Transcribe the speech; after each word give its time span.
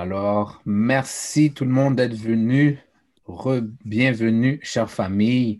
Alors, 0.00 0.62
merci 0.64 1.52
tout 1.52 1.64
le 1.64 1.72
monde 1.72 1.96
d'être 1.96 2.14
venu. 2.14 2.78
Bienvenue, 3.84 4.60
chère 4.62 4.88
famille, 4.88 5.58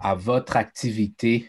à 0.00 0.16
votre 0.16 0.56
activité. 0.56 1.48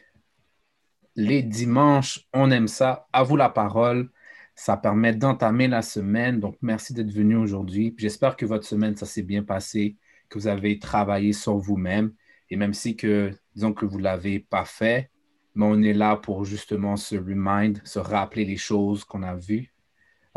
Les 1.15 1.42
dimanches, 1.42 2.28
on 2.31 2.52
aime 2.52 2.68
ça. 2.68 3.07
À 3.12 3.23
vous 3.23 3.38
la 3.38 3.49
parole. 3.49 4.12
Ça 4.54 4.78
permet 4.78 5.15
d'entamer 5.15 5.68
la 5.68 5.81
semaine. 5.81 6.39
Donc, 6.39 6.57
merci 6.62 6.93
d'être 6.93 7.11
venu 7.11 7.38
aujourd'hui. 7.38 7.95
J'espère 7.97 8.35
que 8.35 8.45
votre 8.45 8.65
semaine, 8.67 8.95
ça 8.95 9.07
s'est 9.07 9.23
bien 9.23 9.41
passé, 9.41 9.97
que 10.29 10.38
vous 10.38 10.45
avez 10.45 10.77
travaillé 10.77 11.33
sur 11.33 11.57
vous-même. 11.57 12.13
Et 12.51 12.55
même 12.55 12.75
si 12.75 12.95
que, 12.95 13.31
disons 13.55 13.73
que 13.73 13.88
vous 13.88 13.97
ne 13.97 14.03
l'avez 14.03 14.38
pas 14.38 14.65
fait, 14.65 15.09
mais 15.55 15.65
on 15.65 15.81
est 15.81 15.93
là 15.93 16.17
pour 16.17 16.45
justement 16.45 16.97
se 16.97 17.15
remind, 17.15 17.81
se 17.83 17.97
rappeler 17.97 18.45
les 18.45 18.57
choses 18.57 19.05
qu'on 19.05 19.23
a 19.23 19.33
vues. 19.33 19.73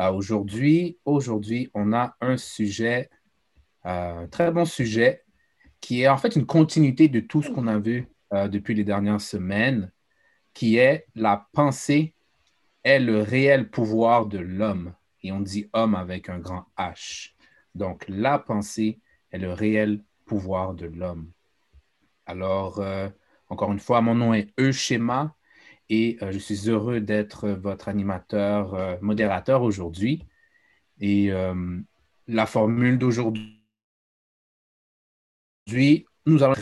Euh, 0.00 0.10
aujourd'hui, 0.10 0.98
aujourd'hui, 1.04 1.70
on 1.74 1.92
a 1.92 2.16
un 2.20 2.36
sujet, 2.36 3.10
euh, 3.86 4.24
un 4.24 4.26
très 4.26 4.50
bon 4.50 4.64
sujet, 4.64 5.22
qui 5.80 6.02
est 6.02 6.08
en 6.08 6.16
fait 6.16 6.34
une 6.36 6.46
continuité 6.46 7.08
de 7.08 7.20
tout 7.20 7.42
ce 7.42 7.50
qu'on 7.50 7.66
a 7.66 7.78
vu 7.78 8.08
euh, 8.32 8.48
depuis 8.48 8.74
les 8.74 8.84
dernières 8.84 9.20
semaines, 9.20 9.92
qui 10.52 10.76
est 10.76 11.06
la 11.14 11.46
pensée 11.52 12.14
est 12.82 13.00
le 13.00 13.22
réel 13.22 13.70
pouvoir 13.70 14.26
de 14.26 14.38
l'homme. 14.38 14.94
Et 15.22 15.32
on 15.32 15.40
dit 15.40 15.70
homme 15.72 15.94
avec 15.94 16.28
un 16.28 16.38
grand 16.38 16.66
H. 16.76 17.32
Donc, 17.74 18.04
la 18.08 18.38
pensée 18.38 19.00
est 19.30 19.38
le 19.38 19.52
réel 19.52 20.02
pouvoir 20.26 20.74
de 20.74 20.86
l'homme. 20.86 21.30
Alors, 22.26 22.82
encore 23.48 23.72
une 23.72 23.78
fois, 23.78 24.00
mon 24.00 24.14
nom 24.14 24.34
est 24.34 24.52
Euschema 24.60 25.34
et 25.88 26.18
euh, 26.22 26.32
je 26.32 26.38
suis 26.38 26.68
heureux 26.68 27.00
d'être 27.00 27.48
votre 27.48 27.88
animateur, 27.88 28.74
euh, 28.74 28.96
modérateur 29.00 29.62
aujourd'hui. 29.62 30.24
Et 31.00 31.32
euh, 31.32 31.80
la 32.28 32.46
formule 32.46 32.98
d'aujourd'hui, 32.98 33.60
nous 36.26 36.42
allons 36.42 36.54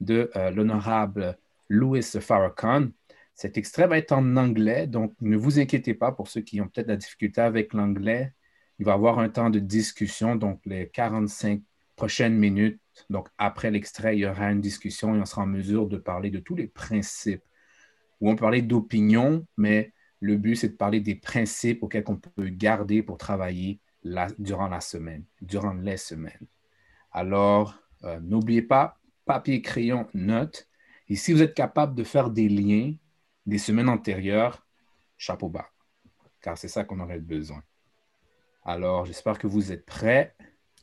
de 0.00 0.30
l'honorable 0.54 1.38
Louis 1.68 2.02
Farrakhan. 2.02 2.88
Cet 3.34 3.56
extrait 3.58 3.86
va 3.86 3.98
être 3.98 4.12
en 4.12 4.36
anglais, 4.36 4.86
donc 4.86 5.14
ne 5.20 5.36
vous 5.36 5.58
inquiétez 5.58 5.94
pas 5.94 6.12
pour 6.12 6.28
ceux 6.28 6.40
qui 6.40 6.60
ont 6.60 6.68
peut-être 6.68 6.88
la 6.88 6.96
difficulté 6.96 7.40
avec 7.40 7.74
l'anglais. 7.74 8.32
Il 8.78 8.86
va 8.86 8.92
y 8.92 8.94
avoir 8.94 9.18
un 9.18 9.28
temps 9.28 9.50
de 9.50 9.58
discussion, 9.58 10.36
donc 10.36 10.60
les 10.66 10.88
45 10.88 11.62
prochaines 11.96 12.36
minutes. 12.36 12.80
Donc 13.10 13.28
après 13.38 13.70
l'extrait, 13.70 14.16
il 14.16 14.20
y 14.20 14.26
aura 14.26 14.50
une 14.52 14.60
discussion 14.60 15.14
et 15.14 15.20
on 15.20 15.26
sera 15.26 15.42
en 15.42 15.46
mesure 15.46 15.86
de 15.86 15.98
parler 15.98 16.30
de 16.30 16.38
tous 16.38 16.54
les 16.54 16.66
principes 16.66 17.44
où 18.20 18.30
on 18.30 18.36
parlait 18.36 18.62
d'opinion, 18.62 19.46
mais 19.56 19.92
le 20.20 20.36
but, 20.36 20.56
c'est 20.56 20.68
de 20.68 20.76
parler 20.76 21.00
des 21.00 21.14
principes 21.14 21.82
auxquels 21.82 22.04
on 22.06 22.16
peut 22.16 22.48
garder 22.48 23.02
pour 23.02 23.16
travailler 23.16 23.80
durant 24.38 24.68
la 24.68 24.80
semaine, 24.80 25.24
durant 25.40 25.72
les 25.72 25.96
semaines. 25.96 26.46
Alors, 27.12 27.78
euh, 28.04 28.20
n'oubliez 28.20 28.62
pas, 28.62 28.98
papier, 29.24 29.62
crayon, 29.62 30.06
note. 30.14 30.68
Et 31.08 31.16
si 31.16 31.32
vous 31.32 31.42
êtes 31.42 31.54
capable 31.54 31.94
de 31.94 32.04
faire 32.04 32.30
des 32.30 32.48
liens 32.48 32.94
des 33.46 33.58
semaines 33.58 33.88
antérieures, 33.88 34.66
chapeau 35.16 35.48
bas, 35.48 35.68
car 36.40 36.56
c'est 36.56 36.68
ça 36.68 36.84
qu'on 36.84 37.00
aurait 37.00 37.18
besoin. 37.18 37.62
Alors, 38.62 39.06
j'espère 39.06 39.38
que 39.38 39.46
vous 39.46 39.72
êtes 39.72 39.86
prêts. 39.86 40.34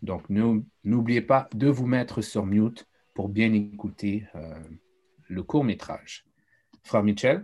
Donc, 0.02 0.30
n'oubliez 0.30 1.22
pas 1.22 1.48
de 1.54 1.68
vous 1.68 1.86
mettre 1.86 2.22
sur 2.22 2.46
mute 2.46 2.88
pour 3.14 3.30
bien 3.30 3.54
écouter 3.54 4.28
euh, 4.36 4.60
le 5.28 5.44
court 5.44 5.64
métrage. 5.64 6.26
Frère 6.88 7.04
Michel. 7.04 7.44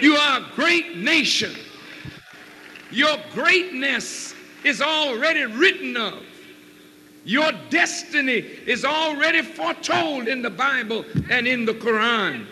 You 0.00 0.16
are 0.16 0.40
a 0.40 0.44
great 0.54 0.98
nation. 0.98 1.52
Your 2.90 3.16
greatness 3.32 4.34
is 4.62 4.82
already 4.82 5.44
written 5.44 5.96
of. 5.96 6.22
Your 7.24 7.52
destiny 7.70 8.44
is 8.66 8.84
already 8.84 9.40
foretold 9.40 10.28
in 10.28 10.42
the 10.42 10.50
Bible 10.50 11.06
and 11.30 11.46
in 11.46 11.64
the 11.64 11.72
Quran. 11.72 12.46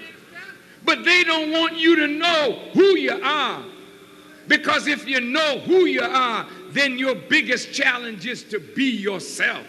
But 0.84 1.04
they 1.04 1.24
don't 1.24 1.52
want 1.52 1.76
you 1.76 1.94
to 1.96 2.06
know 2.06 2.58
who 2.72 2.96
you 2.96 3.20
are. 3.22 3.62
Because 4.48 4.86
if 4.86 5.06
you 5.06 5.20
know 5.20 5.58
who 5.60 5.84
you 5.84 6.02
are, 6.02 6.46
then 6.72 6.98
your 6.98 7.14
biggest 7.14 7.72
challenge 7.72 8.26
is 8.26 8.44
to 8.44 8.58
be 8.58 8.90
yourself. 8.90 9.66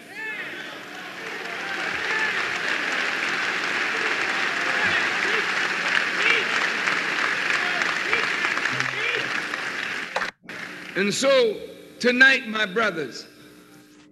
And 10.96 11.12
so 11.12 11.56
tonight, 11.98 12.48
my 12.48 12.66
brothers, 12.66 13.26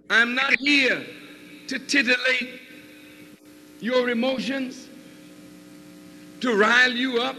I'm 0.09 0.35
not 0.35 0.53
here 0.59 1.05
to 1.67 1.79
titillate 1.79 2.59
your 3.79 4.09
emotions, 4.09 4.89
to 6.41 6.55
rile 6.55 6.91
you 6.91 7.21
up 7.21 7.37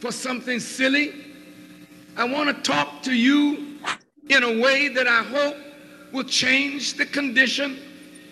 for 0.00 0.12
something 0.12 0.60
silly. 0.60 1.14
I 2.16 2.24
want 2.24 2.54
to 2.54 2.62
talk 2.62 3.02
to 3.04 3.12
you 3.12 3.63
in 4.28 4.42
a 4.42 4.60
way 4.60 4.88
that 4.88 5.06
I 5.06 5.22
hope 5.22 5.56
will 6.12 6.24
change 6.24 6.94
the 6.94 7.06
condition 7.06 7.78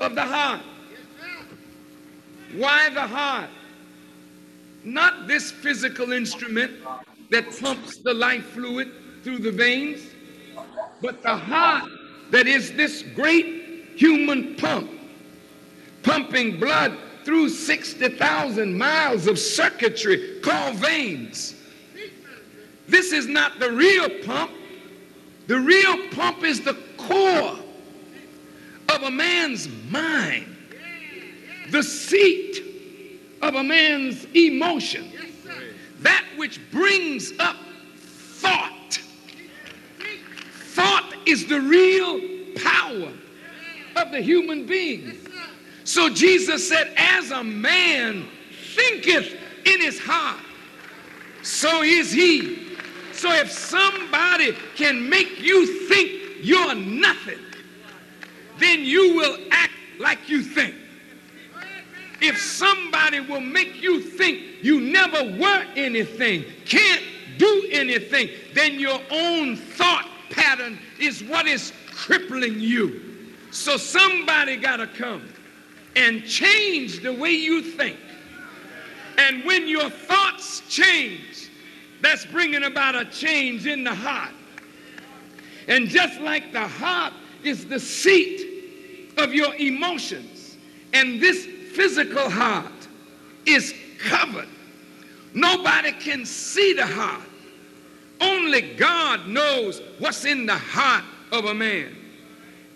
of 0.00 0.14
the 0.14 0.22
heart. 0.22 0.62
Why 2.54 2.90
the 2.90 3.02
heart? 3.02 3.50
Not 4.84 5.26
this 5.26 5.50
physical 5.50 6.12
instrument 6.12 6.72
that 7.30 7.44
pumps 7.60 7.98
the 7.98 8.12
life 8.12 8.44
fluid 8.50 8.92
through 9.22 9.38
the 9.38 9.52
veins, 9.52 10.00
but 11.00 11.22
the 11.22 11.36
heart 11.36 11.90
that 12.30 12.46
is 12.46 12.72
this 12.72 13.02
great 13.14 13.94
human 13.96 14.56
pump, 14.56 14.90
pumping 16.02 16.58
blood 16.58 16.96
through 17.24 17.48
60,000 17.48 18.76
miles 18.76 19.26
of 19.26 19.38
circuitry 19.38 20.40
called 20.42 20.76
veins. 20.76 21.54
This 22.88 23.12
is 23.12 23.26
not 23.26 23.58
the 23.60 23.70
real 23.70 24.08
pump. 24.24 24.50
The 25.52 25.60
real 25.60 26.08
pump 26.08 26.44
is 26.44 26.62
the 26.62 26.72
core 26.96 27.58
of 28.88 29.02
a 29.02 29.10
man's 29.10 29.68
mind, 29.90 30.46
the 31.68 31.82
seat 31.82 32.64
of 33.42 33.56
a 33.56 33.62
man's 33.62 34.24
emotion, 34.34 35.12
that 35.98 36.24
which 36.38 36.58
brings 36.70 37.38
up 37.38 37.56
thought. 37.98 38.98
Thought 40.70 41.16
is 41.26 41.44
the 41.44 41.60
real 41.60 42.18
power 42.56 43.12
of 43.96 44.10
the 44.10 44.22
human 44.22 44.64
being. 44.64 45.18
So 45.84 46.08
Jesus 46.08 46.66
said, 46.66 46.94
As 46.96 47.30
a 47.30 47.44
man 47.44 48.26
thinketh 48.74 49.36
in 49.66 49.82
his 49.82 50.00
heart, 50.00 50.40
so 51.42 51.82
is 51.82 52.10
he. 52.10 52.61
So 53.22 53.30
if 53.30 53.52
somebody 53.52 54.50
can 54.74 55.08
make 55.08 55.40
you 55.40 55.86
think 55.86 56.10
you're 56.40 56.74
nothing, 56.74 57.38
then 58.58 58.80
you 58.80 59.14
will 59.14 59.38
act 59.52 59.74
like 60.00 60.28
you 60.28 60.42
think. 60.42 60.74
If 62.20 62.36
somebody 62.36 63.20
will 63.20 63.40
make 63.40 63.80
you 63.80 64.00
think 64.00 64.64
you 64.64 64.80
never 64.80 65.22
were 65.38 65.64
anything, 65.76 66.44
can't 66.64 67.00
do 67.38 67.68
anything, 67.70 68.28
then 68.54 68.80
your 68.80 69.00
own 69.12 69.54
thought 69.54 70.08
pattern 70.30 70.80
is 70.98 71.22
what 71.22 71.46
is 71.46 71.72
crippling 71.92 72.58
you. 72.58 73.30
So 73.52 73.76
somebody 73.76 74.56
got 74.56 74.78
to 74.78 74.88
come 74.88 75.28
and 75.94 76.24
change 76.24 77.04
the 77.04 77.12
way 77.12 77.30
you 77.30 77.62
think. 77.62 77.98
And 79.16 79.44
when 79.44 79.68
your 79.68 79.90
thoughts 79.90 80.62
change, 80.68 81.31
that's 82.02 82.26
bringing 82.26 82.64
about 82.64 82.96
a 82.96 83.04
change 83.06 83.66
in 83.66 83.84
the 83.84 83.94
heart. 83.94 84.34
And 85.68 85.88
just 85.88 86.20
like 86.20 86.52
the 86.52 86.66
heart 86.66 87.14
is 87.44 87.66
the 87.66 87.78
seat 87.78 89.14
of 89.16 89.32
your 89.32 89.54
emotions, 89.54 90.56
and 90.92 91.20
this 91.20 91.46
physical 91.72 92.28
heart 92.28 92.72
is 93.46 93.72
covered, 93.98 94.48
nobody 95.32 95.92
can 95.92 96.26
see 96.26 96.72
the 96.72 96.86
heart. 96.86 97.22
Only 98.20 98.74
God 98.74 99.28
knows 99.28 99.80
what's 99.98 100.24
in 100.24 100.46
the 100.46 100.56
heart 100.56 101.04
of 101.30 101.46
a 101.46 101.54
man. 101.54 101.96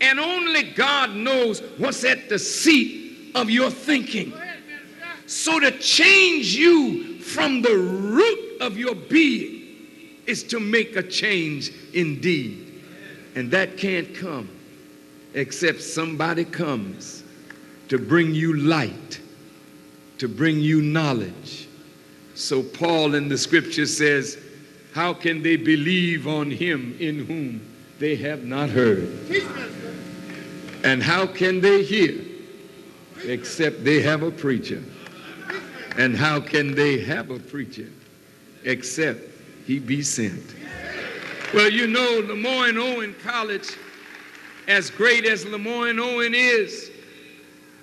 And 0.00 0.20
only 0.20 0.62
God 0.72 1.14
knows 1.14 1.60
what's 1.78 2.04
at 2.04 2.28
the 2.28 2.38
seat 2.38 3.32
of 3.34 3.50
your 3.50 3.70
thinking. 3.70 4.32
So 5.26 5.58
to 5.58 5.70
change 5.78 6.54
you 6.54 7.18
from 7.20 7.62
the 7.62 7.76
root 7.76 8.45
of 8.60 8.76
your 8.78 8.94
being 8.94 9.62
is 10.26 10.42
to 10.44 10.60
make 10.60 10.96
a 10.96 11.02
change 11.02 11.72
indeed. 11.92 12.82
And 13.34 13.50
that 13.50 13.76
can't 13.76 14.14
come 14.14 14.48
except 15.34 15.82
somebody 15.82 16.44
comes 16.44 17.22
to 17.88 17.98
bring 17.98 18.34
you 18.34 18.54
light 18.54 19.20
to 20.18 20.28
bring 20.28 20.60
you 20.60 20.82
knowledge. 20.82 21.68
So, 22.34 22.62
Paul 22.62 23.14
in 23.14 23.28
the 23.28 23.38
scripture 23.38 23.86
says, 23.86 24.38
How 24.92 25.14
can 25.14 25.42
they 25.42 25.56
believe 25.56 26.26
on 26.26 26.50
him 26.50 26.96
in 27.00 27.24
whom 27.26 27.60
they 27.98 28.16
have 28.16 28.44
not 28.44 28.70
heard? 28.70 29.08
And 30.84 31.02
how 31.02 31.26
can 31.26 31.60
they 31.60 31.82
hear 31.82 32.20
except 33.24 33.84
they 33.84 34.02
have 34.02 34.22
a 34.22 34.30
preacher? 34.30 34.82
And 35.96 36.14
how 36.14 36.40
can 36.40 36.74
they 36.74 37.00
have 37.00 37.30
a 37.30 37.38
preacher 37.38 37.88
except 38.66 39.20
he 39.66 39.78
be 39.78 40.02
sent? 40.02 40.54
Well, 41.54 41.70
you 41.70 41.86
know, 41.86 42.22
Lemoyne 42.26 42.76
Owen 42.76 43.14
College, 43.22 43.76
as 44.68 44.90
great 44.90 45.24
as 45.24 45.46
Lemoyne 45.46 45.98
Owen 45.98 46.34
is, 46.34 46.90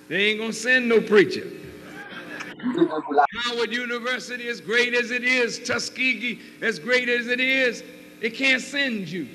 they 0.08 0.26
ain't 0.26 0.38
gonna 0.38 0.52
send 0.52 0.88
no 0.88 1.00
preacher. 1.00 1.50
Howard 3.44 3.72
University, 3.72 4.48
as 4.48 4.60
great 4.60 4.94
as 4.94 5.10
it 5.10 5.24
is, 5.24 5.58
Tuskegee, 5.58 6.40
as 6.62 6.78
great 6.78 7.08
as 7.08 7.26
it 7.26 7.40
is, 7.40 7.82
it 8.20 8.30
can't 8.30 8.62
send 8.62 9.08
you. 9.08 9.28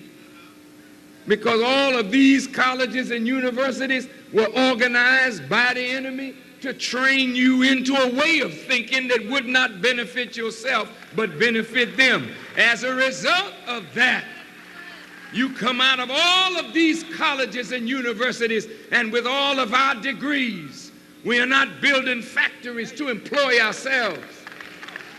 Because 1.27 1.61
all 1.61 1.97
of 1.97 2.11
these 2.11 2.47
colleges 2.47 3.11
and 3.11 3.27
universities 3.27 4.07
were 4.33 4.47
organized 4.47 5.47
by 5.47 5.73
the 5.73 5.83
enemy 5.83 6.35
to 6.61 6.73
train 6.73 7.35
you 7.35 7.63
into 7.63 7.95
a 7.95 8.13
way 8.13 8.39
of 8.39 8.53
thinking 8.53 9.07
that 9.07 9.27
would 9.29 9.45
not 9.45 9.81
benefit 9.81 10.35
yourself 10.35 10.91
but 11.15 11.39
benefit 11.39 11.97
them. 11.97 12.31
As 12.57 12.83
a 12.83 12.93
result 12.93 13.53
of 13.67 13.85
that, 13.95 14.23
you 15.33 15.53
come 15.53 15.79
out 15.79 15.99
of 15.99 16.09
all 16.11 16.57
of 16.57 16.73
these 16.73 17.03
colleges 17.15 17.71
and 17.71 17.87
universities, 17.87 18.67
and 18.91 19.11
with 19.11 19.27
all 19.27 19.59
of 19.59 19.73
our 19.73 19.95
degrees, 19.95 20.91
we 21.23 21.39
are 21.39 21.45
not 21.45 21.81
building 21.81 22.21
factories 22.21 22.91
to 22.93 23.09
employ 23.09 23.59
ourselves. 23.59 24.45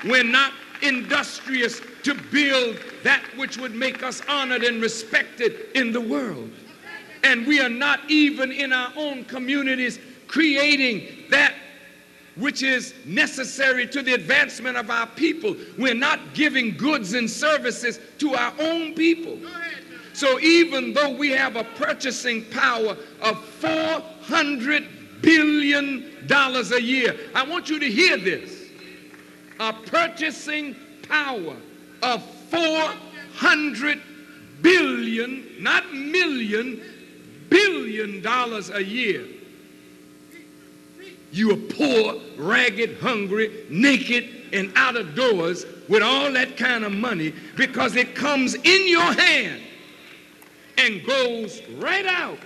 We're 0.05 0.25
not 0.25 0.53
industrious 0.83 1.81
to 2.03 2.15
build 2.15 2.79
that 3.05 3.23
which 3.37 3.59
would 3.59 3.75
make 3.75 4.03
us 4.03 4.23
honored 4.29 4.65
and 4.65 4.81
respected 4.83 5.69
in 5.75 5.93
the 5.93 6.01
world. 6.01 6.51
And 7.23 7.47
we 7.47 7.61
are 7.61 7.69
not 7.69 8.11
even 8.11 8.51
in 8.51 8.73
our 8.73 8.93
own 8.97 9.25
communities 9.27 9.99
creating 10.31 11.09
that 11.29 11.55
which 12.37 12.63
is 12.63 12.95
necessary 13.05 13.87
to 13.89 14.01
the 14.01 14.15
advancement 14.15 14.77
of 14.77 14.89
our 14.89 15.07
people. 15.09 15.57
We're 15.77 15.95
not 15.95 16.33
giving 16.33 16.77
goods 16.77 17.15
and 17.15 17.29
services 17.29 17.99
to 18.19 18.35
our 18.35 18.55
own 18.61 18.95
people. 18.95 19.39
So 20.13 20.39
even 20.39 20.95
though 20.95 21.11
we 21.11 21.31
have 21.31 21.57
a 21.57 21.65
purchasing 21.65 22.45
power 22.47 22.97
of 23.21 23.45
400 23.45 24.87
billion 25.21 26.27
dollars 26.27 26.73
a 26.73 26.83
year. 26.83 27.19
I 27.35 27.45
want 27.45 27.69
you 27.69 27.79
to 27.79 27.91
hear 27.91 28.17
this. 28.17 28.69
A 29.59 29.73
purchasing 29.73 30.77
power 31.09 31.57
of 32.03 32.25
400 32.51 34.01
billion, 34.63 35.45
not 35.61 35.93
million, 35.93 36.81
billion 37.49 38.23
dollars 38.23 38.71
a 38.71 38.83
year. 38.83 39.27
You 41.33 41.53
are 41.53 41.57
poor, 41.57 42.21
ragged, 42.37 42.99
hungry, 42.99 43.67
naked, 43.69 44.29
and 44.53 44.73
out 44.75 44.97
of 44.97 45.15
doors 45.15 45.65
with 45.89 46.03
all 46.03 46.33
that 46.33 46.57
kind 46.57 46.85
of 46.85 46.93
money 46.93 47.35
because 47.57 47.97
it 47.97 48.15
comes 48.15 48.55
in 48.55 48.89
your 48.89 49.13
hand 49.13 49.63
and 50.79 51.05
goes 51.05 51.63
right 51.79 52.07
out 52.07 52.39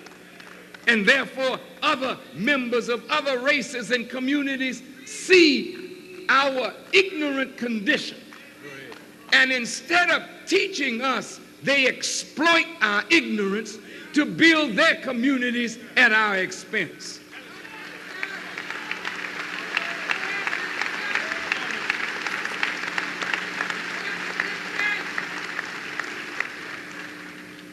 and 0.87 1.07
therefore 1.07 1.59
other 1.83 2.19
members 2.35 2.89
of 2.89 3.03
other 3.11 3.39
races 3.39 3.91
and 3.91 4.09
communities 4.09 4.83
see 5.07 6.27
our 6.29 6.73
ignorant 6.93 7.57
condition. 7.57 8.19
And 9.33 9.51
instead 9.51 10.11
of 10.11 10.23
teaching 10.47 11.01
us, 11.01 11.41
they 11.63 11.87
exploit 11.87 12.67
our 12.83 13.05
ignorance 13.11 13.79
to 14.13 14.25
build 14.25 14.77
their 14.77 14.97
communities 14.97 15.79
at 15.97 16.13
our 16.13 16.37
expense. 16.37 17.21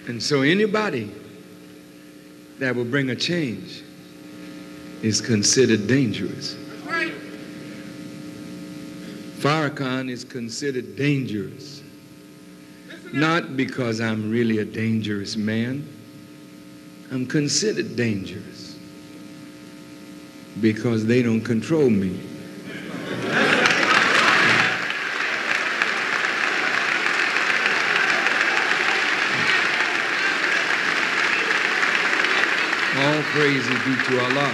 And 0.08 0.22
so 0.22 0.42
anybody 0.42 1.12
that 2.60 2.76
will 2.76 2.86
bring 2.86 3.10
a 3.12 3.16
change 3.16 3.84
is 5.02 5.22
considered 5.22 5.88
dangerous. 5.88 6.56
Farrakhan 9.42 10.08
is 10.12 10.24
considered 10.24 10.96
dangerous. 10.96 11.82
Not 13.12 13.58
because 13.58 14.00
I'm 14.00 14.30
really 14.30 14.60
a 14.60 14.66
dangerous 14.66 15.36
man. 15.36 15.88
I'm 17.12 17.26
considered 17.26 17.96
dangerous 17.96 18.78
because 20.62 21.08
they 21.08 21.24
don't 21.24 21.42
control 21.42 21.90
me. 21.90 22.20
All 32.98 33.21
praise 33.32 33.66
be 33.66 33.96
to 34.08 34.20
Allah. 34.26 34.54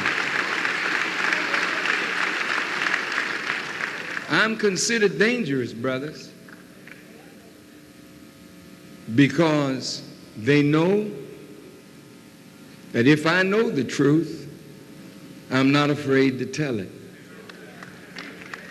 I'm 4.29 4.55
considered 4.55 5.17
dangerous, 5.17 5.73
brothers, 5.73 6.31
because 9.15 10.03
they 10.37 10.61
know 10.61 11.09
that 12.91 13.07
if 13.07 13.25
I 13.25 13.41
know 13.41 13.71
the 13.71 13.83
truth, 13.83 14.47
I'm 15.49 15.71
not 15.71 15.89
afraid 15.89 16.37
to 16.37 16.45
tell 16.45 16.77
it. 16.77 16.91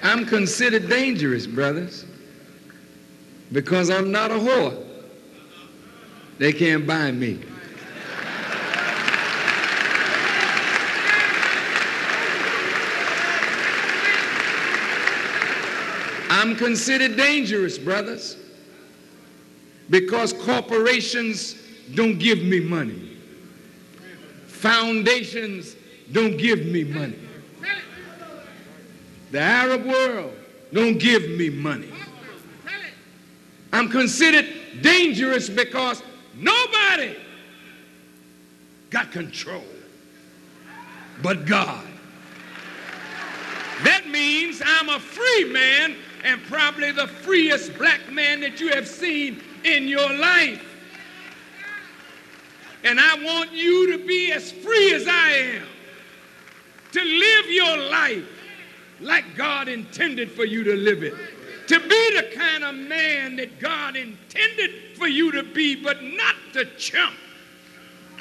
I'm 0.04 0.24
considered 0.24 0.88
dangerous, 0.88 1.48
brothers, 1.48 2.04
because 3.50 3.90
I'm 3.90 4.12
not 4.12 4.30
a 4.30 4.34
whore. 4.34 4.86
They 6.38 6.52
can't 6.52 6.86
buy 6.86 7.10
me. 7.10 7.40
I'm 16.46 16.54
considered 16.54 17.16
dangerous, 17.16 17.76
brothers, 17.76 18.36
because 19.90 20.32
corporations 20.32 21.56
don't 21.92 22.20
give 22.20 22.40
me 22.40 22.60
money. 22.60 23.16
Foundations 24.46 25.74
don't 26.12 26.36
give 26.36 26.64
me 26.64 26.84
money. 26.84 27.18
The 29.32 29.40
Arab 29.40 29.86
world 29.86 30.36
don't 30.72 30.98
give 30.98 31.30
me 31.30 31.50
money. 31.50 31.90
I'm 33.72 33.88
considered 33.88 34.46
dangerous 34.82 35.48
because 35.48 36.00
nobody 36.36 37.16
got 38.90 39.10
control 39.10 39.64
but 41.24 41.44
God. 41.44 41.84
That 43.82 44.08
means 44.08 44.62
I'm 44.64 44.88
a 44.90 45.00
free 45.00 45.52
man 45.52 45.96
and 46.26 46.42
probably 46.42 46.90
the 46.90 47.06
freest 47.06 47.78
black 47.78 48.10
man 48.10 48.40
that 48.40 48.58
you 48.58 48.68
have 48.72 48.88
seen 48.88 49.40
in 49.62 49.86
your 49.86 50.12
life. 50.12 50.60
And 52.82 52.98
I 52.98 53.24
want 53.24 53.52
you 53.52 53.96
to 53.96 54.04
be 54.04 54.32
as 54.32 54.50
free 54.50 54.92
as 54.92 55.06
I 55.06 55.30
am, 55.30 55.66
to 56.92 57.00
live 57.00 57.46
your 57.48 57.90
life 57.90 58.28
like 59.00 59.36
God 59.36 59.68
intended 59.68 60.32
for 60.32 60.44
you 60.44 60.64
to 60.64 60.74
live 60.74 61.04
it, 61.04 61.14
to 61.68 61.78
be 61.78 62.16
the 62.16 62.36
kind 62.36 62.64
of 62.64 62.74
man 62.74 63.36
that 63.36 63.60
God 63.60 63.94
intended 63.94 64.96
for 64.96 65.06
you 65.06 65.30
to 65.30 65.44
be, 65.44 65.76
but 65.76 66.02
not 66.02 66.34
the 66.54 66.64
chump, 66.76 67.14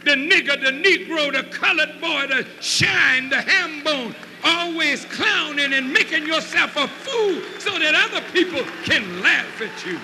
the 0.04 0.12
nigger, 0.12 0.62
the 0.62 0.72
negro, 0.72 1.32
the 1.34 1.50
colored 1.50 2.00
boy, 2.00 2.28
the 2.28 2.46
shine, 2.62 3.30
the 3.30 3.42
ham 3.42 3.84
bone, 3.84 4.16
always 4.46 5.06
clowning 5.06 5.74
and 5.74 5.92
making 5.92 6.26
yourself 6.28 6.78
a 6.78 6.88
fool 6.88 7.42
so 7.60 7.80
that 7.80 7.96
other 7.96 8.22
people 8.32 8.64
can 8.84 9.22
laugh 9.22 9.62
at 9.62 9.86
you. 9.86 10.00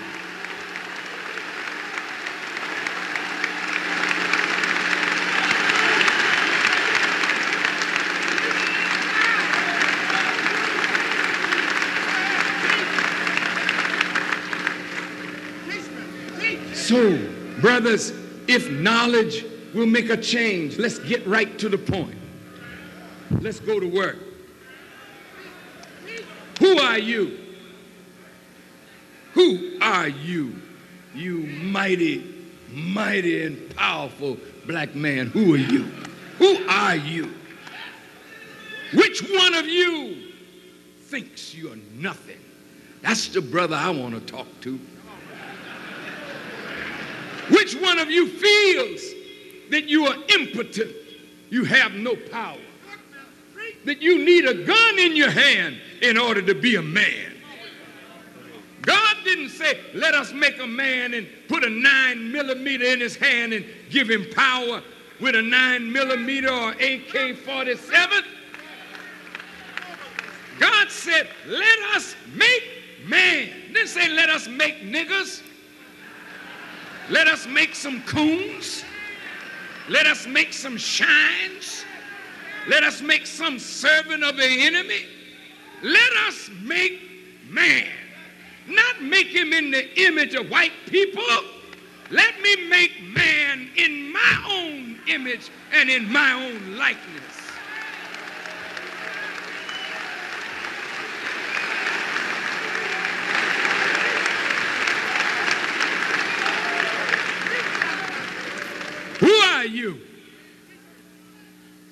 So, 16.74 17.16
brothers, 17.60 18.10
if 18.48 18.68
knowledge 18.70 19.46
will 19.72 19.86
make 19.86 20.10
a 20.10 20.16
change, 20.16 20.78
let's 20.78 20.98
get 20.98 21.26
right 21.26 21.56
to 21.58 21.68
the 21.68 21.78
point. 21.78 22.16
Let's 23.40 23.60
go 23.60 23.80
to 23.80 23.86
work. 23.86 24.31
Are 26.82 26.98
you? 26.98 27.38
Who 29.32 29.78
are 29.80 30.08
you? 30.08 30.60
You 31.14 31.38
mighty, 31.38 32.24
mighty, 32.70 33.44
and 33.44 33.74
powerful 33.76 34.38
black 34.66 34.94
man. 34.94 35.28
Who 35.28 35.54
are 35.54 35.58
you? 35.58 35.82
Who 36.38 36.68
are 36.68 36.96
you? 36.96 37.32
Which 38.94 39.22
one 39.30 39.54
of 39.54 39.66
you 39.66 40.32
thinks 41.04 41.54
you're 41.54 41.76
nothing? 41.94 42.38
That's 43.00 43.28
the 43.28 43.40
brother 43.40 43.76
I 43.76 43.90
want 43.90 44.14
to 44.14 44.20
talk 44.20 44.46
to. 44.62 44.78
Which 47.50 47.74
one 47.74 47.98
of 47.98 48.10
you 48.10 48.28
feels 48.28 49.02
that 49.70 49.84
you 49.88 50.06
are 50.06 50.16
impotent? 50.38 50.92
You 51.50 51.64
have 51.64 51.94
no 51.94 52.14
power. 52.30 52.58
That 53.84 54.00
you 54.00 54.24
need 54.24 54.46
a 54.46 54.64
gun 54.64 54.98
in 54.98 55.16
your 55.16 55.30
hand 55.30 55.78
in 56.02 56.16
order 56.16 56.42
to 56.42 56.54
be 56.54 56.76
a 56.76 56.82
man. 56.82 57.32
God 58.82 59.16
didn't 59.24 59.50
say, 59.50 59.78
let 59.94 60.14
us 60.14 60.32
make 60.32 60.58
a 60.60 60.66
man 60.66 61.14
and 61.14 61.28
put 61.48 61.64
a 61.64 61.70
nine 61.70 62.32
millimeter 62.32 62.84
in 62.84 63.00
his 63.00 63.14
hand 63.14 63.52
and 63.52 63.64
give 63.90 64.10
him 64.10 64.26
power 64.34 64.82
with 65.20 65.36
a 65.36 65.42
nine 65.42 65.92
millimeter 65.92 66.50
or 66.50 66.72
AK 66.72 67.36
47. 67.38 68.24
God 70.58 70.90
said, 70.90 71.28
let 71.46 71.78
us 71.94 72.16
make 72.34 72.62
man. 73.06 73.50
Didn't 73.72 73.88
say, 73.88 74.08
let 74.08 74.28
us 74.28 74.48
make 74.48 74.82
niggers. 74.82 75.42
Let 77.08 77.28
us 77.28 77.46
make 77.46 77.74
some 77.74 78.02
coons. 78.02 78.84
Let 79.88 80.06
us 80.06 80.26
make 80.26 80.52
some 80.52 80.76
shines. 80.76 81.84
Let 82.68 82.84
us 82.84 83.02
make 83.02 83.26
some 83.26 83.58
servant 83.58 84.22
of 84.22 84.36
the 84.36 84.46
enemy. 84.46 85.04
Let 85.82 86.12
us 86.28 86.48
make 86.62 87.00
man. 87.48 87.86
Not 88.68 89.02
make 89.02 89.26
him 89.26 89.52
in 89.52 89.72
the 89.72 90.00
image 90.06 90.34
of 90.34 90.48
white 90.48 90.72
people. 90.86 91.22
Let 92.10 92.40
me 92.40 92.68
make 92.68 93.02
man 93.02 93.68
in 93.76 94.12
my 94.12 94.44
own 94.48 95.00
image 95.08 95.50
and 95.72 95.90
in 95.90 96.10
my 96.12 96.32
own 96.32 96.76
likeness. 96.76 97.22
Who 109.18 109.32
are 109.32 109.64
you? 109.64 110.00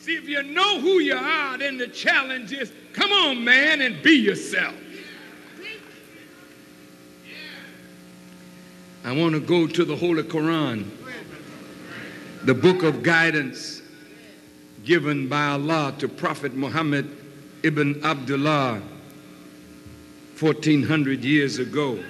See, 0.00 0.16
if 0.16 0.26
you 0.26 0.42
know 0.42 0.80
who 0.80 0.99
you 0.99 1.14
are, 1.14 1.59
then 1.59 1.76
the 1.76 1.87
challenge 1.87 2.52
is 2.52 2.73
come 2.95 3.12
on, 3.12 3.45
man, 3.45 3.83
and 3.83 4.02
be 4.02 4.12
yourself. 4.12 4.75
I 9.04 9.12
want 9.12 9.35
to 9.35 9.40
go 9.40 9.66
to 9.66 9.85
the 9.85 9.97
Holy 9.97 10.23
Quran, 10.23 10.88
the 12.45 12.54
book 12.54 12.83
of 12.83 13.02
guidance 13.02 13.83
given 14.85 15.28
by 15.28 15.49
Allah 15.49 15.95
to 15.99 16.09
Prophet 16.09 16.54
Muhammad 16.54 17.09
ibn 17.62 18.02
Abdullah 18.02 18.80
1400 20.38 21.23
years 21.23 21.59
ago. 21.59 22.02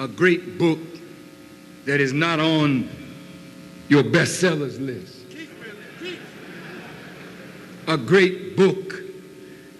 A 0.00 0.08
great 0.08 0.58
book 0.58 0.80
that 1.84 2.00
is 2.00 2.12
not 2.12 2.40
on 2.40 2.88
your 3.88 4.02
bestsellers 4.02 4.84
list. 4.84 5.21
A 7.86 7.96
great 7.96 8.56
book 8.56 9.02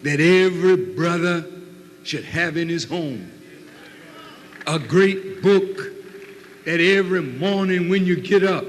that 0.03 0.21
every 0.21 0.77
brother 0.77 1.45
should 2.03 2.25
have 2.25 2.57
in 2.57 2.69
his 2.69 2.85
home. 2.85 3.31
A 4.67 4.79
great 4.79 5.43
book 5.43 5.79
that 6.65 6.81
every 6.81 7.23
morning 7.23 7.89
when 7.89 8.07
you 8.07 8.17
get 8.17 8.43
up, 8.43 8.65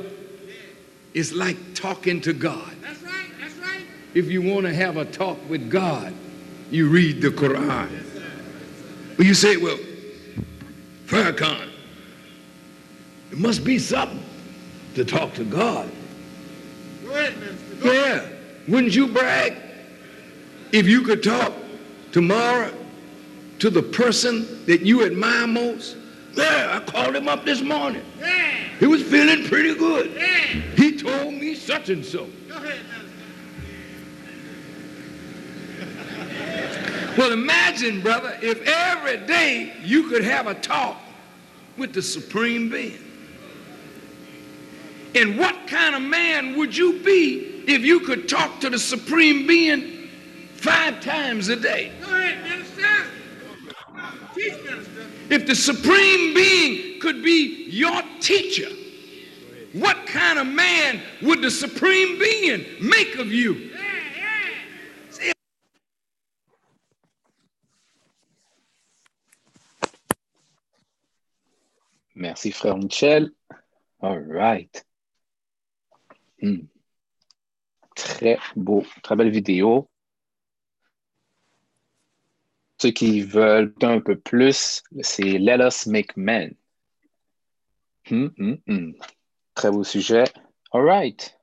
it's 1.13 1.32
like 1.32 1.58
talking 1.75 2.22
to 2.22 2.34
God. 2.34 2.72
That's 2.82 3.02
right. 3.04 3.30
That's 3.40 3.56
right. 3.58 3.82
If 4.13 4.30
you 4.32 4.42
want 4.42 4.66
to 4.66 4.74
have 4.74 4.98
a 4.98 5.06
talk 5.06 5.38
with 5.50 5.70
God, 5.70 6.13
you 6.72 6.90
read 6.90 7.22
the 7.22 7.30
Quran. 7.30 7.90
But 9.16 9.25
you 9.25 9.34
say, 9.34 9.58
well, 9.58 9.78
Farrakhan, 11.06 11.70
it 13.32 13.38
must 13.38 13.63
be 13.63 13.78
something 13.78 14.24
to 14.96 15.06
talk 15.06 15.34
to 15.36 15.44
God. 15.44 15.90
Go 17.04 17.12
ahead. 17.12 17.34
Go 17.82 17.92
ahead. 17.92 18.30
Yeah. 18.32 18.33
Wouldn't 18.67 18.96
you 18.96 19.08
brag 19.08 19.58
if 20.72 20.88
you 20.88 21.01
could 21.01 21.22
talk 21.22 21.53
tomorrow 22.12 22.74
to 23.60 23.70
the 23.70 23.84
person 23.84 24.65
that 24.65 24.82
you 24.82 25.05
admire 25.05 25.48
most? 25.48 25.98
Yeah, 26.34 26.79
I 26.82 26.91
called 26.91 27.15
him 27.15 27.27
up 27.27 27.46
this 27.46 27.62
morning. 27.62 28.03
Yeah. 28.20 28.51
He 28.79 28.88
was 28.88 29.03
feeling 29.03 29.46
pretty 29.48 29.75
good. 29.75 30.13
Yeah. 30.15 30.62
He 30.75 30.98
told 30.98 31.34
me 31.34 31.53
such 31.55 31.89
and 31.89 32.03
so. 32.03 32.27
Go 32.48 32.55
ahead, 32.55 32.79
minister. 35.77 37.15
Well, 37.17 37.32
imagine, 37.34 38.01
brother, 38.01 38.36
if 38.41 38.62
every 38.65 39.17
day 39.27 39.74
you 39.84 40.10
could 40.10 40.24
have 40.24 40.48
a 40.48 40.55
talk 40.55 40.98
with 41.77 41.93
the 41.93 42.01
Supreme 42.01 42.70
Being. 42.70 42.98
And 45.15 45.38
what 45.38 45.67
kind 45.67 45.96
of 45.96 46.01
man 46.01 46.58
would 46.58 46.75
you 46.75 47.00
be 47.03 47.53
if 47.67 47.82
you 47.82 48.00
could 48.01 48.27
talk 48.27 48.60
to 48.62 48.70
the 48.70 48.79
Supreme 48.79 49.48
Being 49.48 50.10
five 50.55 51.01
times 51.01 51.50
a 51.50 51.55
day? 51.55 51.91
Go 52.01 52.15
ahead, 52.15 52.43
minister. 52.43 52.88
Teach, 54.36 54.63
minister. 54.63 55.05
If 55.29 55.48
the 55.48 55.55
Supreme 55.55 56.34
Being 56.34 57.00
could 57.00 57.24
be 57.24 57.65
your 57.70 58.01
teacher, 58.20 58.70
what 59.74 60.05
kind 60.05 60.39
of 60.39 60.48
man 60.48 61.01
would 61.22 61.41
the 61.41 61.51
Supreme 61.51 62.20
Being 62.20 62.65
make 62.82 63.15
of 63.15 63.32
you? 63.32 63.53
Yeah, 63.53 63.72
yeah. 65.22 65.34
Merci, 72.15 72.51
frère 72.51 72.77
Michel. 72.77 73.29
All 74.01 74.20
right. 74.20 74.84
Hmm. 76.39 76.65
Très 78.24 78.39
beau, 78.56 78.86
très 79.01 79.18
belle 79.18 79.32
vidéo. 79.32 79.89
Ceux 82.82 82.92
qui 82.92 83.20
veulent 83.20 83.75
un 83.82 84.00
peu 84.00 84.18
plus, 84.18 84.82
c'est 85.01 85.38
Let 85.38 85.58
Us 85.68 85.88
Make 85.88 86.15
Men. 86.15 86.56
Hmm, 88.10 88.27
hmm, 88.38 88.56
hmm. 88.65 88.94
Très 89.56 89.72
beau 89.72 89.84
sujet. 89.84 90.24
All 90.72 90.86
right. 90.86 91.38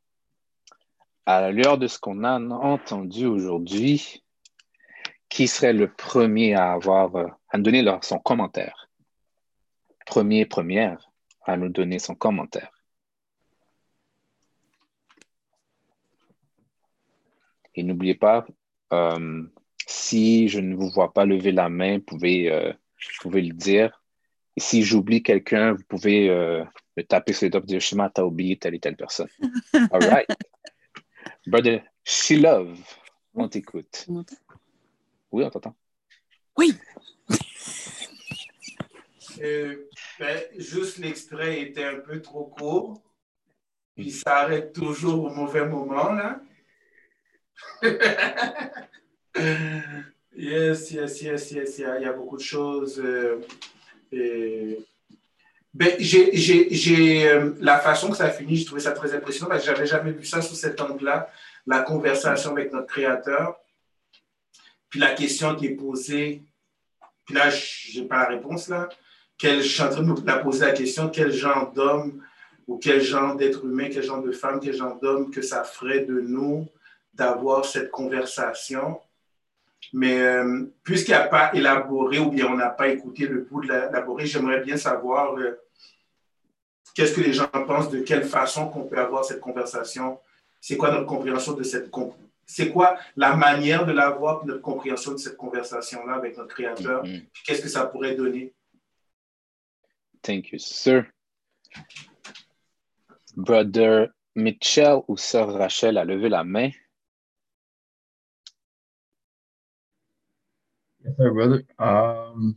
À 1.26 1.42
la 1.42 1.52
lueur 1.52 1.76
de 1.76 1.87
ce 1.87 1.99
qu'on 1.99 2.25
a 2.25 2.40
entendu 2.40 3.26
aujourd'hui, 3.26 4.25
qui 5.28 5.49
serait 5.49 5.75
le 5.75 5.92
premier 5.92 6.54
à 6.54 6.72
avoir, 6.72 7.14
à 7.50 7.58
nous 7.58 7.64
donner 7.64 7.84
son 8.00 8.18
commentaire? 8.20 8.88
Premier, 10.06 10.46
première, 10.46 11.10
à 11.44 11.58
nous 11.58 11.68
donner 11.68 11.99
son 11.99 12.14
commentaire. 12.14 12.79
Et 17.80 17.82
n'oubliez 17.82 18.14
pas, 18.14 18.46
euh, 18.92 19.42
si 19.87 20.49
je 20.49 20.60
ne 20.60 20.75
vous 20.75 20.90
vois 20.90 21.14
pas 21.14 21.25
lever 21.25 21.50
la 21.50 21.70
main, 21.70 21.96
vous 21.96 22.04
pouvez, 22.04 22.52
euh, 22.52 22.70
vous 22.72 23.22
pouvez 23.22 23.40
le 23.40 23.54
dire. 23.54 24.02
Et 24.54 24.60
si 24.60 24.82
j'oublie 24.82 25.22
quelqu'un, 25.22 25.72
vous 25.72 25.82
pouvez 25.88 26.28
euh, 26.28 26.62
me 26.99 27.02
taper 27.02 27.32
sur 27.32 27.46
les 27.46 27.50
doigts 27.50 27.62
et 27.62 27.66
dire 27.66 27.80
Shima, 27.80 28.10
t'as 28.10 28.22
oublié 28.22 28.58
telle 28.58 28.75
et 28.75 28.80
telle 28.80 28.96
personne. 28.96 29.30
All 29.92 30.04
right. 30.10 30.28
Brother 31.46 31.82
on 33.32 33.49
t'écoute. 33.49 34.04
On 34.08 34.12
m'entend? 34.12 34.37
Oui, 35.32 35.44
on 35.44 35.49
t'entend. 35.49 35.75
Oui. 36.58 36.75
Euh, 39.40 39.88
ben, 40.18 40.42
juste 40.58 40.99
l'extrait 40.99 41.62
était 41.62 41.84
un 41.84 42.00
peu 42.00 42.20
trop 42.20 42.44
court. 42.44 43.00
Puis 43.96 44.10
ça 44.10 44.40
arrête 44.40 44.75
toujours 44.75 45.25
au 45.25 45.30
mauvais 45.30 45.66
moment, 45.66 46.12
là. 46.12 46.42
yes, 50.37 50.90
yes, 50.90 51.23
yes, 51.23 51.50
yes. 51.52 51.79
Il 51.79 51.83
y 51.83 51.85
a, 51.85 51.99
il 51.99 52.02
y 52.02 52.07
a 52.07 52.12
beaucoup 52.12 52.37
de 52.37 52.43
choses. 52.43 53.00
euh, 53.05 53.40
et- 54.12 54.79
Ben, 55.73 55.95
j'ai, 56.00 57.29
euh, 57.29 57.52
la 57.61 57.79
façon 57.79 58.11
que 58.11 58.17
ça 58.17 58.29
finit, 58.31 58.57
j'ai 58.57 58.64
trouvé 58.64 58.81
ça 58.81 58.90
très 58.90 59.14
impressionnant 59.14 59.49
parce 59.50 59.64
que 59.64 59.67
j'avais 59.73 59.87
jamais 59.87 60.11
vu 60.11 60.25
ça 60.25 60.43
sous 60.43 60.57
cet 60.57 60.81
angle-là, 60.81 61.31
la 61.67 61.83
conversation 61.83 62.50
avec 62.50 62.73
notre 62.73 62.88
créateur. 62.88 63.57
Puis 64.88 64.99
la 64.99 65.14
question 65.14 65.55
qui 65.55 65.67
est 65.67 65.76
posée, 65.76 66.43
puis 67.25 67.37
là, 67.37 67.50
j'ai 67.50 68.02
pas 68.05 68.23
la 68.25 68.29
réponse 68.37 68.69
là. 68.69 68.88
Quel, 69.38 69.62
je 69.62 69.69
suis 69.69 69.83
en 69.83 69.88
train 69.88 70.02
de 70.02 70.09
me 70.09 70.43
poser 70.43 70.67
la 70.67 70.73
question, 70.73 71.09
quel 71.09 71.31
genre 71.33 71.73
d'homme 71.73 72.21
ou 72.67 72.76
quel 72.79 73.00
genre 73.00 73.37
d'être 73.37 73.64
humain, 73.64 73.88
quel 73.93 74.02
genre 74.02 74.23
de 74.23 74.33
femme, 74.33 74.59
quel 74.61 74.75
genre 74.75 74.99
d'homme 75.00 75.31
que 75.31 75.40
ça 75.40 75.62
ferait 75.62 76.00
de 76.05 76.21
nous? 76.21 76.67
D'avoir 77.14 77.64
cette 77.64 77.90
conversation 77.90 79.00
Mais 79.93 80.21
euh, 80.21 80.67
puisqu'il 80.83 81.12
n'a 81.12 81.26
pas 81.26 81.52
élaboré 81.55 82.19
ou 82.19 82.31
bien 82.31 82.47
on 82.47 82.57
n'a 82.57 82.71
pas 82.71 82.88
écouté 82.88 83.26
le 83.26 83.43
bout 83.43 83.62
de 83.62 83.69
l'élaborer, 83.69 84.26
j'aimerais 84.26 84.61
bien 84.61 84.76
savoir 84.76 85.37
euh, 85.37 85.61
qu'est-ce 86.95 87.14
que 87.14 87.21
les 87.21 87.33
gens 87.33 87.49
pensent, 87.49 87.90
de 87.90 88.00
quelle 88.00 88.25
façon 88.25 88.69
qu'on 88.69 88.85
peut 88.85 88.99
avoir 88.99 89.25
cette 89.25 89.40
conversation. 89.40 90.19
C'est 90.61 90.76
quoi 90.76 90.90
notre 90.90 91.07
compréhension 91.07 91.55
de 91.55 91.62
cette 91.62 91.90
c'est 92.50 92.73
quoi 92.73 92.99
la 93.17 93.37
manière 93.37 93.87
de 93.87 93.93
l'avoir, 93.93 94.45
notre 94.45 94.61
compréhension 94.61 95.12
de 95.12 95.19
cette 95.19 95.37
conversation-là 95.37 96.14
avec 96.14 96.37
notre 96.37 96.52
Créateur, 96.52 97.05
mm-hmm. 97.05 97.26
qu'est-ce 97.47 97.62
que 97.62 97.69
ça 97.69 97.87
pourrait 97.87 98.17
donner? 98.17 98.52
Thank 100.21 100.50
you, 100.50 100.59
sir. 100.59 101.05
Brother 103.37 104.09
Mitchell 104.35 104.99
ou 105.07 105.17
Sœur 105.17 105.55
Rachel 105.55 105.97
a 105.97 106.05
levé 106.05 106.29
la 106.29 106.43
main. 106.43 106.71
Um, 111.79 112.55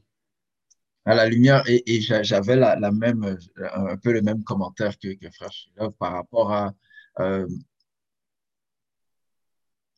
à 1.06 1.16
la 1.16 1.28
lumière, 1.28 1.64
et, 1.68 1.84
et 1.86 2.02
j'avais 2.02 2.56
la, 2.56 2.92
même, 2.92 3.38
un 3.58 3.98
peu 3.98 4.14
le 4.14 4.22
même 4.22 4.44
commentaire 4.44 4.98
que, 4.98 5.14
que 5.16 5.30
Frère 5.32 5.52
Shilov 5.52 5.92
par 5.94 6.14
rapport 6.14 6.54
à 6.54 6.74
euh, 7.20 7.48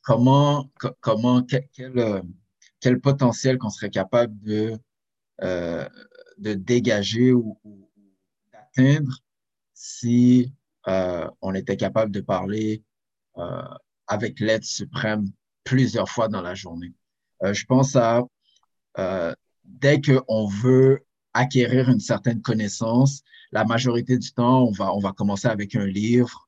comment, 0.01 0.71
comment 1.01 1.43
quel, 1.43 1.67
quel, 1.73 2.23
quel 2.79 2.99
potentiel 2.99 3.57
qu'on 3.57 3.69
serait 3.69 3.91
capable 3.91 4.37
de, 4.41 4.77
euh, 5.43 5.87
de 6.37 6.53
dégager 6.53 7.33
ou, 7.33 7.59
d'atteindre 8.51 9.19
si 9.73 10.53
euh, 10.87 11.29
on 11.41 11.53
était 11.53 11.77
capable 11.77 12.11
de 12.11 12.21
parler 12.21 12.83
euh, 13.37 13.61
avec 14.07 14.39
l'aide 14.39 14.63
suprême 14.63 15.25
plusieurs 15.63 16.09
fois 16.09 16.27
dans 16.27 16.41
la 16.41 16.55
journée. 16.55 16.93
Euh, 17.43 17.53
je 17.53 17.65
pense 17.65 17.95
à 17.95 18.23
dès 19.63 20.01
qu'on 20.01 20.47
veut 20.47 21.05
acquérir 21.33 21.89
une 21.89 21.99
certaine 21.99 22.41
connaissance, 22.41 23.21
la 23.51 23.65
majorité 23.65 24.17
du 24.17 24.31
temps, 24.31 24.63
on 24.63 24.71
va, 24.71 24.93
on 24.93 24.99
va 24.99 25.11
commencer 25.11 25.47
avec 25.47 25.75
un 25.75 25.85
livre. 25.85 26.47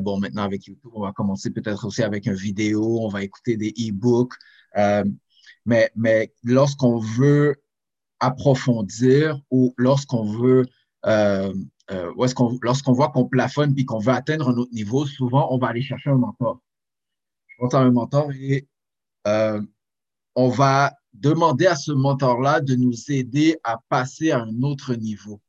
bon, 0.00 0.18
maintenant 0.18 0.42
avec 0.42 0.66
YouTube, 0.66 0.90
on 0.94 1.02
va 1.02 1.12
commencer 1.12 1.50
peut-être 1.50 1.86
aussi 1.86 2.02
avec 2.02 2.26
une 2.26 2.34
vidéo, 2.34 3.00
on 3.00 3.08
va 3.08 3.22
écouter 3.22 3.56
des 3.56 3.74
e-books. 3.78 4.34
mais, 5.66 5.90
mais 5.94 6.32
lorsqu'on 6.44 6.98
veut 6.98 7.56
approfondir 8.20 9.40
ou 9.50 9.74
lorsqu'on 9.76 10.24
veut 10.24 10.66
euh, 11.06 11.52
euh, 11.90 12.12
lorsqu'on 12.62 12.92
voit 12.92 13.08
qu'on 13.08 13.26
plafonne 13.26 13.74
puis 13.74 13.84
qu'on 13.84 13.98
veut 13.98 14.12
atteindre 14.12 14.48
un 14.48 14.56
autre 14.56 14.72
niveau, 14.72 15.04
souvent, 15.04 15.52
on 15.52 15.58
va 15.58 15.68
aller 15.68 15.82
chercher 15.82 16.10
un 16.10 16.16
mentor. 16.16 16.60
Je 17.48 17.56
pense 17.58 17.74
à 17.74 17.80
un 17.80 17.90
mentor 17.90 18.30
et 18.32 18.68
euh, 19.26 19.60
on 20.34 20.48
va 20.48 20.94
demander 21.12 21.66
à 21.66 21.76
ce 21.76 21.92
mentor-là 21.92 22.60
de 22.60 22.74
nous 22.74 23.10
aider 23.10 23.58
à 23.64 23.78
passer 23.88 24.30
à 24.30 24.40
un 24.40 24.62
autre 24.62 24.94
niveau. 24.94 25.40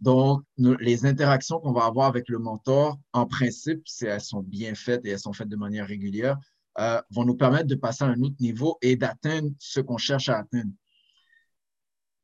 Donc, 0.00 0.42
les 0.58 1.06
interactions 1.06 1.60
qu'on 1.60 1.72
va 1.72 1.84
avoir 1.84 2.08
avec 2.08 2.28
le 2.28 2.38
mentor, 2.38 2.98
en 3.12 3.26
principe, 3.26 3.86
si 3.86 4.06
elles 4.06 4.20
sont 4.20 4.42
bien 4.42 4.74
faites 4.74 5.04
et 5.06 5.10
elles 5.10 5.20
sont 5.20 5.32
faites 5.32 5.48
de 5.48 5.56
manière 5.56 5.86
régulière, 5.86 6.36
euh, 6.78 7.00
vont 7.10 7.24
nous 7.24 7.36
permettre 7.36 7.68
de 7.68 7.74
passer 7.74 8.04
à 8.04 8.08
un 8.08 8.20
autre 8.22 8.36
niveau 8.40 8.76
et 8.82 8.96
d'atteindre 8.96 9.50
ce 9.58 9.80
qu'on 9.80 9.96
cherche 9.96 10.28
à 10.28 10.38
atteindre. 10.38 10.72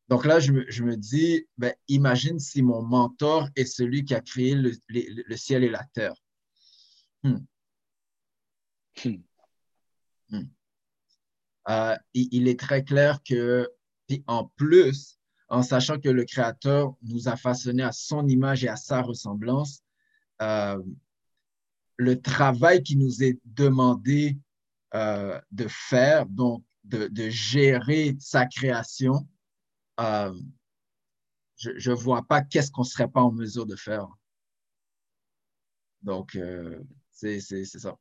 Donc 0.09 0.25
là, 0.25 0.41
je 0.41 0.53
me, 0.53 0.97
dis, 0.97 1.47
ben, 1.57 1.73
imagine 1.87 2.41
si 2.41 2.63
mon 2.63 2.83
mentor 2.83 3.49
est 3.55 3.65
celui 3.65 4.05
qui 4.05 4.13
a 4.13 4.21
créé 4.21 4.57
le, 4.57 5.37
ciel 5.37 5.63
et 5.63 5.71
la 5.71 5.85
terre. 5.95 6.15
Hmm. 7.23 7.39
Hmm. 9.05 9.23
Euh, 11.69 11.97
il, 12.15 12.49
est 12.49 12.59
très 12.59 12.85
clair 12.85 13.23
que, 13.23 13.69
en 14.27 14.47
plus, 14.57 15.19
en 15.49 15.63
sachant 15.63 15.99
que 16.01 16.09
le 16.09 16.25
Créateur 16.25 16.95
nous 17.03 17.29
a 17.29 17.37
façonné 17.37 17.83
à 17.83 17.93
son 17.93 18.27
image 18.29 18.65
et 18.65 18.69
à 18.69 18.77
sa 18.77 19.03
ressemblance, 19.03 19.83
euh, 20.41 20.83
le 21.97 22.21
travail 22.21 22.83
qui 22.83 22.97
nous 22.97 23.23
est 23.23 23.39
demandé 23.45 24.39
euh, 24.95 25.39
de 25.51 25.67
faire, 25.69 26.27
donc 26.27 26.65
de 26.85 27.29
gérer 27.29 28.17
sa 28.19 28.47
création, 28.47 29.29
je 29.99 31.91
ne 31.91 31.95
vois 31.95 32.23
pas 32.23 32.41
qu'est-ce 32.43 32.71
qu'on 32.73 32.83
ne 32.83 32.87
serait 32.87 33.09
pas 33.09 33.21
en 33.21 33.31
mesure 33.31 33.67
de 33.67 33.77
faire. 33.77 34.09
Donc, 36.03 36.37
c'est 37.13 37.39
ça. 37.41 37.97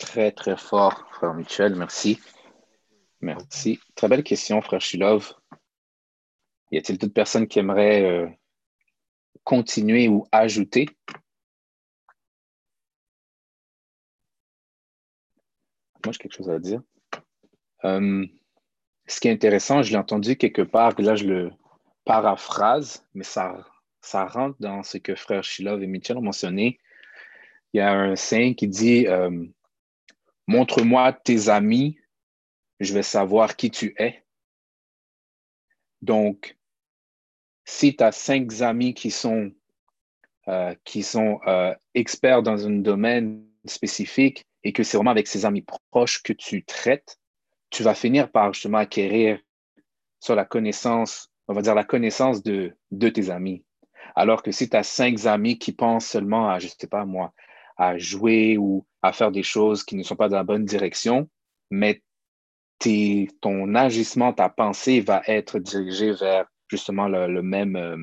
Très, 0.00 0.32
très 0.32 0.56
fort, 0.56 1.06
frère 1.12 1.34
Michel. 1.34 1.76
Merci. 1.76 2.18
Merci. 3.20 3.78
Très 3.94 4.08
belle 4.08 4.24
question, 4.24 4.60
frère 4.60 4.80
Shilov. 4.80 5.34
Y 6.72 6.78
a-t-il 6.78 6.98
toute 6.98 7.14
personne 7.14 7.46
qui 7.46 7.60
aimerait 7.60 8.02
euh, 8.02 8.28
continuer 9.44 10.08
ou 10.08 10.26
ajouter? 10.32 10.88
Moi, 16.04 16.12
j'ai 16.12 16.18
quelque 16.18 16.36
chose 16.36 16.50
à 16.50 16.58
dire 16.58 16.82
ce 19.10 19.20
qui 19.20 19.28
est 19.28 19.32
intéressant, 19.32 19.82
je 19.82 19.90
l'ai 19.90 19.96
entendu 19.96 20.36
quelque 20.36 20.62
part, 20.62 20.98
là 21.00 21.16
je 21.16 21.24
le 21.24 21.50
paraphrase, 22.04 23.04
mais 23.14 23.24
ça, 23.24 23.66
ça 24.00 24.26
rentre 24.26 24.56
dans 24.60 24.82
ce 24.82 24.98
que 24.98 25.14
frère 25.14 25.42
Shilov 25.42 25.82
et 25.82 25.86
Mitchell 25.86 26.16
ont 26.16 26.22
mentionné. 26.22 26.78
Il 27.72 27.78
y 27.78 27.80
a 27.80 27.92
un 27.92 28.16
saint 28.16 28.54
qui 28.54 28.68
dit 28.68 29.06
euh, 29.06 29.46
Montre-moi 30.50 31.12
tes 31.12 31.48
amis, 31.48 31.96
je 32.80 32.92
vais 32.92 33.04
savoir 33.04 33.54
qui 33.54 33.70
tu 33.70 33.94
es. 33.98 34.24
Donc, 36.02 36.58
si 37.64 37.94
tu 37.94 38.02
as 38.02 38.10
cinq 38.10 38.60
amis 38.60 38.92
qui 38.92 39.12
sont, 39.12 39.52
euh, 40.48 40.74
euh, 40.88 41.74
experts 41.94 42.42
dans 42.42 42.66
un 42.66 42.80
domaine 42.80 43.46
spécifique 43.64 44.44
et 44.64 44.72
que 44.72 44.82
c'est 44.82 44.96
vraiment 44.96 45.12
avec 45.12 45.28
ces 45.28 45.44
amis 45.46 45.64
proches 45.92 46.20
que 46.20 46.32
tu 46.32 46.64
traites, 46.64 47.20
tu 47.70 47.84
vas 47.84 47.94
finir 47.94 48.28
par 48.32 48.52
justement 48.52 48.78
acquérir 48.78 49.38
sur 50.18 50.34
la 50.34 50.44
connaissance, 50.44 51.30
on 51.46 51.54
va 51.54 51.62
dire 51.62 51.76
la 51.76 51.84
connaissance 51.84 52.42
de, 52.42 52.76
de 52.90 53.08
tes 53.08 53.30
amis. 53.30 53.64
Alors 54.16 54.42
que 54.42 54.50
si 54.50 54.68
tu 54.68 54.76
as 54.76 54.82
cinq 54.82 55.26
amis 55.26 55.60
qui 55.60 55.70
pensent 55.70 56.08
seulement 56.08 56.50
à, 56.50 56.58
je 56.58 56.66
ne 56.66 56.72
sais 56.76 56.88
pas 56.88 57.04
moi, 57.04 57.32
à 57.80 57.96
jouer 57.96 58.58
ou 58.58 58.86
à 59.00 59.12
faire 59.12 59.32
des 59.32 59.42
choses 59.42 59.82
qui 59.82 59.96
ne 59.96 60.02
sont 60.02 60.14
pas 60.14 60.28
dans 60.28 60.36
la 60.36 60.44
bonne 60.44 60.66
direction, 60.66 61.30
mais 61.70 62.02
ton 63.40 63.74
agissement, 63.74 64.32
ta 64.34 64.50
pensée 64.50 65.00
va 65.00 65.22
être 65.26 65.58
dirigée 65.58 66.12
vers 66.12 66.46
justement 66.68 67.08
le, 67.08 67.42
même, 67.42 67.76
euh, 67.76 67.96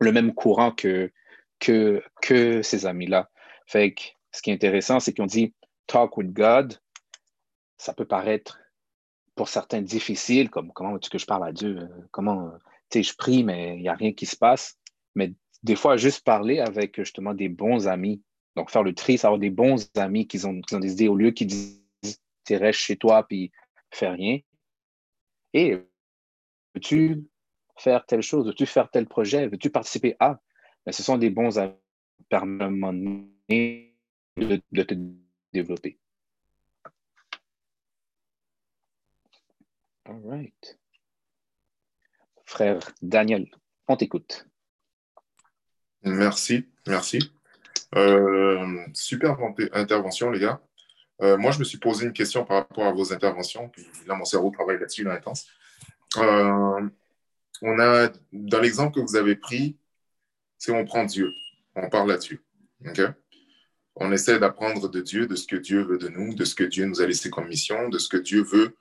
le 0.00 0.12
même 0.12 0.32
courant 0.32 0.70
que, 0.70 1.12
que, 1.58 2.02
que 2.22 2.62
ces 2.62 2.86
amis-là. 2.86 3.28
Fait 3.66 3.94
que 3.94 4.02
ce 4.32 4.42
qui 4.42 4.50
est 4.50 4.54
intéressant, 4.54 5.00
c'est 5.00 5.12
qu'on 5.12 5.26
dit 5.26 5.54
talk 5.86 6.16
with 6.16 6.32
God. 6.32 6.78
Ça 7.76 7.94
peut 7.94 8.06
paraître 8.06 8.60
pour 9.34 9.48
certains 9.48 9.82
difficiles, 9.82 10.50
comme 10.50 10.72
comment 10.72 10.92
veux-tu 10.92 11.10
que 11.10 11.18
je 11.18 11.26
parle 11.26 11.46
à 11.46 11.52
Dieu? 11.52 11.78
Euh, 11.78 12.06
comment, 12.12 12.46
euh, 12.46 12.58
tu 12.90 13.02
sais, 13.02 13.10
je 13.10 13.16
prie, 13.16 13.42
mais 13.42 13.76
il 13.76 13.82
n'y 13.82 13.88
a 13.88 13.94
rien 13.94 14.12
qui 14.12 14.26
se 14.26 14.36
passe. 14.36 14.78
Mais 15.16 15.32
des 15.64 15.74
fois, 15.74 15.96
juste 15.96 16.24
parler 16.24 16.60
avec 16.60 16.96
justement 16.96 17.34
des 17.34 17.48
bons 17.48 17.88
amis. 17.88 18.22
Donc, 18.56 18.70
faire 18.70 18.82
le 18.82 18.94
tri, 18.94 19.18
c'est 19.18 19.26
avoir 19.26 19.40
des 19.40 19.50
bons 19.50 19.90
amis 19.96 20.26
qui 20.26 20.44
ont, 20.46 20.60
ont 20.72 20.78
des 20.78 20.92
idées 20.92 21.08
au 21.08 21.16
lieu 21.16 21.32
qui 21.32 21.46
disent, 21.46 21.82
tu 22.44 22.56
restes 22.56 22.80
chez 22.80 22.96
toi 22.96 23.26
puis 23.26 23.50
fais 23.90 24.08
rien. 24.08 24.38
Et 25.52 25.76
veux-tu 26.74 27.24
faire 27.76 28.04
telle 28.06 28.22
chose? 28.22 28.46
Veux-tu 28.46 28.66
faire 28.66 28.90
tel 28.90 29.06
projet? 29.06 29.48
Veux-tu 29.48 29.70
participer 29.70 30.16
à? 30.20 30.40
Mais 30.86 30.92
ce 30.92 31.02
sont 31.02 31.18
des 31.18 31.30
bons 31.30 31.58
amis 31.58 31.74
qui 32.20 32.26
permettent 32.28 33.30
de 34.72 34.82
te 34.82 34.94
développer. 35.52 35.98
All 40.06 40.20
right. 40.26 40.78
Frère 42.44 42.78
Daniel, 43.00 43.48
on 43.88 43.96
t'écoute. 43.96 44.46
Merci, 46.02 46.68
merci. 46.86 47.18
Euh, 47.96 48.86
super 48.92 49.36
intervention, 49.72 50.30
les 50.30 50.40
gars. 50.40 50.60
Euh, 51.22 51.36
moi, 51.36 51.52
je 51.52 51.60
me 51.60 51.64
suis 51.64 51.78
posé 51.78 52.04
une 52.04 52.12
question 52.12 52.44
par 52.44 52.58
rapport 52.58 52.86
à 52.86 52.92
vos 52.92 53.12
interventions, 53.12 53.68
puis 53.68 53.86
là, 54.06 54.14
mon 54.14 54.24
cerveau 54.24 54.50
travaille 54.50 54.78
là-dessus, 54.78 55.04
là, 55.04 55.12
intense. 55.12 55.46
Euh, 56.16 56.88
on 57.62 57.78
a, 57.78 58.08
dans 58.32 58.60
l'exemple 58.60 58.94
que 58.94 59.00
vous 59.00 59.16
avez 59.16 59.36
pris, 59.36 59.76
c'est 60.58 60.72
on 60.72 60.84
prend 60.84 61.04
Dieu, 61.04 61.32
on 61.76 61.88
parle 61.88 62.08
là-dessus. 62.08 62.42
On 63.96 64.10
essaie 64.10 64.40
d'apprendre 64.40 64.88
de 64.88 65.00
Dieu, 65.00 65.26
de 65.26 65.36
ce 65.36 65.46
que 65.46 65.56
Dieu 65.56 65.84
veut 65.84 65.98
de 65.98 66.08
nous, 66.08 66.34
de 66.34 66.44
ce 66.44 66.56
que 66.56 66.64
Dieu 66.64 66.84
nous 66.84 67.00
a 67.00 67.06
laissé 67.06 67.30
comme 67.30 67.46
mission, 67.46 67.88
de 67.88 67.98
ce 67.98 68.08
que 68.08 68.16
Dieu 68.16 68.42
veut 68.42 68.76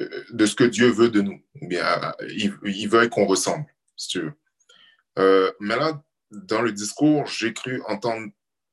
euh, 0.00 0.24
de 0.30 0.46
ce 0.46 0.54
que 0.54 0.64
Dieu 0.64 0.88
veut 0.88 1.10
de 1.10 1.20
nous. 1.20 1.38
bien, 1.60 2.14
il, 2.30 2.88
veut 2.88 3.08
qu'on 3.08 3.26
ressemble, 3.26 3.66
si 3.94 4.08
tu 4.08 4.20
veux. 4.20 5.54
Mais 5.60 5.76
là, 5.76 6.02
dans 6.32 6.62
le 6.62 6.72
discours, 6.72 7.26
j'ai 7.26 7.52
cru 7.52 7.82
entendre 7.86 8.28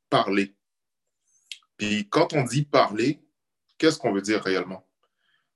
parler. 0.10 0.56
Puis 1.78 2.08
quand 2.10 2.34
on 2.34 2.44
dit 2.44 2.64
parler, 2.64 3.22
qu'est-ce 3.78 4.00
qu'on 4.00 4.14
veut 4.14 4.22
dire 4.22 4.42
réellement? 4.42 4.88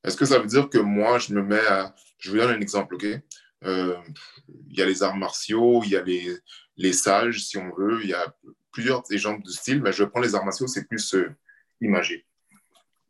Est-ce 0.03 0.17
que 0.17 0.25
ça 0.25 0.39
veut 0.39 0.47
dire 0.47 0.69
que 0.69 0.77
moi, 0.77 1.17
je 1.17 1.33
me 1.33 1.41
mets 1.41 1.65
à... 1.67 1.95
Je 2.17 2.29
vous 2.29 2.37
donne 2.37 2.51
un 2.51 2.61
exemple, 2.61 2.95
OK? 2.95 3.05
Euh, 3.63 3.97
il 4.69 4.77
y 4.77 4.81
a 4.81 4.85
les 4.85 5.03
arts 5.03 5.15
martiaux, 5.15 5.81
il 5.83 5.91
y 5.91 5.95
a 5.95 6.03
les, 6.03 6.37
les 6.75 6.93
sages, 6.93 7.45
si 7.45 7.57
on 7.57 7.73
veut, 7.73 8.01
il 8.03 8.09
y 8.09 8.13
a 8.13 8.35
plusieurs 8.71 9.03
exemples 9.11 9.43
de 9.43 9.49
style, 9.49 9.81
mais 9.81 9.93
je 9.93 10.03
prends 10.03 10.19
les 10.19 10.35
arts 10.35 10.43
martiaux, 10.43 10.67
c'est 10.67 10.87
plus 10.87 11.15
euh, 11.15 11.33
imagé. 11.79 12.25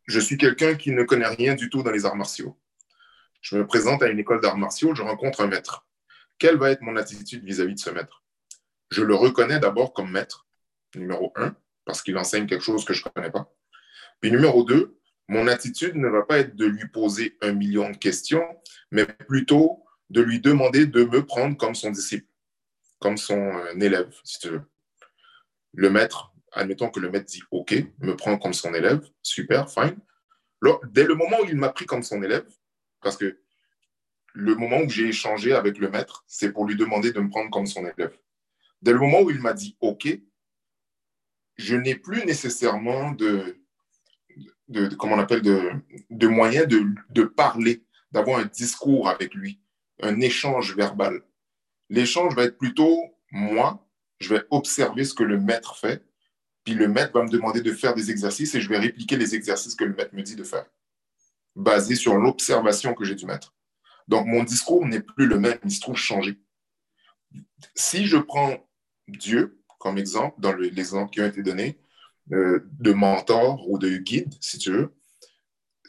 Je 0.05 0.19
suis 0.19 0.37
quelqu'un 0.37 0.75
qui 0.75 0.91
ne 0.91 1.03
connaît 1.03 1.27
rien 1.27 1.55
du 1.55 1.69
tout 1.69 1.81
dans 1.81 1.91
les 1.91 2.05
arts 2.05 2.15
martiaux. 2.15 2.59
Je 3.41 3.57
me 3.57 3.65
présente 3.65 4.03
à 4.03 4.07
une 4.09 4.19
école 4.19 4.41
d'arts 4.41 4.57
martiaux, 4.57 4.93
je 4.93 5.01
rencontre 5.01 5.41
un 5.41 5.47
maître. 5.47 5.87
Quelle 6.37 6.57
va 6.57 6.71
être 6.71 6.81
mon 6.81 6.95
attitude 6.95 7.43
vis-à-vis 7.43 7.75
de 7.75 7.79
ce 7.79 7.89
maître? 7.89 8.22
Je 8.93 9.01
le 9.01 9.15
reconnais 9.15 9.59
d'abord 9.59 9.91
comme 9.91 10.11
maître, 10.11 10.45
numéro 10.93 11.33
un, 11.35 11.55
parce 11.83 12.03
qu'il 12.03 12.15
enseigne 12.15 12.45
quelque 12.45 12.63
chose 12.63 12.85
que 12.85 12.93
je 12.93 13.03
ne 13.03 13.09
connais 13.09 13.31
pas. 13.31 13.51
Puis 14.21 14.29
numéro 14.29 14.63
deux, 14.63 14.99
mon 15.27 15.47
attitude 15.47 15.95
ne 15.95 16.07
va 16.07 16.21
pas 16.21 16.37
être 16.37 16.55
de 16.55 16.65
lui 16.65 16.87
poser 16.89 17.35
un 17.41 17.53
million 17.53 17.89
de 17.89 17.97
questions, 17.97 18.45
mais 18.91 19.05
plutôt 19.05 19.83
de 20.11 20.21
lui 20.21 20.39
demander 20.39 20.85
de 20.85 21.05
me 21.05 21.25
prendre 21.25 21.57
comme 21.57 21.73
son 21.73 21.89
disciple, 21.89 22.27
comme 22.99 23.17
son 23.17 23.39
euh, 23.39 23.79
élève, 23.79 24.13
si 24.23 24.37
tu 24.37 24.49
veux. 24.49 24.61
Le 25.73 25.89
maître, 25.89 26.31
admettons 26.51 26.91
que 26.91 26.99
le 26.99 27.09
maître 27.09 27.25
dit 27.25 27.41
OK, 27.49 27.73
me 27.97 28.15
prend 28.15 28.37
comme 28.37 28.53
son 28.53 28.75
élève, 28.75 29.01
super, 29.23 29.71
fine. 29.71 29.97
dès 30.91 31.05
le 31.05 31.15
moment 31.15 31.37
où 31.41 31.45
il 31.45 31.55
m'a 31.55 31.69
pris 31.69 31.87
comme 31.87 32.03
son 32.03 32.21
élève, 32.21 32.45
parce 33.01 33.17
que 33.17 33.39
le 34.35 34.53
moment 34.53 34.81
où 34.81 34.89
j'ai 34.89 35.07
échangé 35.07 35.53
avec 35.53 35.79
le 35.79 35.89
maître, 35.89 36.23
c'est 36.27 36.51
pour 36.51 36.67
lui 36.67 36.75
demander 36.75 37.11
de 37.11 37.19
me 37.19 37.31
prendre 37.31 37.49
comme 37.49 37.65
son 37.65 37.87
élève. 37.87 38.15
Dès 38.83 38.91
le 38.91 38.99
moment 38.99 39.21
où 39.21 39.29
il 39.29 39.39
m'a 39.39 39.53
dit 39.53 39.77
OK, 39.79 40.09
je 41.55 41.75
n'ai 41.77 41.95
plus 41.95 42.25
nécessairement 42.25 43.11
de, 43.11 43.57
comment 44.97 45.15
on 45.15 45.19
appelle, 45.19 45.41
de, 45.41 45.71
de 46.09 46.27
moyens 46.27 46.67
de, 46.67 46.83
de 47.11 47.23
parler, 47.23 47.85
d'avoir 48.11 48.39
un 48.39 48.45
discours 48.45 49.07
avec 49.07 49.33
lui, 49.35 49.61
un 50.01 50.19
échange 50.19 50.75
verbal. 50.75 51.21
L'échange 51.89 52.35
va 52.35 52.43
être 52.43 52.57
plutôt 52.57 53.15
moi, 53.31 53.87
je 54.19 54.35
vais 54.35 54.43
observer 54.51 55.05
ce 55.05 55.13
que 55.13 55.23
le 55.23 55.39
maître 55.39 55.77
fait, 55.77 56.05
puis 56.65 56.73
le 56.73 56.89
maître 56.89 57.13
va 57.13 57.23
me 57.23 57.29
demander 57.29 57.61
de 57.61 57.71
faire 57.71 57.95
des 57.95 58.11
exercices 58.11 58.53
et 58.53 58.59
je 58.59 58.67
vais 58.67 58.79
répliquer 58.79 59.15
les 59.15 59.33
exercices 59.33 59.75
que 59.75 59.85
le 59.85 59.95
maître 59.95 60.13
me 60.13 60.23
dit 60.23 60.35
de 60.35 60.43
faire, 60.43 60.65
basé 61.55 61.95
sur 61.95 62.17
l'observation 62.17 62.93
que 62.95 63.05
j'ai 63.05 63.15
du 63.15 63.25
maître. 63.25 63.55
Donc, 64.09 64.27
mon 64.27 64.43
discours 64.43 64.85
n'est 64.85 65.01
plus 65.01 65.27
le 65.27 65.39
même, 65.39 65.57
il 65.63 65.71
se 65.71 65.79
trouve 65.79 65.95
changé. 65.95 66.37
Si 67.75 68.07
je 68.07 68.17
prends 68.17 68.69
Dieu 69.17 69.63
comme 69.83 69.97
exemple, 69.97 70.39
dans 70.39 70.53
l'exemple 70.53 71.11
qui 71.11 71.19
a 71.19 71.27
été 71.27 71.43
donné, 71.43 71.77
euh, 72.31 72.61
de 72.79 72.93
mentor 72.93 73.69
ou 73.69 73.77
de 73.77 73.97
guide, 73.97 74.33
si 74.39 74.57
tu 74.57 74.71
veux, 74.71 74.95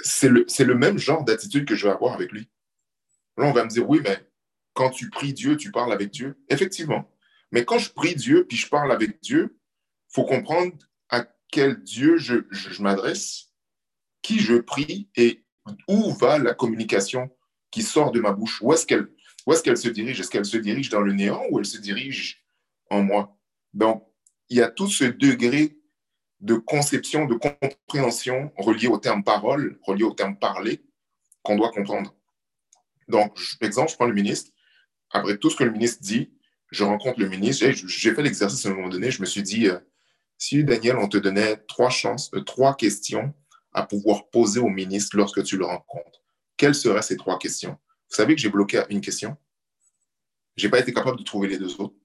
c'est 0.01 0.29
le, 0.29 0.45
le 0.59 0.75
même 0.75 0.99
genre 0.99 1.23
d'attitude 1.23 1.65
que 1.65 1.77
je 1.77 1.87
vais 1.87 1.93
avoir 1.93 2.15
avec 2.15 2.33
lui. 2.33 2.51
Là, 3.37 3.45
on 3.47 3.53
va 3.53 3.63
me 3.63 3.71
dire, 3.71 3.89
oui, 3.89 4.01
mais 4.03 4.29
quand 4.73 4.91
tu 4.91 5.11
pries 5.11 5.33
Dieu, 5.33 5.57
tu 5.57 5.71
parles 5.71 5.93
avec 5.93 6.11
Dieu. 6.11 6.37
Effectivement. 6.49 7.09
Mais 7.53 7.65
quand 7.65 7.79
je 7.79 7.93
prie 7.93 8.17
Dieu, 8.17 8.45
puis 8.49 8.57
je 8.57 8.69
parle 8.69 8.91
avec 8.91 9.23
Dieu, 9.23 9.57
faut 10.09 10.25
comprendre 10.25 10.73
à 11.09 11.25
quel 11.53 11.81
Dieu 11.81 12.17
je, 12.17 12.39
je 12.51 12.83
m'adresse, 12.83 13.53
qui 14.23 14.41
je 14.41 14.57
prie 14.57 15.09
et 15.15 15.45
où 15.87 16.11
va 16.15 16.39
la 16.39 16.53
communication 16.53 17.31
qui 17.71 17.83
sort 17.83 18.11
de 18.11 18.19
ma 18.19 18.33
bouche. 18.33 18.61
Où 18.61 18.73
est-ce 18.73 18.87
qu'elle 18.87 19.09
est 19.49 19.63
qu'elle 19.63 19.79
se 19.79 19.89
dirige? 19.89 20.19
Est-ce 20.19 20.31
qu'elle 20.31 20.45
se 20.45 20.57
dirige 20.57 20.89
dans 20.89 21.01
le 21.01 21.13
néant 21.13 21.45
ou 21.51 21.61
elle 21.61 21.67
se 21.67 21.79
dirige 21.79 22.44
en 22.91 23.03
moi 23.03 23.37
Donc, 23.73 24.07
il 24.49 24.59
y 24.59 24.63
a 24.63 24.71
tout 24.71 24.89
ce 24.89 25.05
degré 25.05 25.79
de 26.41 26.55
conception, 26.55 27.25
de 27.27 27.35
compréhension 27.35 28.53
relié 28.59 28.87
au 28.89 28.99
terme 28.99 29.25
parole, 29.25 29.79
relié 29.83 30.05
au 30.05 30.13
terme 30.13 30.39
parler, 30.39 30.85
qu'on 31.43 31.57
doit 31.57 31.71
comprendre. 31.71 32.15
Donc, 33.09 33.39
exemple, 33.61 33.91
je 33.91 33.97
prends 33.97 34.07
le 34.07 34.15
ministre. 34.15 34.51
Après 35.11 35.39
tout 35.39 35.51
ce 35.51 35.57
que 35.57 35.65
le 35.65 35.71
ministre 35.71 36.03
dit, 36.03 36.33
je 36.71 36.85
rencontre 36.85 37.21
le 37.21 37.29
ministre. 37.29 37.71
J'ai 37.71 38.15
fait 38.15 38.23
l'exercice 38.23 38.65
à 38.67 38.71
un 38.71 38.75
moment 38.75 38.89
donné. 38.89 39.11
Je 39.11 39.21
me 39.21 39.27
suis 39.27 39.43
dit, 39.43 39.69
euh, 39.69 39.79
si 40.39 40.65
Daniel, 40.65 40.97
on 40.97 41.09
te 41.09 41.17
donnait 41.17 41.57
trois 41.69 41.91
chances, 41.91 42.31
euh, 42.35 42.41
trois 42.41 42.77
questions 42.77 43.33
à 43.73 43.85
pouvoir 43.87 44.29
poser 44.31 44.61
au 44.61 44.69
ministre 44.69 45.17
lorsque 45.17 45.43
tu 45.45 45.57
le 45.57 45.65
rencontres, 45.65 46.23
quelles 46.57 46.75
seraient 46.75 47.03
ces 47.03 47.17
trois 47.17 47.39
questions? 47.39 47.79
Vous 48.11 48.17
savez 48.17 48.35
que 48.35 48.41
j'ai 48.41 48.49
bloqué 48.51 48.83
une 48.91 49.01
question. 49.01 49.37
Je 50.57 50.67
n'ai 50.67 50.71
pas 50.71 50.79
été 50.79 50.93
capable 50.93 51.19
de 51.19 51.25
trouver 51.25 51.49
les 51.49 51.59
deux 51.59 51.81
autres. 51.81 51.97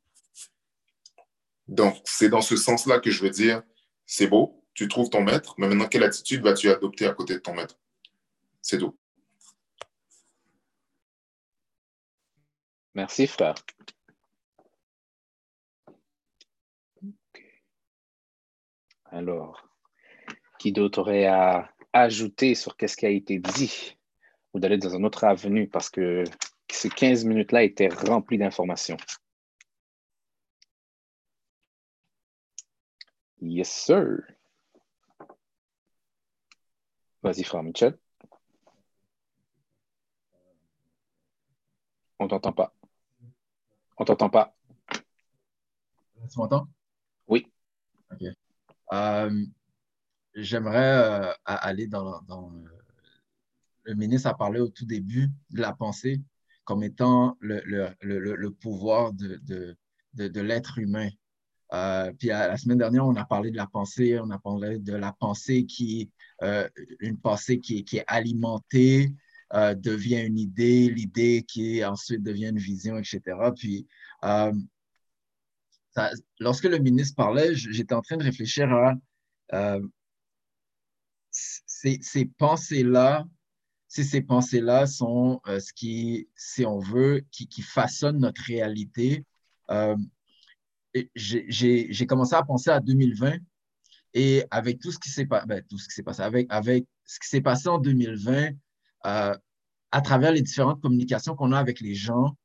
Donc, 1.70 1.96
c'est 2.04 2.30
dans 2.30 2.42
ce 2.42 2.58
sens-là 2.58 3.00
que 3.00 3.12
je 3.12 3.22
veux 3.22 3.30
dire, 3.30 3.62
c'est 4.08 4.26
beau, 4.26 4.66
tu 4.74 4.88
trouves 4.88 5.12
ton 5.12 5.22
maître, 5.22 5.54
mais 5.60 5.68
maintenant, 5.68 5.88
quelle 5.88 6.04
attitude 6.04 6.42
vas-tu 6.42 6.68
adopter 6.68 7.06
à 7.06 7.14
côté 7.14 7.36
de 7.36 7.40
ton 7.40 7.54
maître? 7.54 7.78
C'est 8.60 8.80
tout. 8.80 8.98
Merci, 12.96 13.28
frère. 13.28 13.54
Alors, 19.06 19.70
qui 20.58 20.72
d'autre 20.72 21.02
aurait 21.02 21.28
à 21.28 21.72
ajouter 21.94 22.56
sur 22.56 22.76
ce 22.80 22.98
qui 22.98 23.06
a 23.06 23.10
été 23.10 23.38
dit? 23.38 23.96
ou 24.56 24.60
d'aller 24.60 24.78
dans 24.80 24.96
un 24.96 25.04
autre 25.04 25.24
avenue? 25.24 25.70
Parce 25.70 25.92
que 25.92 26.24
ces 26.68 26.90
15 26.90 27.26
minutes-là 27.26 27.62
étaient 27.62 27.90
remplies 27.90 28.40
d'informations. 28.40 28.98
Yes, 33.42 33.70
sir. 33.72 34.24
Vas-y, 37.24 37.44
frère 37.46 37.64
Michel. 37.64 37.98
On 42.20 42.28
t'entend 42.30 42.54
pas. 42.54 42.74
On 43.98 44.06
t'entend 44.06 44.30
pas. 44.30 44.56
Tu 46.32 46.38
m'entends? 46.38 46.68
Oui. 47.28 47.48
OK. 48.12 48.24
Euh, 48.94 49.46
j'aimerais 50.36 51.30
euh, 51.30 51.34
aller 51.46 51.88
dans, 51.88 52.22
dans 52.24 52.52
le 53.84 53.96
ministre 53.96 54.30
a 54.30 54.38
parlé 54.38 54.60
au 54.60 54.70
tout 54.70 54.86
début 54.86 55.30
de 55.50 55.62
la 55.62 55.74
pensée 55.74 56.22
comme 56.64 56.84
étant 56.84 57.36
le, 57.40 57.62
le, 57.66 57.90
le, 58.02 58.36
le 58.36 58.52
pouvoir 58.52 59.14
de, 59.14 59.38
de, 59.44 59.76
de, 60.14 60.42
l'être 60.42 60.78
humain. 60.78 61.10
Euh, 61.74 62.12
puis 62.14 62.30
la 62.30 62.58
semaine 62.58 62.78
dernière, 62.78 63.06
on 63.06 63.16
a 63.16 63.26
parlé 63.26 63.52
de 63.52 63.58
la 63.58 63.68
pensée, 63.68 64.20
on 64.20 64.30
a 64.32 64.40
parlé 64.40 64.80
de 64.80 64.94
la 64.94 65.14
pensée 65.14 65.66
qui, 65.66 66.12
euh, 66.42 66.68
une 67.00 67.20
pensée 67.20 67.60
qui, 67.60 67.86
est 67.94 68.04
alimentée, 68.08 69.14
euh, 69.54 69.76
devient 69.76 70.22
une 70.26 70.38
idée, 70.38 70.90
l'idée 70.90 71.44
qui 71.48 71.84
ensuite 71.84 72.24
devient 72.24 72.50
une 72.50 72.60
vision, 72.60 72.98
etc. 72.98 73.22
Puis 73.56 73.88
lorsque 76.40 76.66
le 76.66 76.80
ministre 76.80 77.16
parlait, 77.16 77.56
j'étais 77.56 77.96
en 77.96 78.02
train 78.02 78.18
de 78.18 78.24
réfléchir 78.24 78.72
à 78.74 78.96
ces, 81.32 82.26
pensées-là 82.38 83.26
si 83.90 84.06
ces 84.06 84.22
pensées-là 84.22 84.86
sont 84.86 85.42
euh, 85.48 85.60
ce 85.60 85.74
qui, 85.74 86.30
si 86.36 86.64
on 86.66 86.80
veut, 86.80 87.26
qui, 87.32 87.48
qui 87.48 87.64
façonnent 87.64 88.20
notre 88.20 88.44
réalité. 88.44 89.26
J'ai 91.16 92.06
commencé 92.08 92.36
à 92.36 92.44
penser 92.44 92.70
à 92.70 92.80
2020 92.80 93.38
et 94.14 94.44
avec 94.50 94.80
tout 94.80 94.92
ce 94.92 95.00
qui 95.00 95.10
s'est 95.10 95.26
ben, 95.26 95.64
tout 95.70 95.78
ce 95.78 95.88
qui 95.88 95.94
s'est 95.94 96.04
passé, 96.04 96.22
avec, 96.22 96.48
avec 96.50 96.86
ce 97.06 97.20
qui 97.20 97.28
s'est 97.28 97.42
passé 97.42 97.70
en 97.70 97.78
2020, 97.78 98.52
euh, 99.06 99.38
à 99.92 100.02
travers 100.02 100.32
les 100.32 100.42
différentes 100.42 100.82
communications 100.82 101.36
qu'on 101.36 101.52
a 101.52 101.60
avec 101.60 101.80
les 101.80 101.96
gens, 101.96 102.36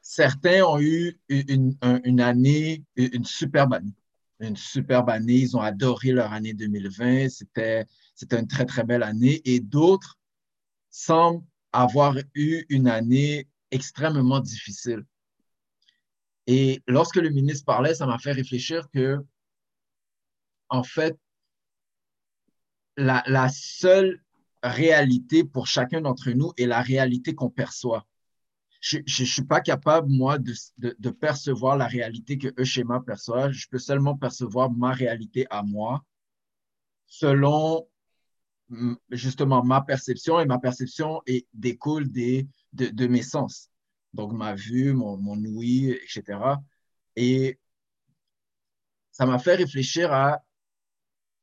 certains 0.00 0.64
ont 0.64 0.80
eu 0.80 1.18
une, 1.28 1.76
une 2.04 2.20
année, 2.20 2.84
une 2.96 3.24
superbe 3.24 3.74
année 3.74 3.94
une 4.42 4.56
superbe 4.56 5.10
année. 5.10 5.36
Ils 5.36 5.56
ont 5.56 5.60
adoré 5.60 6.12
leur 6.12 6.32
année 6.32 6.52
2020. 6.52 7.28
C'était, 7.28 7.86
c'était 8.14 8.38
une 8.38 8.46
très, 8.46 8.66
très 8.66 8.84
belle 8.84 9.02
année. 9.02 9.40
Et 9.44 9.60
d'autres 9.60 10.18
semblent 10.90 11.44
avoir 11.72 12.16
eu 12.34 12.64
une 12.68 12.88
année 12.88 13.48
extrêmement 13.70 14.40
difficile. 14.40 15.04
Et 16.46 16.82
lorsque 16.86 17.16
le 17.16 17.30
ministre 17.30 17.64
parlait, 17.64 17.94
ça 17.94 18.06
m'a 18.06 18.18
fait 18.18 18.32
réfléchir 18.32 18.88
que, 18.90 19.18
en 20.68 20.82
fait, 20.82 21.16
la, 22.96 23.48
seule 23.48 24.20
réalité 24.62 25.44
pour 25.44 25.66
chacun 25.66 26.00
d'entre 26.00 26.30
nous 26.30 26.52
est 26.56 26.66
la 26.66 26.82
réalité 26.82 27.34
qu'on 27.34 27.50
perçoit 27.50 28.06
je 28.82 28.98
ne 28.98 29.26
suis 29.26 29.44
pas 29.44 29.60
capable, 29.60 30.10
moi, 30.10 30.38
de, 30.38 31.10
percevoir 31.10 31.76
la 31.76 31.86
réalité 31.86 32.36
que 32.36 32.48
eux, 32.58 32.64
schéma 32.64 33.00
perçoivent. 33.00 33.52
Je 33.52 33.68
peux 33.68 33.78
seulement 33.78 34.16
percevoir 34.16 34.72
ma 34.72 34.92
réalité 34.92 35.46
à 35.50 35.62
moi 35.62 36.04
selon 37.06 37.86
justement 39.10 39.62
ma 39.62 39.82
perception 39.82 40.40
et 40.40 40.46
ma 40.46 40.58
perception 40.58 41.20
est, 41.26 41.46
découle 41.52 42.10
des, 42.10 42.48
de, 42.72 42.86
de, 42.88 43.06
mes 43.06 43.22
sens. 43.22 43.70
Donc, 44.14 44.32
ma 44.32 44.54
vue, 44.54 44.92
mon, 44.92 45.16
mon 45.16 45.36
ouïe, 45.44 45.90
etc. 45.90 46.38
Et 47.16 47.58
ça 49.10 49.26
m'a 49.26 49.38
fait 49.38 49.54
réfléchir 49.54 50.12
à 50.12 50.42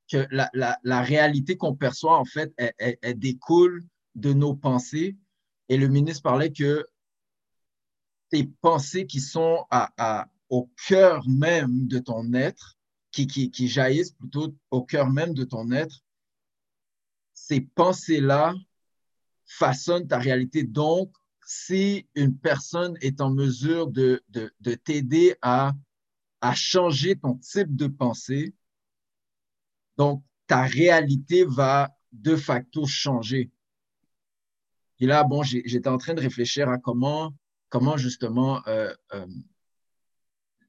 que 0.09 0.27
la, 0.31 0.49
la, 0.53 0.79
la 0.83 1.01
réalité 1.01 1.55
qu'on 1.55 1.75
perçoit, 1.75 2.17
en 2.17 2.25
fait, 2.25 2.51
elle, 2.57 2.73
elle, 2.77 2.97
elle, 3.01 3.19
découle 3.19 3.83
de 4.15 4.33
nos 4.33 4.55
pensées. 4.55 5.15
Et 5.69 5.77
le 5.77 5.87
ministre 5.87 6.23
parlait 6.23 6.51
que 6.51 6.85
tes 8.29 8.45
pensées 8.61 9.05
qui 9.05 9.21
sont 9.21 9.65
à, 9.69 9.91
à, 9.97 10.27
au 10.49 10.69
cœur 10.87 11.27
même 11.27 11.87
de 11.87 11.99
ton 11.99 12.33
être, 12.33 12.77
qui, 13.11 13.27
qui, 13.27 13.51
qui 13.51 13.67
jaillissent 13.67 14.13
plutôt 14.13 14.55
au 14.71 14.83
cœur 14.83 15.09
même 15.09 15.33
de 15.33 15.43
ton 15.43 15.71
être, 15.71 16.03
ces 17.33 17.61
pensées-là 17.61 18.53
façonnent 19.45 20.07
ta 20.07 20.19
réalité. 20.19 20.63
Donc, 20.63 21.11
si 21.51 22.07
une 22.13 22.37
personne 22.37 22.95
est 23.01 23.21
en 23.21 23.31
mesure 23.31 23.87
de, 23.87 24.21
de, 24.29 24.53
de 24.59 24.75
t'aider 24.75 25.35
à, 25.41 25.73
à 26.41 26.53
changer 26.53 27.15
ton 27.15 27.37
type 27.37 27.75
de 27.75 27.87
pensée, 27.87 28.53
donc 29.97 30.23
ta 30.45 30.61
réalité 30.61 31.45
va 31.45 31.89
de 32.11 32.35
facto 32.35 32.85
changer. 32.85 33.49
Et 34.99 35.07
là, 35.07 35.23
bon, 35.23 35.41
j'étais 35.41 35.87
en 35.87 35.97
train 35.97 36.13
de 36.13 36.21
réfléchir 36.21 36.69
à 36.69 36.77
comment, 36.77 37.33
comment 37.69 37.97
justement 37.97 38.61
euh, 38.67 38.93
euh, 39.13 39.25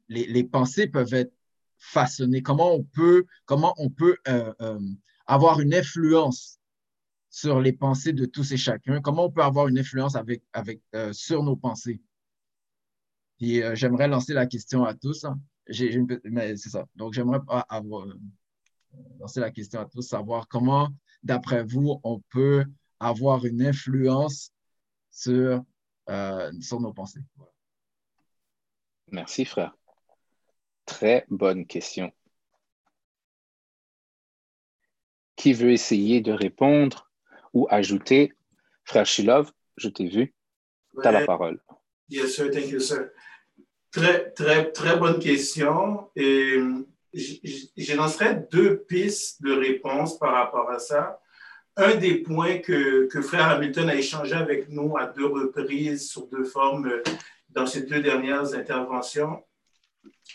les, 0.09 0.27
les, 0.29 0.45
pensées 0.45 0.87
peuvent 0.87 1.12
être 1.12 1.35
façonnées, 1.77 2.40
comment 2.40 2.73
on 2.73 2.85
peut, 2.85 3.27
comment 3.45 3.75
on 3.77 3.90
peut 3.90 4.16
euh 4.29 4.81
avoir 5.27 5.61
une 5.61 5.75
influence 5.75 6.60
sur 7.31 7.61
les 7.61 7.73
pensées 7.73 8.12
de 8.12 8.27
tous 8.27 8.51
et 8.53 8.57
chacun, 8.57 9.01
comment 9.01 9.27
on 9.27 9.31
peut 9.31 9.43
avoir 9.43 9.69
une 9.69 9.79
influence 9.79 10.16
euh, 10.95 11.12
sur 11.12 11.45
nos 11.45 11.57
pensées? 11.57 12.03
Euh, 13.43 13.75
j'aimerais 13.75 14.09
lancer 14.09 14.35
la 14.35 14.47
question 14.47 14.85
à 14.85 14.95
tous. 14.95 15.25
Hein. 15.25 15.40
Mais 16.25 16.57
c'est 16.57 16.71
ça. 16.71 16.87
Donc, 16.97 17.14
j'aimerais 17.14 17.38
avoir, 17.69 18.09
euh, 18.09 18.21
lancer 19.21 19.38
la 19.38 19.53
question 19.53 19.81
à 19.81 19.87
tous, 19.87 20.03
savoir 20.03 20.49
comment, 20.49 20.88
d'après 21.23 21.62
vous, 21.62 22.01
on 22.03 22.21
peut 22.31 22.64
avoir 22.99 23.47
une 23.47 23.62
influence 23.62 24.53
sur, 25.11 25.64
nos 26.09 26.93
pensées. 26.93 27.21
Merci, 29.12 29.45
frère. 29.45 29.77
Très 30.85 31.25
bonne 31.31 31.64
question. 31.66 32.12
Qui 35.37 35.53
veut 35.53 35.71
essayer 35.71 36.21
de 36.21 36.33
répondre? 36.33 37.10
Ou 37.52 37.66
ajouter. 37.70 38.32
Frère 38.84 39.06
Shilov, 39.06 39.52
je 39.76 39.88
t'ai 39.88 40.08
vu. 40.08 40.34
Tu 41.00 41.06
as 41.06 41.12
la 41.12 41.24
parole. 41.24 41.60
Yes, 42.08 42.34
sir. 42.34 42.50
Thank 42.50 42.68
you, 42.68 42.80
sir. 42.80 43.10
Très, 43.92 44.30
très, 44.30 44.72
très 44.72 44.96
bonne 44.96 45.18
question. 45.18 46.10
Et 46.16 46.58
je 47.12 47.96
lancerai 47.96 48.46
deux 48.50 48.78
pistes 48.78 49.42
de 49.42 49.52
réponse 49.52 50.18
par 50.18 50.32
rapport 50.32 50.70
à 50.70 50.78
ça. 50.78 51.20
Un 51.76 51.96
des 51.96 52.16
points 52.16 52.58
que, 52.58 53.06
que 53.06 53.22
Frère 53.22 53.46
Hamilton 53.48 53.88
a 53.88 53.94
échangé 53.94 54.34
avec 54.34 54.68
nous 54.68 54.96
à 54.96 55.06
deux 55.06 55.26
reprises 55.26 56.08
sur 56.08 56.26
deux 56.26 56.44
formes 56.44 56.90
dans 57.48 57.66
ses 57.66 57.82
deux 57.82 58.00
dernières 58.00 58.54
interventions, 58.54 59.42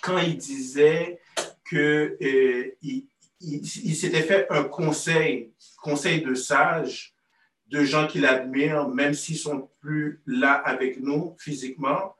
quand 0.02 0.18
il 0.18 0.38
disait 0.38 1.20
que 1.64 2.18
euh, 2.22 2.76
il, 2.82 3.08
il, 3.42 3.96
s'était 3.96 4.24
fait 4.24 4.48
un 4.50 4.64
conseil, 4.64 5.52
conseil 5.82 6.22
de 6.22 6.34
sages, 6.34 7.14
de 7.68 7.84
gens 7.84 8.08
qu'il 8.08 8.26
admire, 8.26 8.88
même 8.90 9.14
s'ils 9.14 9.38
sont 9.38 9.70
plus 9.82 10.22
là 10.26 10.54
avec 10.54 11.00
nous 11.00 11.36
physiquement. 11.40 12.16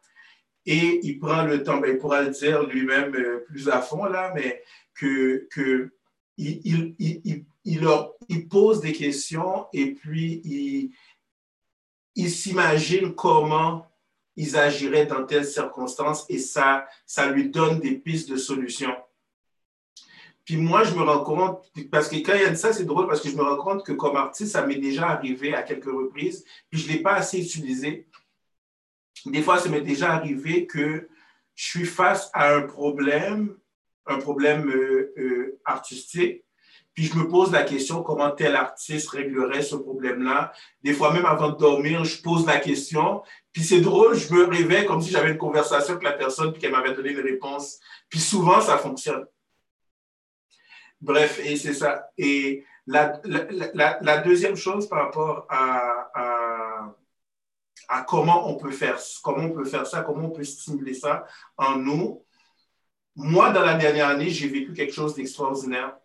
Et 0.66 1.00
il 1.04 1.20
prend 1.20 1.44
le 1.44 1.64
temps, 1.64 1.78
ben, 1.78 1.92
il 1.92 1.98
pourra 2.00 2.24
le 2.24 2.32
dire 2.32 2.64
lui-même 2.64 3.14
euh, 3.16 3.46
plus 3.48 3.70
à 3.70 3.82
fond 3.82 4.06
là, 4.06 4.34
mais 4.36 4.64
que, 4.96 5.48
il, 6.38 6.96
il, 7.00 7.46
il 7.64 8.48
pose 8.50 8.82
des 8.82 8.92
questions 8.92 9.68
et 9.74 9.94
puis 9.94 10.42
il, 10.44 10.92
il 12.16 12.30
s'imagine 12.30 13.14
comment 13.14 13.88
ils 14.36 14.58
agiraient 14.58 15.06
dans 15.06 15.26
telles 15.26 15.46
circonstances 15.46 16.26
et 16.30 16.40
ça, 16.40 16.88
ça 17.06 17.30
lui 17.30 17.50
donne 17.50 17.80
des 17.80 17.96
pistes 17.96 18.30
de 18.30 18.38
solutions. 18.38 18.96
Puis 20.46 20.58
moi, 20.58 20.84
je 20.84 20.94
me 20.94 21.02
rends 21.02 21.24
compte, 21.24 21.72
parce 21.92 22.08
que 22.08 22.16
quand 22.18 22.34
il 22.36 22.42
y 22.42 22.46
a 22.46 22.52
de 22.52 22.56
ça, 22.56 22.72
c'est 22.72 22.86
drôle 22.86 23.08
parce 23.08 23.20
que 23.20 23.30
je 23.30 23.36
me 23.36 23.42
rends 23.42 23.58
compte 23.58 23.84
que 23.84 23.94
comme 23.94 24.16
artiste, 24.16 24.52
ça 24.52 24.66
m'est 24.66 24.76
déjà 24.76 25.10
arrivé 25.10 25.56
à 25.56 25.64
quelques 25.64 25.86
reprises, 25.86 26.46
puis 26.70 26.80
je 26.80 26.88
ne 26.88 26.94
l'ai 26.94 27.02
pas 27.02 27.14
assez 27.14 27.40
utilisé. 27.40 28.08
Des 29.26 29.42
fois, 29.42 29.58
ça 29.58 29.70
m'est 29.70 29.82
déjà 29.82 30.14
arrivé 30.14 30.68
que 30.68 31.10
je 31.56 31.66
suis 31.66 31.86
face 31.86 32.30
à 32.34 32.54
un 32.54 32.62
problème, 32.62 33.58
un 34.06 34.20
problème 34.20 34.70
euh, 34.70 35.14
euh, 35.18 35.60
artistique, 35.66 36.46
puis 36.94 37.06
je 37.06 37.18
me 37.18 37.28
pose 37.28 37.52
la 37.52 37.64
question 37.64 38.04
comment 38.04 38.32
tel 38.32 38.56
artiste 38.56 39.10
réglerait 39.10 39.62
ce 39.62 39.76
problème-là? 39.76 40.54
Des 40.82 40.94
fois, 40.94 41.12
même 41.12 41.26
avant 41.26 41.50
de 41.50 41.58
dormir, 41.58 42.06
je 42.06 42.22
pose 42.22 42.46
la 42.46 42.58
question. 42.58 43.22
Puis 43.52 43.64
c'est 43.64 43.82
drôle, 43.82 44.16
je 44.16 44.34
me 44.34 44.46
réveille 44.46 44.86
comme 44.86 45.02
si 45.02 45.12
j'avais 45.12 45.32
une 45.32 45.38
conversation 45.38 45.96
avec 45.96 46.04
la 46.04 46.14
personne, 46.14 46.54
puis 46.54 46.62
qu'elle 46.62 46.72
m'avait 46.72 46.94
donné 46.94 47.12
une 47.12 47.20
réponse. 47.20 47.80
Puis 48.10 48.20
souvent, 48.20 48.62
ça 48.62 48.78
fonctionne. 48.78 49.26
Bref, 51.06 51.40
et 51.44 51.56
c'est 51.56 51.76
ça. 51.76 52.10
Et 52.18 52.66
la, 52.88 54.18
deuxième 54.26 54.56
chose 54.56 54.90
par 54.90 55.06
rapport 55.06 55.46
à, 55.50 56.96
comment, 58.08 58.50
on 58.50 58.56
peut 58.56 58.72
faire, 58.72 58.98
comment 59.24 59.44
on 59.44 59.52
peut 59.52 59.66
faire 59.66 59.86
ça, 59.86 60.02
comment 60.02 60.26
on 60.26 60.32
peut 60.32 60.44
stimuler 60.44 60.96
ça 60.96 61.28
en 61.58 61.76
nous, 61.76 62.26
moi, 63.16 63.52
dans 63.52 63.64
la 63.64 63.76
dernière 63.76 64.08
année, 64.08 64.32
j'ai 64.32 64.48
vécu 64.48 64.74
quelque 64.74 64.94
chose 64.94 65.14
d'extraordinaire. 65.14 65.96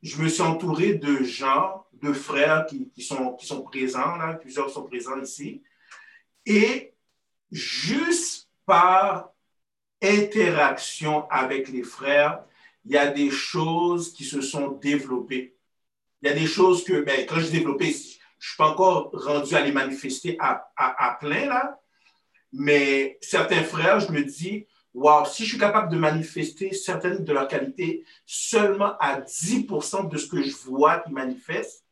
Je 0.00 0.22
me 0.22 0.28
suis 0.28 0.40
entouré 0.42 0.94
de 0.94 1.22
gens, 1.22 1.84
de 1.92 2.14
frères 2.14 2.64
qui, 2.64 2.88
qui, 2.88 3.02
sont, 3.02 3.34
qui 3.34 3.46
sont 3.46 3.62
présents, 3.62 4.16
là, 4.16 4.34
plusieurs 4.34 4.70
sont 4.70 4.84
présents 4.84 5.20
ici. 5.20 5.62
Et 6.46 6.94
juste 7.52 8.48
par 8.64 9.34
interaction 10.02 11.28
avec 11.28 11.68
les 11.68 11.82
frères, 11.82 12.42
il 12.84 12.92
y 12.92 12.98
a 12.98 13.08
des 13.08 13.30
choses 13.30 14.12
qui 14.12 14.24
se 14.24 14.40
sont 14.40 14.72
développées. 14.72 15.56
Il 16.22 16.28
y 16.28 16.32
a 16.32 16.34
des 16.34 16.46
choses 16.46 16.84
que, 16.84 17.00
ben, 17.00 17.26
quand 17.26 17.40
je 17.40 17.50
développé, 17.50 17.86
je 17.86 17.90
ne 17.90 17.94
suis 17.94 18.56
pas 18.56 18.68
encore 18.68 19.10
rendu 19.12 19.54
à 19.54 19.60
les 19.60 19.72
manifester 19.72 20.36
à, 20.40 21.18
plein, 21.20 21.46
là. 21.46 21.80
Mais 22.52 23.18
certains 23.20 23.62
frères, 23.62 24.00
je 24.00 24.10
me 24.10 24.24
dis, 24.24 24.66
waouh, 24.92 25.24
si 25.26 25.44
je 25.44 25.50
suis 25.50 25.58
capable 25.58 25.92
de 25.92 25.98
manifester 25.98 26.72
certaines 26.72 27.24
de 27.24 27.32
leurs 27.32 27.48
qualités 27.48 28.04
seulement 28.26 28.96
à 28.98 29.20
10% 29.20 30.08
de 30.08 30.16
ce 30.16 30.26
que 30.26 30.42
je 30.42 30.56
vois 30.56 30.98
qui 31.00 31.12
manifeste, 31.12 31.84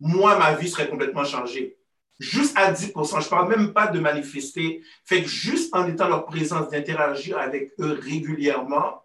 moi, 0.00 0.38
ma 0.38 0.54
vie 0.54 0.68
serait 0.68 0.88
complètement 0.88 1.24
changée. 1.24 1.76
Juste 2.18 2.56
à 2.56 2.72
10% 2.72 3.20
je 3.20 3.24
ne 3.24 3.30
parle 3.30 3.48
même 3.48 3.72
pas 3.72 3.88
de 3.88 3.98
manifester. 3.98 4.82
Fait 5.04 5.22
que 5.22 5.28
juste 5.28 5.74
en 5.74 5.86
étant 5.86 6.08
leur 6.08 6.24
présence, 6.24 6.70
d'interagir 6.70 7.38
avec 7.38 7.72
eux 7.80 7.98
régulièrement, 8.00 9.01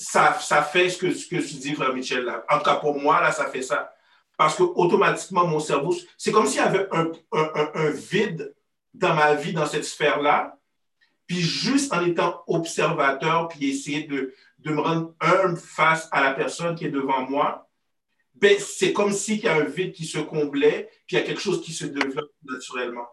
ça, 0.00 0.38
ça 0.40 0.62
fait 0.62 0.88
ce 0.88 0.96
que, 0.96 1.12
ce 1.12 1.26
que 1.26 1.36
tu 1.36 1.56
dis, 1.56 1.74
frère 1.74 1.92
Michel. 1.92 2.24
Là. 2.24 2.42
En 2.48 2.58
tout 2.58 2.64
cas, 2.64 2.76
pour 2.76 2.98
moi, 2.98 3.20
là, 3.20 3.32
ça 3.32 3.46
fait 3.50 3.60
ça. 3.60 3.94
Parce 4.38 4.56
que 4.56 4.62
automatiquement, 4.62 5.46
mon 5.46 5.60
cerveau, 5.60 5.94
c'est 6.16 6.32
comme 6.32 6.46
s'il 6.46 6.56
y 6.56 6.64
avait 6.64 6.88
un, 6.90 7.12
un, 7.32 7.70
un, 7.74 7.90
vide 7.90 8.54
dans 8.94 9.14
ma 9.14 9.34
vie, 9.34 9.52
dans 9.52 9.66
cette 9.66 9.84
sphère-là. 9.84 10.58
Puis 11.26 11.40
juste 11.40 11.92
en 11.92 12.04
étant 12.04 12.42
observateur, 12.46 13.48
puis 13.48 13.70
essayer 13.70 14.04
de, 14.04 14.34
de 14.60 14.72
me 14.72 14.80
rendre 14.80 15.14
un 15.20 15.54
face 15.54 16.08
à 16.12 16.22
la 16.22 16.32
personne 16.32 16.74
qui 16.74 16.86
est 16.86 16.90
devant 16.90 17.28
moi, 17.28 17.68
ben, 18.34 18.58
c'est 18.58 18.94
comme 18.94 19.12
s'il 19.12 19.40
y 19.40 19.48
a 19.48 19.54
un 19.54 19.64
vide 19.64 19.92
qui 19.92 20.06
se 20.06 20.18
comblait, 20.18 20.88
puis 21.06 21.16
il 21.16 21.20
y 21.20 21.22
a 21.22 21.26
quelque 21.26 21.42
chose 21.42 21.62
qui 21.62 21.74
se 21.74 21.84
développe 21.84 22.32
naturellement. 22.42 23.06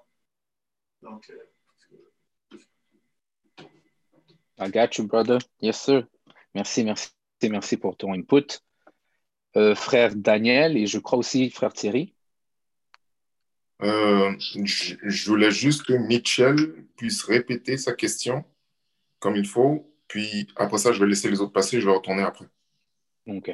Donc, 1.02 1.30
euh... 1.30 2.58
I 4.60 4.72
got 4.72 4.98
you, 4.98 5.06
brother. 5.06 5.40
Yes, 5.60 5.82
sir. 5.82 6.08
Merci, 6.56 6.84
merci, 6.84 7.10
merci 7.44 7.78
pour 7.78 7.98
ton 7.98 8.14
input. 8.14 8.60
Euh, 9.56 9.76
frère 9.76 10.16
Daniel 10.16 10.78
et 10.78 10.88
je 10.88 11.00
crois 11.00 11.20
aussi 11.20 11.50
frère 11.50 11.74
Thierry. 11.74 12.14
Euh, 13.82 14.36
je, 14.40 14.96
je, 15.04 15.30
voulais 15.30 15.52
juste 15.52 15.84
que 15.84 15.94
Mitchell 15.94 16.86
puisse 16.96 17.24
répéter 17.24 17.78
sa 17.78 17.94
question 17.94 18.44
comme 19.20 19.36
il 19.36 19.48
faut. 19.48 19.94
Puis 20.08 20.48
après 20.56 20.78
ça, 20.78 20.92
je 20.92 21.00
vais 21.00 21.08
laisser 21.08 21.30
les 21.30 21.42
autres 21.42 21.54
passer. 21.54 21.80
Je 21.80 21.86
vais 21.86 21.94
retourner 21.94 22.24
après. 22.24 22.46
OK. 23.28 23.52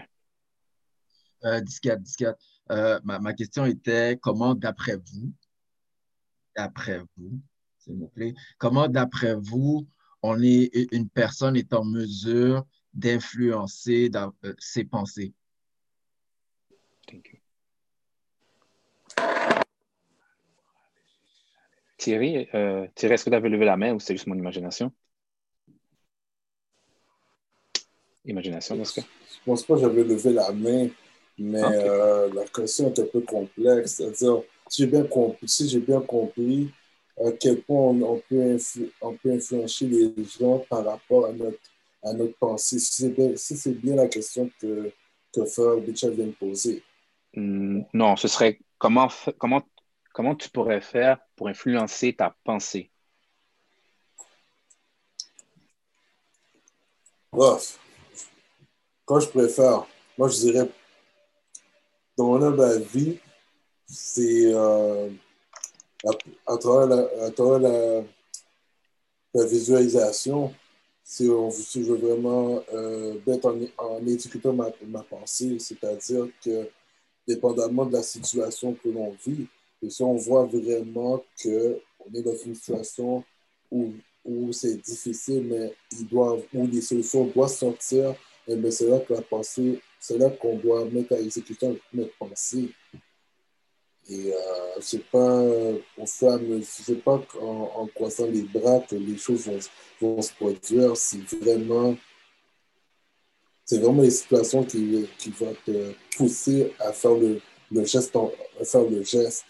Euh, 1.45 1.59
disquette, 1.61 2.01
disquette. 2.01 2.37
Euh, 2.71 2.99
ma, 3.03 3.19
ma, 3.19 3.33
question 3.33 3.65
était 3.65 4.17
comment, 4.21 4.55
d'après 4.55 4.95
vous, 4.95 5.33
d'après 6.55 7.01
vous, 7.17 7.41
s'il 7.79 7.95
vous 7.95 8.07
plaît, 8.07 8.33
comment, 8.57 8.87
d'après 8.87 9.35
vous, 9.35 9.87
on 10.21 10.41
est, 10.41 10.71
une 10.93 11.09
personne 11.09 11.57
est 11.57 11.73
en 11.73 11.83
mesure 11.83 12.65
d'influencer 12.93 14.09
euh, 14.15 14.53
ses 14.57 14.83
pensées. 14.83 15.33
Thierry, 21.97 22.47
euh, 22.53 22.87
Thierry 22.95 23.13
est-ce 23.13 23.25
que 23.25 23.29
tu 23.29 23.35
avais 23.35 23.49
levé 23.49 23.65
la 23.65 23.77
main 23.77 23.93
ou 23.93 23.99
c'est 23.99 24.13
juste 24.13 24.27
mon 24.27 24.35
imagination? 24.35 24.91
Imagination, 28.25 28.75
dans 28.75 28.85
ce 28.85 28.95
cas? 28.95 29.07
pense 29.45 29.63
pas 29.63 29.75
que 29.75 29.81
j'avais 29.81 30.03
levé 30.03 30.33
la 30.33 30.51
main, 30.51 30.87
mais 31.37 31.61
euh, 31.63 32.33
la 32.33 32.45
question 32.45 32.87
est 32.93 32.99
un 32.99 33.05
peu 33.05 33.21
complexe. 33.21 33.95
C'est-à-dire, 33.95 34.41
si 34.69 34.83
j'ai 34.83 34.87
bien 34.87 35.03
compris, 35.03 35.47
si 35.47 35.67
j'ai 35.67 35.79
bien 35.79 36.01
compris 36.01 36.69
à 37.23 37.31
quel 37.31 37.61
point 37.61 37.77
on, 37.77 38.21
peut, 38.27 38.57
on 39.01 39.13
peut 39.13 39.31
influencer 39.31 39.85
les 39.85 40.13
gens 40.39 40.59
par 40.69 40.85
rapport 40.85 41.27
à 41.27 41.31
notre, 41.31 41.59
à 42.03 42.13
notre 42.13 42.37
pensée. 42.37 42.79
Si 42.79 43.57
c'est 43.57 43.71
bien, 43.71 43.95
la 43.95 44.07
question 44.07 44.49
que, 44.59 44.91
que 45.33 45.79
Mitchell 45.79 46.13
vient 46.13 46.27
de 46.27 46.31
poser. 46.31 46.83
Hmm, 47.35 47.81
non, 47.93 48.15
ce 48.15 48.27
serait 48.27 48.59
comment, 48.77 49.07
comment, 49.37 49.63
comment 50.13 50.35
tu 50.35 50.49
pourrais 50.49 50.81
faire 50.81 51.19
pour 51.35 51.47
influencer 51.47 52.13
ta 52.13 52.35
pensée? 52.43 52.91
Bref, 57.31 57.79
quand 59.05 59.19
je 59.19 59.27
préfère, 59.29 59.87
moi 60.17 60.27
je 60.29 60.37
dirais, 60.37 60.69
dans 62.15 62.27
mon 62.27 62.51
la 62.51 62.77
vie, 62.77 63.17
c'est 63.87 64.53
euh, 64.53 65.09
à, 66.45 66.57
travers, 66.57 66.87
la, 66.87 68.03
la, 69.33 69.45
visualisation, 69.45 70.53
si, 71.03 71.27
on, 71.29 71.49
je 71.49 71.79
veux 71.81 71.97
vraiment 71.97 72.63
euh, 72.73 73.15
mettre 73.27 73.47
en, 73.47 73.59
en 73.77 74.05
éduquant 74.07 74.53
ma, 74.53 74.71
ma 74.87 75.03
pensée, 75.03 75.57
c'est-à-dire 75.59 76.27
que 76.43 76.69
dépendamment 77.27 77.85
de 77.85 77.93
la 77.93 78.03
situation 78.03 78.73
que 78.73 78.89
l'on 78.89 79.15
vit, 79.25 79.47
et 79.81 79.89
si 79.89 80.01
on 80.01 80.15
voit 80.15 80.45
vraiment 80.45 81.23
qu'on 81.41 82.13
est 82.13 82.21
dans 82.21 82.35
une 82.35 82.55
situation 82.55 83.23
où 83.69 83.93
où 84.25 84.51
c'est 84.53 84.77
difficile, 84.77 85.43
mais 85.49 85.73
ils 85.91 86.07
doivent, 86.07 86.43
où 86.53 86.65
les 86.67 86.81
solutions 86.81 87.25
doivent 87.25 87.49
sortir, 87.49 88.15
eh 88.47 88.71
c'est 88.71 88.87
là 88.87 88.99
que 88.99 89.13
la 89.13 89.21
pensée, 89.21 89.81
c'est 89.99 90.17
là 90.17 90.29
qu'on 90.29 90.57
doit 90.57 90.85
mettre 90.85 91.13
à 91.13 91.19
exécution 91.19 91.77
notre 91.93 92.15
pensée. 92.17 92.69
Et 94.09 94.33
euh, 94.33 94.37
c'est 94.81 95.05
pas 95.05 95.41
au 95.41 96.05
fur 96.05 96.39
c'est 96.63 97.03
pas 97.03 97.21
en, 97.41 97.71
en, 97.75 97.87
croisant 97.87 98.27
les 98.27 98.41
bras 98.41 98.79
que 98.79 98.95
les 98.95 99.17
choses 99.17 99.47
vont, 99.47 99.59
vont 100.01 100.21
se 100.21 100.33
produire, 100.33 100.97
c'est 100.97 101.23
vraiment, 101.37 101.95
c'est 103.63 103.79
vraiment 103.79 104.01
les 104.01 104.11
situations 104.11 104.63
qui, 104.65 105.07
qui 105.17 105.29
vont 105.29 105.55
te 105.65 105.93
pousser 106.17 106.73
à 106.79 106.91
faire 106.91 107.13
le, 107.13 107.39
le 107.71 107.85
geste, 107.85 108.15
à 108.15 108.65
faire 108.65 108.83
le 108.83 109.03
geste. 109.03 109.45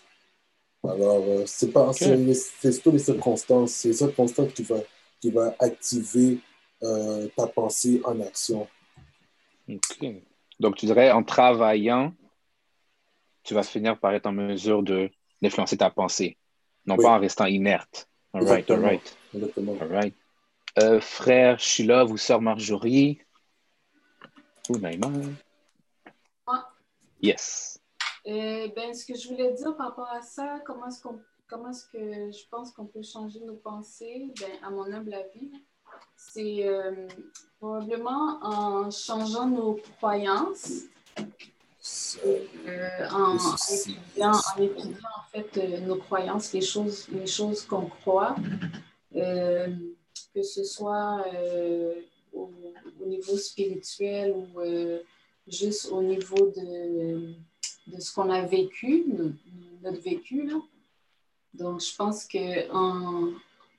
Alors, 0.84 1.24
euh, 1.28 1.44
c'est 1.46 1.72
pas 1.72 1.92
c'est 1.94 2.72
surtout 2.72 2.92
les 2.92 3.00
circonstances. 3.00 3.72
C'est 3.72 3.88
les 3.90 3.94
circonstances 3.96 4.54
qui 4.54 4.64
va, 4.64 4.76
qui 5.22 5.32
va 5.32 5.56
activer 5.60 6.40
euh, 6.84 7.28
ta 7.38 7.48
pensée 7.48 8.02
en 8.04 8.20
action. 8.20 8.68
OK. 9.70 10.06
Donc, 10.60 10.76
tu 10.76 10.86
dirais, 10.86 11.12
en 11.12 11.24
travaillant, 11.24 12.14
tu 13.44 13.54
vas 13.54 13.64
finir 13.64 14.00
par 14.00 14.14
être 14.14 14.26
en 14.26 14.32
mesure 14.32 14.84
d'influencer 14.84 15.78
ta 15.78 15.90
pensée, 15.90 16.38
non 16.86 16.98
pas 16.98 17.18
en 17.18 17.20
restant 17.20 17.46
inerte. 17.46 18.08
All 18.34 18.46
right, 18.46 18.70
all 18.72 18.80
right. 18.80 19.18
All 19.34 19.90
right. 19.90 20.16
Euh, 20.80 21.00
frère 21.00 21.60
Sheila 21.60 22.06
ou 22.06 22.18
sœur 22.18 22.42
Marjorie? 22.42 23.20
Ou 24.70 24.78
Naïma? 24.78 25.12
Yes. 27.22 27.80
Euh, 28.28 28.68
ben, 28.76 28.94
ce 28.94 29.06
que 29.06 29.18
je 29.18 29.30
voulais 29.30 29.54
dire 29.54 29.76
par 29.78 29.90
rapport 29.90 30.10
à 30.12 30.22
ça, 30.22 30.60
comment 30.66 30.88
est-ce, 30.88 31.02
qu'on, 31.02 31.20
comment 31.48 31.70
est-ce 31.70 31.86
que 31.88 32.32
je 32.32 32.48
pense 32.50 32.72
qu'on 32.72 32.86
peut 32.86 33.04
changer 33.04 33.40
nos 33.42 33.56
pensées, 33.56 34.34
ben, 34.40 34.52
à 34.62 34.70
mon 34.70 34.92
humble 34.92 35.14
avis, 35.14 35.52
c'est 36.18 36.68
euh, 36.68 37.08
probablement 37.60 38.40
en 38.42 38.92
changeant 38.92 39.48
nos 39.48 39.76
croyances, 39.98 40.84
euh, 42.26 43.10
en, 43.12 43.38
étudiant, 43.38 44.32
en, 44.32 44.62
étudiant, 44.62 45.10
en 45.18 45.32
fait 45.32 45.82
nos 45.82 45.98
croyances, 45.98 46.54
les 46.54 46.62
choses, 46.62 47.08
les 47.12 47.28
choses 47.28 47.66
qu'on 47.66 47.88
croit, 47.88 48.36
que 49.14 50.44
ce 50.44 50.64
soit 50.64 51.26
au, 52.34 52.52
au, 53.02 53.06
niveau 53.06 53.38
spirituel 53.38 54.34
ou 54.34 54.62
juste 55.48 55.90
au 55.92 56.02
niveau 56.02 56.52
de 56.56 57.36
de 57.88 58.00
ce 58.00 58.14
qu'on 58.14 58.30
a 58.30 58.42
vécu, 58.46 59.06
notre 59.82 60.02
vécu. 60.02 60.48
Là. 60.48 60.62
Donc, 61.54 61.82
je 61.82 61.96
pense 61.96 62.28
qu'en 62.28 63.32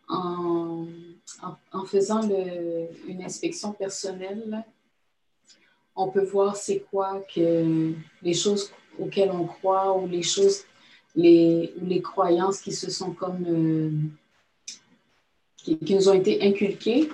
en, 0.09 0.87
en, 1.73 1.85
faisant 1.87 2.27
le, 2.27 2.89
une 3.09 3.23
inspection 3.23 3.73
personnelle, 3.73 4.65
on 5.97 6.09
peut 6.09 6.25
voir 6.25 6.57
c'est 6.57 6.81
quoi 6.91 7.21
que 7.35 7.93
les 8.23 8.35
choses 8.35 8.73
auxquelles 8.99 9.31
on 9.31 9.47
croit 9.47 9.97
ou 9.97 10.07
les 10.07 10.23
choses, 10.23 10.65
les, 11.15 11.73
les 11.83 12.03
croyances 12.03 12.61
qui 12.61 12.73
se 12.73 12.91
sont 12.91 13.13
comme, 13.13 13.45
euh, 13.47 13.91
qui, 15.57 15.79
qui, 15.79 15.95
nous 15.95 16.09
ont 16.09 16.15
été 16.15 16.43
inculquées. 16.43 17.09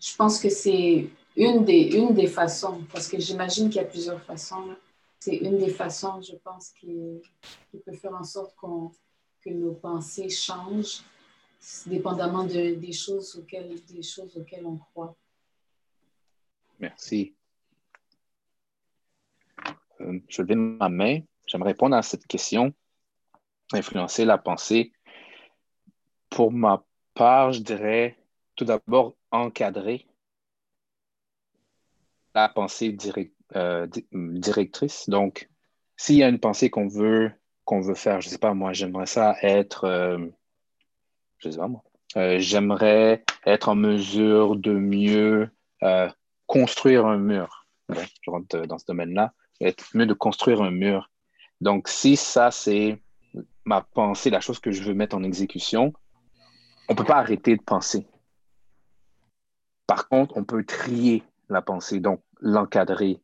Je 0.00 0.14
pense 0.16 0.40
que 0.40 0.48
c'est 0.48 1.08
une 1.36 1.64
des, 1.64 1.96
une 1.96 2.14
des 2.14 2.26
façons, 2.26 2.84
parce 2.92 3.08
que 3.08 3.18
j'imagine 3.18 3.68
qu'il 3.68 3.80
y 3.80 3.84
a 3.84 3.88
plusieurs 3.88 4.22
façons. 4.22 4.76
C'est 5.18 5.36
une 5.36 5.58
des 5.58 5.70
façons, 5.70 6.20
je 6.20 6.36
pense, 6.36 6.70
qui, 6.78 7.20
peut 7.84 7.92
faire 7.92 8.14
en 8.14 8.24
sorte 8.24 8.54
que 9.42 9.50
nos 9.50 9.72
pensées 9.72 10.28
changent, 10.28 11.02
dépendamment 11.86 12.44
de, 12.44 12.74
des, 12.74 12.92
choses 12.92 13.36
auxquelles, 13.36 13.74
des 13.86 14.02
choses 14.02 14.36
auxquelles 14.36 14.66
on 14.66 14.76
croit. 14.76 15.16
Merci. 16.78 17.34
Euh, 20.00 20.20
je 20.28 20.42
lever 20.42 20.56
ma 20.56 20.88
main. 20.88 21.20
J'aimerais 21.46 21.70
répondre 21.70 21.96
à 21.96 22.02
cette 22.02 22.26
question. 22.26 22.72
Influencer 23.72 24.24
la 24.24 24.38
pensée. 24.38 24.92
Pour 26.30 26.52
ma 26.52 26.84
part, 27.14 27.52
je 27.52 27.60
dirais 27.60 28.16
tout 28.56 28.64
d'abord 28.64 29.16
encadrer 29.30 30.06
la 32.34 32.48
pensée 32.48 32.96
euh, 33.54 33.86
directrice. 34.12 35.08
Donc, 35.08 35.48
s'il 35.96 36.16
y 36.16 36.22
a 36.22 36.28
une 36.28 36.40
pensée 36.40 36.70
qu'on 36.70 36.88
veut, 36.88 37.32
qu'on 37.64 37.80
veut 37.80 37.94
faire, 37.94 38.20
je 38.20 38.28
ne 38.28 38.32
sais 38.32 38.38
pas, 38.38 38.54
moi, 38.54 38.72
j'aimerais 38.72 39.06
ça 39.06 39.36
être, 39.42 39.84
euh, 39.84 40.18
je 41.38 41.50
sais 41.50 41.58
pas 41.58 41.68
moi, 41.68 41.82
euh, 42.16 42.38
j'aimerais 42.38 43.24
être 43.46 43.68
en 43.68 43.76
mesure 43.76 44.56
de 44.56 44.72
mieux 44.72 45.50
construire 46.46 47.04
un 47.04 47.18
mur. 47.18 47.66
je 47.90 48.30
rentre 48.30 48.66
dans 48.66 48.78
ce 48.78 48.86
domaine-là, 48.86 49.34
être 49.60 49.84
mieux 49.94 50.06
de 50.06 50.14
construire 50.14 50.62
un 50.62 50.70
mur. 50.70 51.10
Donc, 51.60 51.88
si 51.88 52.16
ça, 52.16 52.50
c'est 52.50 53.00
ma 53.64 53.80
pensée, 53.82 54.30
la 54.30 54.40
chose 54.40 54.58
que 54.58 54.70
je 54.70 54.82
veux 54.82 54.94
mettre 54.94 55.16
en 55.16 55.22
exécution, 55.22 55.92
on 56.88 56.92
ne 56.92 56.96
peut 56.96 57.04
pas 57.04 57.16
arrêter 57.16 57.56
de 57.56 57.62
penser. 57.62 58.06
Par 59.86 60.08
contre, 60.08 60.36
on 60.36 60.44
peut 60.44 60.64
trier 60.64 61.22
la 61.48 61.62
pensée, 61.62 62.00
donc 62.00 62.20
l'encadrer, 62.40 63.20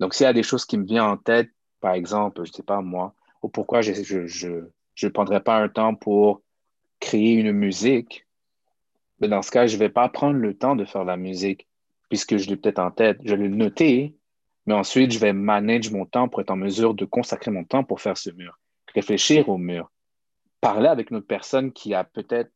donc, 0.00 0.14
s'il 0.14 0.24
y 0.24 0.28
a 0.28 0.32
des 0.32 0.42
choses 0.42 0.64
qui 0.64 0.78
me 0.78 0.84
viennent 0.84 1.02
en 1.02 1.16
tête, 1.16 1.50
par 1.80 1.94
exemple, 1.94 2.44
je 2.44 2.50
ne 2.50 2.54
sais 2.54 2.62
pas 2.62 2.80
moi, 2.80 3.14
ou 3.42 3.48
pourquoi 3.48 3.80
je 3.80 3.92
ne 3.92 4.26
je, 4.26 4.68
je, 4.94 5.08
prendrais 5.08 5.42
pas 5.42 5.58
un 5.58 5.68
temps 5.68 5.94
pour 5.94 6.42
créer 7.00 7.34
une 7.34 7.52
musique, 7.52 8.26
mais 9.20 9.28
dans 9.28 9.42
ce 9.42 9.50
cas, 9.50 9.66
je 9.66 9.74
ne 9.74 9.80
vais 9.80 9.88
pas 9.88 10.08
prendre 10.08 10.38
le 10.38 10.56
temps 10.56 10.76
de 10.76 10.84
faire 10.84 11.04
la 11.04 11.16
musique 11.16 11.66
puisque 12.08 12.36
je 12.36 12.48
l'ai 12.48 12.56
peut-être 12.56 12.78
en 12.78 12.90
tête. 12.90 13.18
Je 13.24 13.34
vais 13.34 13.48
le 13.48 13.54
noter, 13.54 14.16
mais 14.68 14.74
ensuite, 14.74 15.12
je 15.12 15.18
vais 15.18 15.32
manager 15.32 15.94
mon 15.94 16.04
temps 16.04 16.28
pour 16.28 16.42
être 16.42 16.50
en 16.50 16.56
mesure 16.56 16.92
de 16.92 17.06
consacrer 17.06 17.50
mon 17.50 17.64
temps 17.64 17.84
pour 17.84 18.02
faire 18.02 18.18
ce 18.18 18.28
mur, 18.28 18.58
réfléchir 18.94 19.48
au 19.48 19.56
mur, 19.56 19.90
parler 20.60 20.88
avec 20.88 21.10
une 21.10 21.22
personne 21.22 21.72
qui 21.72 21.94
a 21.94 22.04
peut-être 22.04 22.52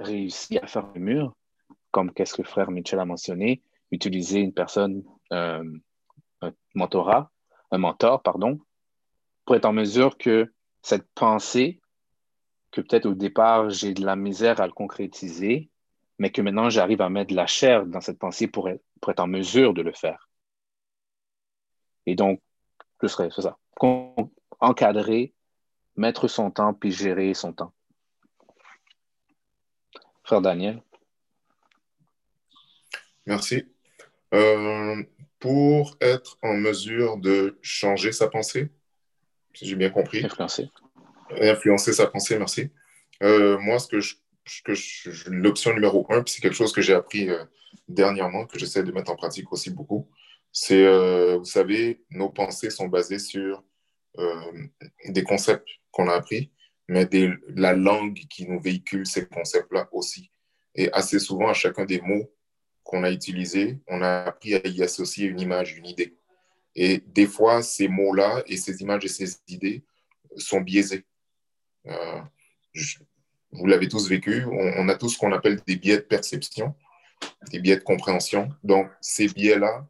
réussi 0.00 0.56
à 0.56 0.66
faire 0.66 0.86
le 0.94 1.00
mur, 1.02 1.36
comme 1.90 2.14
qu'est-ce 2.14 2.32
que 2.32 2.42
frère 2.42 2.70
Mitchell 2.70 2.98
a 2.98 3.04
mentionné, 3.04 3.60
utiliser 3.90 4.40
une 4.40 4.54
personne 4.54 5.04
euh, 5.34 5.62
un 6.40 6.52
mentorat, 6.74 7.30
un 7.72 7.78
mentor, 7.78 8.22
pardon, 8.22 8.58
pour 9.44 9.54
être 9.54 9.66
en 9.66 9.74
mesure 9.74 10.16
que 10.16 10.50
cette 10.80 11.10
pensée, 11.14 11.78
que 12.70 12.80
peut-être 12.80 13.04
au 13.04 13.14
départ 13.14 13.68
j'ai 13.68 13.92
de 13.92 14.02
la 14.02 14.16
misère 14.16 14.62
à 14.62 14.66
le 14.66 14.72
concrétiser, 14.72 15.68
mais 16.18 16.30
que 16.30 16.40
maintenant 16.40 16.70
j'arrive 16.70 17.02
à 17.02 17.10
mettre 17.10 17.32
de 17.32 17.36
la 17.36 17.46
chair 17.46 17.84
dans 17.84 18.00
cette 18.00 18.18
pensée 18.18 18.46
pour 18.46 18.70
être 18.70 19.20
en 19.20 19.26
mesure 19.26 19.74
de 19.74 19.82
le 19.82 19.92
faire. 19.92 20.27
Et 22.08 22.14
donc, 22.14 22.40
ce 23.02 23.08
serait 23.08 23.28
ça. 23.30 23.58
Encadrer, 24.60 25.34
mettre 25.94 26.26
son 26.26 26.50
temps, 26.50 26.72
puis 26.72 26.90
gérer 26.90 27.34
son 27.34 27.52
temps. 27.52 27.74
Frère 30.24 30.40
Daniel. 30.40 30.82
Merci. 33.26 33.68
Euh, 34.32 35.02
pour 35.38 35.98
être 36.00 36.38
en 36.42 36.54
mesure 36.54 37.18
de 37.18 37.58
changer 37.60 38.12
sa 38.12 38.28
pensée, 38.28 38.70
si 39.52 39.66
j'ai 39.66 39.76
bien 39.76 39.90
compris. 39.90 40.24
Influencer. 40.24 40.70
Influencer 41.38 41.92
sa 41.92 42.06
pensée, 42.06 42.38
merci. 42.38 42.70
Euh, 43.22 43.58
moi, 43.58 43.78
ce 43.78 43.86
que 43.86 44.00
je, 44.00 45.28
l'option 45.28 45.74
numéro 45.74 46.06
un, 46.08 46.22
c'est 46.24 46.40
quelque 46.40 46.56
chose 46.56 46.72
que 46.72 46.80
j'ai 46.80 46.94
appris 46.94 47.28
euh, 47.28 47.44
dernièrement, 47.86 48.46
que 48.46 48.58
j'essaie 48.58 48.82
de 48.82 48.92
mettre 48.92 49.10
en 49.10 49.16
pratique 49.16 49.52
aussi 49.52 49.68
beaucoup, 49.68 50.08
C'est, 50.52 50.84
euh, 50.84 51.38
vous 51.38 51.44
savez, 51.44 52.02
nos 52.10 52.30
pensées 52.30 52.70
sont 52.70 52.88
basées 52.88 53.18
sur 53.18 53.62
euh, 54.18 54.66
des 55.06 55.22
concepts 55.22 55.68
qu'on 55.90 56.08
a 56.08 56.14
appris, 56.14 56.50
mais 56.88 57.06
des, 57.06 57.32
la 57.48 57.74
langue 57.74 58.18
qui 58.30 58.46
nous 58.48 58.60
véhicule 58.60 59.06
ces 59.06 59.26
concepts-là 59.26 59.88
aussi. 59.92 60.30
Et 60.74 60.90
assez 60.92 61.18
souvent, 61.18 61.48
à 61.48 61.54
chacun 61.54 61.84
des 61.84 62.00
mots 62.00 62.32
qu'on 62.82 63.04
a 63.04 63.10
utilisés, 63.10 63.78
on 63.86 64.00
a 64.02 64.24
appris 64.24 64.54
à 64.54 64.66
y 64.66 64.82
associer 64.82 65.26
une 65.26 65.40
image, 65.40 65.76
une 65.76 65.86
idée. 65.86 66.16
Et 66.74 67.02
des 67.06 67.26
fois, 67.26 67.62
ces 67.62 67.88
mots-là 67.88 68.42
et 68.46 68.56
ces 68.56 68.80
images 68.80 69.04
et 69.04 69.08
ces 69.08 69.36
idées 69.48 69.84
sont 70.36 70.60
biaisés. 70.60 71.04
Euh, 71.86 72.20
vous 73.52 73.66
l'avez 73.66 73.88
tous 73.88 74.08
vécu, 74.08 74.44
on, 74.44 74.88
a 74.88 74.94
tous 74.94 75.10
ce 75.10 75.18
qu'on 75.18 75.32
appelle 75.32 75.60
des 75.66 75.76
biais 75.76 75.96
de 75.96 76.02
perception, 76.02 76.74
des 77.50 77.60
biais 77.60 77.76
de 77.76 77.82
compréhension. 77.82 78.50
Donc, 78.62 78.90
ces 79.00 79.26
biais-là 79.28 79.88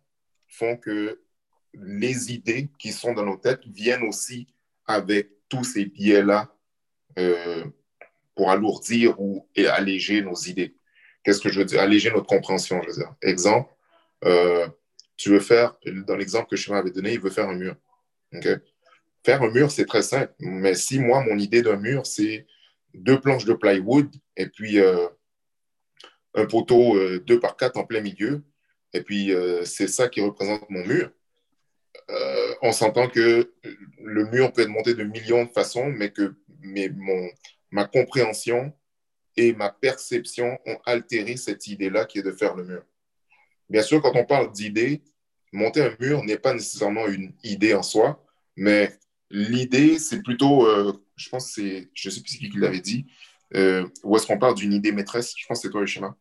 font 0.59 0.76
que 0.76 1.20
les 1.74 2.32
idées 2.32 2.68
qui 2.78 2.92
sont 2.92 3.12
dans 3.12 3.24
nos 3.24 3.36
têtes 3.36 3.66
viennent 3.66 4.02
aussi 4.02 4.48
avec 4.86 5.30
tous 5.48 5.64
ces 5.64 5.86
biais-là 5.86 6.52
euh, 7.18 7.64
pour 8.34 8.50
alourdir 8.50 9.20
ou 9.20 9.48
et 9.54 9.66
alléger 9.66 10.22
nos 10.22 10.34
idées. 10.34 10.74
Qu'est-ce 11.22 11.40
que 11.40 11.50
je 11.50 11.59
veux 11.61 11.64
dire? 11.64 11.80
Alléger 11.80 12.11
notre 12.11 12.26
compréhension, 12.26 12.80
je 12.82 12.88
veux 12.88 12.94
dire. 12.94 13.14
Exemple, 13.22 13.72
euh, 14.24 14.68
tu 15.16 15.30
veux 15.30 15.40
faire, 15.40 15.76
dans 16.06 16.16
l'exemple 16.16 16.48
que 16.48 16.56
je 16.56 16.70
m'avais 16.70 16.90
donné, 16.90 17.12
il 17.14 17.20
veut 17.20 17.30
faire 17.30 17.48
un 17.48 17.56
mur. 17.56 17.76
Faire 19.24 19.42
un 19.42 19.50
mur, 19.50 19.70
c'est 19.70 19.86
très 19.86 20.02
simple. 20.02 20.32
Mais 20.38 20.74
si 20.74 20.98
moi, 21.00 21.24
mon 21.24 21.38
idée 21.38 21.62
d'un 21.62 21.76
mur, 21.76 22.06
c'est 22.06 22.46
deux 22.94 23.20
planches 23.20 23.44
de 23.44 23.52
plywood 23.52 24.09
et 24.36 24.46
puis 24.46 24.78
euh, 24.78 25.09
un 26.34 26.46
poteau 26.46 26.94
2 27.18 27.34
euh, 27.34 27.40
par 27.40 27.56
4 27.56 27.76
en 27.76 27.84
plein 27.84 28.00
milieu, 28.00 28.42
et 28.93 29.03
puis 29.03 29.32
euh, 29.32 29.64
c'est 29.64 29.89
ça 29.89 30.09
qui 30.09 30.20
représente 30.20 30.68
mon 30.70 30.84
mur, 30.84 31.11
on 32.62 32.72
s'entend 32.72 33.09
que 33.09 33.53
le 34.03 34.24
mur 34.30 34.53
peut 34.53 34.62
être 34.62 34.68
monté 34.68 34.95
de 34.95 35.05
millions 35.05 35.45
de 35.45 35.51
façons, 35.51 35.89
mais 35.91 36.11
que 36.11 36.34
mon, 36.97 37.28
ma 37.70 37.84
compréhension 37.84 38.72
et 39.36 39.53
ma 39.53 39.70
perception 39.70 40.59
ont 40.66 40.78
altéré 40.84 41.36
cette 41.36 41.66
idée-là 41.66 42.05
qui 42.05 42.18
est 42.18 42.22
de 42.22 42.32
faire 42.32 42.55
le 42.55 42.64
mur. 42.64 42.82
Bien 43.68 43.82
sûr, 43.82 44.01
quand 44.01 44.16
on 44.16 44.24
parle 44.24 44.53
d'idée, 44.53 45.03
monter 45.53 45.82
un 45.82 45.97
mur 46.01 46.24
n'est 46.24 46.39
pas 46.39 46.55
nécessairement 46.55 47.07
une 47.07 47.32
idée 47.45 47.74
en 47.74 47.82
soi, 47.82 48.24
mais 48.57 48.93
l'idée, 49.30 49.99
c'est 49.99 50.22
plutôt, 50.22 50.66
euh, 50.66 50.93
je 51.16 51.28
pense 51.28 51.53
c'est, 51.53 51.91
je 51.95 52.09
ne 52.09 52.14
sais 52.14 52.20
plus 52.22 52.39
qui 52.39 52.51
l'avait 52.55 52.80
dit, 52.80 53.07
euh, 53.55 53.86
où 54.03 54.16
est-ce 54.16 54.26
qu'on 54.26 54.39
parle 54.39 54.55
d'une 54.55 54.72
idée 54.72 54.93
maîtresse, 54.93 55.34
je 55.36 55.47
pense 55.47 55.61
que 55.61 55.68
c'est 55.68 55.72
toi, 55.72 55.82
Richard, 55.82 56.14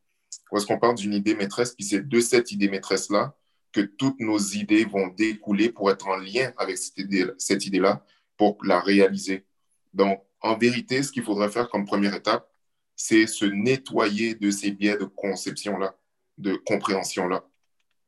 où 0.51 0.57
est-ce 0.57 0.65
qu'on 0.65 0.79
parle 0.79 0.95
d'une 0.95 1.13
idée 1.13 1.35
maîtresse, 1.35 1.73
puis 1.73 1.85
c'est 1.85 2.07
de 2.07 2.19
cette 2.19 2.51
idée 2.51 2.69
maîtresse-là 2.69 3.35
que 3.71 3.81
toutes 3.81 4.19
nos 4.19 4.39
idées 4.39 4.85
vont 4.85 5.07
découler 5.07 5.69
pour 5.69 5.91
être 5.91 6.07
en 6.07 6.17
lien 6.17 6.53
avec 6.57 6.77
cette 6.77 6.97
idée-là, 6.97 7.33
cette 7.37 7.65
idée-là 7.65 8.03
pour 8.37 8.57
la 8.63 8.79
réaliser. 8.79 9.45
Donc, 9.93 10.23
en 10.41 10.57
vérité, 10.57 11.03
ce 11.03 11.11
qu'il 11.11 11.23
faudrait 11.23 11.49
faire 11.49 11.69
comme 11.69 11.85
première 11.85 12.13
étape, 12.13 12.49
c'est 12.95 13.27
se 13.27 13.45
nettoyer 13.45 14.35
de 14.35 14.49
ces 14.51 14.71
biais 14.71 14.97
de 14.97 15.05
conception-là 15.05 15.95
de 16.37 16.55
compréhension-là. 16.55 17.43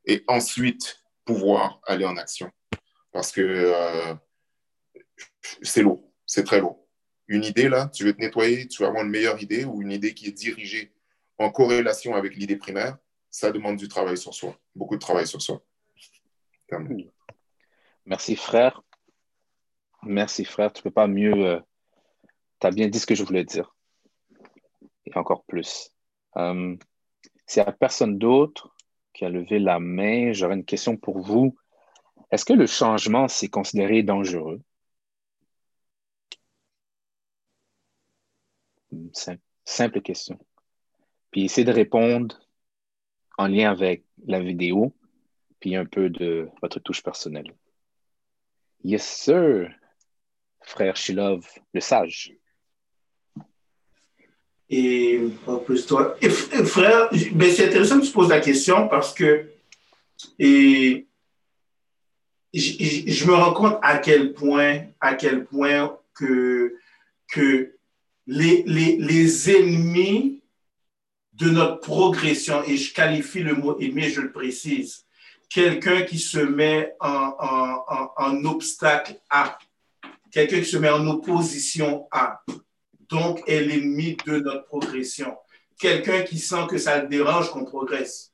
Et 0.04 0.24
ensuite, 0.28 1.02
pouvoir 1.24 1.80
aller 1.86 2.04
en 2.04 2.16
action. 2.16 2.50
Parce 3.12 3.32
que 3.32 3.40
euh, 3.40 4.14
c'est 5.62 5.82
lourd, 5.82 6.02
c'est 6.26 6.44
très 6.44 6.60
lourd. 6.60 6.86
Une 7.26 7.44
idée, 7.44 7.68
là, 7.68 7.88
tu 7.92 8.04
veux 8.04 8.12
te 8.12 8.20
nettoyer, 8.20 8.66
tu 8.66 8.82
vas 8.82 8.88
avoir 8.88 9.04
une 9.04 9.10
meilleure 9.10 9.40
idée 9.42 9.64
ou 9.64 9.82
une 9.82 9.92
idée 9.92 10.14
qui 10.14 10.28
est 10.28 10.32
dirigée 10.32 10.92
en 11.40 11.50
corrélation 11.50 12.14
avec 12.14 12.36
l'idée 12.36 12.56
primaire, 12.56 12.98
ça 13.30 13.50
demande 13.50 13.76
du 13.76 13.88
travail 13.88 14.18
sur 14.18 14.34
soi, 14.34 14.56
beaucoup 14.74 14.94
de 14.94 15.00
travail 15.00 15.26
sur 15.26 15.40
soi. 15.40 15.62
Merci, 18.04 18.36
frère. 18.36 18.82
Merci, 20.02 20.44
frère. 20.44 20.72
Tu 20.72 20.82
peux 20.82 20.90
pas 20.90 21.06
mieux. 21.06 21.32
Euh, 21.32 21.60
tu 22.60 22.66
as 22.66 22.70
bien 22.70 22.88
dit 22.88 22.98
ce 22.98 23.06
que 23.06 23.14
je 23.14 23.24
voulais 23.24 23.44
dire. 23.44 23.74
Et 25.06 25.16
encore 25.16 25.44
plus. 25.44 25.90
Euh, 26.36 26.76
s'il 27.46 27.62
n'y 27.62 27.68
a 27.68 27.72
personne 27.72 28.18
d'autre 28.18 28.76
qui 29.14 29.24
a 29.24 29.30
levé 29.30 29.58
la 29.58 29.80
main, 29.80 30.32
j'aurais 30.32 30.54
une 30.54 30.64
question 30.64 30.96
pour 30.96 31.20
vous. 31.20 31.56
Est-ce 32.30 32.44
que 32.44 32.52
le 32.52 32.66
changement, 32.66 33.28
c'est 33.28 33.48
considéré 33.48 34.02
dangereux? 34.02 34.60
Simple, 39.64 40.02
question. 40.02 40.38
Puis 41.30 41.44
essayez 41.44 41.64
de 41.64 41.72
répondre 41.72 42.40
en 43.38 43.46
lien 43.46 43.70
avec 43.70 44.04
la 44.26 44.40
vidéo, 44.40 44.94
puis 45.60 45.76
un 45.76 45.86
peu 45.86 46.10
de 46.10 46.48
votre 46.60 46.80
touche 46.80 47.02
personnelle. 47.02 47.54
Yes, 48.84 49.04
sir, 49.04 49.70
frère 50.62 50.96
Shilov, 50.96 51.46
le 51.72 51.80
sage. 51.80 52.34
Et 54.68 55.20
plus 55.66 55.86
toi. 55.86 56.16
Et, 56.22 56.30
frère, 56.30 57.10
ben 57.32 57.50
c'est 57.50 57.66
intéressant 57.66 58.00
que 58.00 58.06
tu 58.06 58.12
poses 58.12 58.28
la 58.28 58.40
question 58.40 58.88
parce 58.88 59.12
que 59.12 59.50
et, 60.38 61.06
je, 62.52 63.26
me 63.26 63.34
rends 63.34 63.52
compte 63.52 63.78
à 63.82 63.98
quel 63.98 64.32
point, 64.32 64.86
à 65.00 65.14
quel 65.14 65.44
point 65.44 65.96
que, 66.14 66.76
que 67.32 67.74
les, 68.26 68.62
les, 68.66 68.96
les 68.96 69.50
ennemis 69.50 70.39
de 71.40 71.48
notre 71.48 71.80
progression, 71.80 72.62
et 72.64 72.76
je 72.76 72.92
qualifie 72.92 73.42
le 73.42 73.54
mot 73.54 73.78
ennemi, 73.80 74.10
je 74.10 74.20
le 74.20 74.30
précise, 74.30 75.06
quelqu'un 75.48 76.02
qui 76.02 76.18
se 76.18 76.38
met 76.38 76.94
en, 77.00 77.34
en, 77.38 78.12
en 78.16 78.44
obstacle 78.44 79.18
à, 79.30 79.58
quelqu'un 80.30 80.60
qui 80.60 80.66
se 80.66 80.76
met 80.76 80.90
en 80.90 81.06
opposition 81.06 82.06
à, 82.12 82.42
donc 83.08 83.42
est 83.46 83.60
l'ennemi 83.60 84.16
de 84.26 84.38
notre 84.38 84.66
progression. 84.66 85.34
Quelqu'un 85.78 86.22
qui 86.22 86.38
sent 86.38 86.66
que 86.68 86.76
ça 86.76 87.00
le 87.02 87.08
dérange 87.08 87.50
qu'on 87.50 87.64
progresse, 87.64 88.32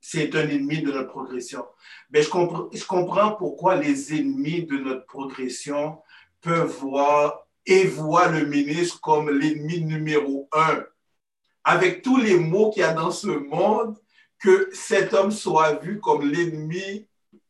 c'est 0.00 0.34
un 0.36 0.48
ennemi 0.48 0.82
de 0.82 0.92
notre 0.92 1.08
progression. 1.08 1.64
Mais 2.10 2.22
je, 2.22 2.28
je 2.28 2.84
comprends 2.84 3.32
pourquoi 3.32 3.74
les 3.74 4.14
ennemis 4.14 4.64
de 4.64 4.76
notre 4.76 5.04
progression 5.06 5.98
peuvent 6.40 6.78
voir 6.78 7.44
et 7.66 7.84
voient 7.86 8.28
le 8.28 8.46
ministre 8.46 9.00
comme 9.00 9.30
l'ennemi 9.30 9.80
numéro 9.80 10.48
un. 10.52 10.84
Avec 11.68 12.02
tous 12.02 12.16
les 12.16 12.36
mots 12.38 12.70
qu'il 12.70 12.82
y 12.82 12.84
a 12.84 12.92
dans 12.92 13.10
ce 13.10 13.26
monde, 13.26 13.98
que 14.38 14.70
cet 14.72 15.12
homme 15.12 15.32
soit 15.32 15.74
vu 15.82 16.00
comme 16.00 16.26
l'ennemi, 16.30 17.08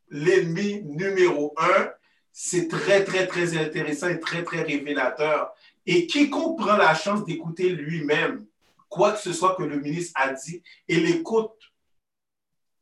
l'ennemi 0.09 0.81
numéro 0.83 1.53
un, 1.57 1.89
c'est 2.33 2.67
très, 2.67 3.03
très, 3.03 3.27
très 3.27 3.57
intéressant 3.57 4.07
et 4.07 4.19
très, 4.19 4.43
très 4.43 4.63
révélateur. 4.63 5.53
Et 5.85 6.07
quiconque 6.07 6.57
prend 6.59 6.77
la 6.77 6.95
chance 6.95 7.23
d'écouter 7.25 7.69
lui-même 7.69 8.45
quoi 8.89 9.11
que 9.11 9.19
ce 9.19 9.33
soit 9.33 9.55
que 9.55 9.63
le 9.63 9.79
ministre 9.79 10.13
a 10.15 10.33
dit 10.33 10.63
et 10.87 10.95
l'écoute 10.95 11.51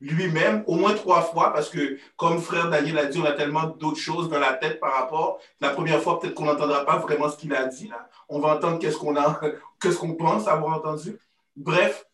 lui-même 0.02 0.64
au 0.68 0.76
moins 0.76 0.94
trois 0.94 1.22
fois, 1.22 1.54
parce 1.54 1.70
que 1.70 1.98
comme 2.18 2.40
frère 2.42 2.70
Daniel 2.70 2.98
a 2.98 3.06
dit, 3.06 3.20
on 3.20 3.26
a 3.26 3.32
tellement 3.32 3.68
d'autres 3.68 4.00
choses 4.00 4.30
dans 4.30 4.40
la 4.40 4.54
tête 4.54 4.80
par 4.80 4.94
rapport. 4.94 5.40
La 5.62 5.70
première 5.70 6.02
fois, 6.02 6.20
peut-être 6.20 6.36
qu'on 6.36 6.46
n'entendra 6.46 6.86
pas 6.86 6.98
vraiment 6.98 7.30
ce 7.30 7.38
qu'il 7.38 7.54
a 7.56 7.66
dit. 7.66 7.88
Là. 7.88 8.08
On 8.28 8.40
va 8.40 8.56
entendre 8.56 8.78
qu'est-ce 8.78 8.98
qu'on 8.98 9.16
a, 9.16 9.40
qu'est-ce 9.82 9.98
qu'on 9.98 10.14
pense 10.14 10.48
avoir 10.48 10.78
entendu. 10.78 11.18
Bref, 11.56 12.06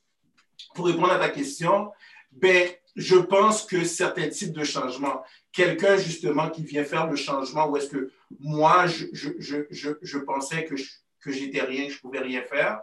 pour 0.76 0.88
répondre 0.88 1.12
à 1.12 1.20
ta 1.20 1.30
question, 1.30 1.92
ben, 2.32 2.70
je 2.96 3.16
pense 3.16 3.66
que 3.66 3.84
certains 3.84 4.30
types 4.30 4.54
de 4.54 4.64
changements, 4.64 5.24
quelqu'un 5.52 5.98
justement 5.98 6.50
qui 6.50 6.64
vient 6.64 6.84
faire 6.84 7.08
le 7.08 7.16
changement 7.16 7.68
où 7.70 7.78
est-ce 7.78 7.90
que 7.90 8.12
moi, 8.40 8.88
je, 8.88 9.06
je, 9.14 9.66
je, 9.70 9.90
je 10.02 10.18
pensais 10.18 10.66
que, 10.66 10.76
que 11.20 11.32
j'étais 11.32 11.62
rien, 11.62 11.88
que 11.88 11.94
je 11.94 12.00
pouvais 12.00 12.20
rien 12.20 12.42
faire, 12.44 12.82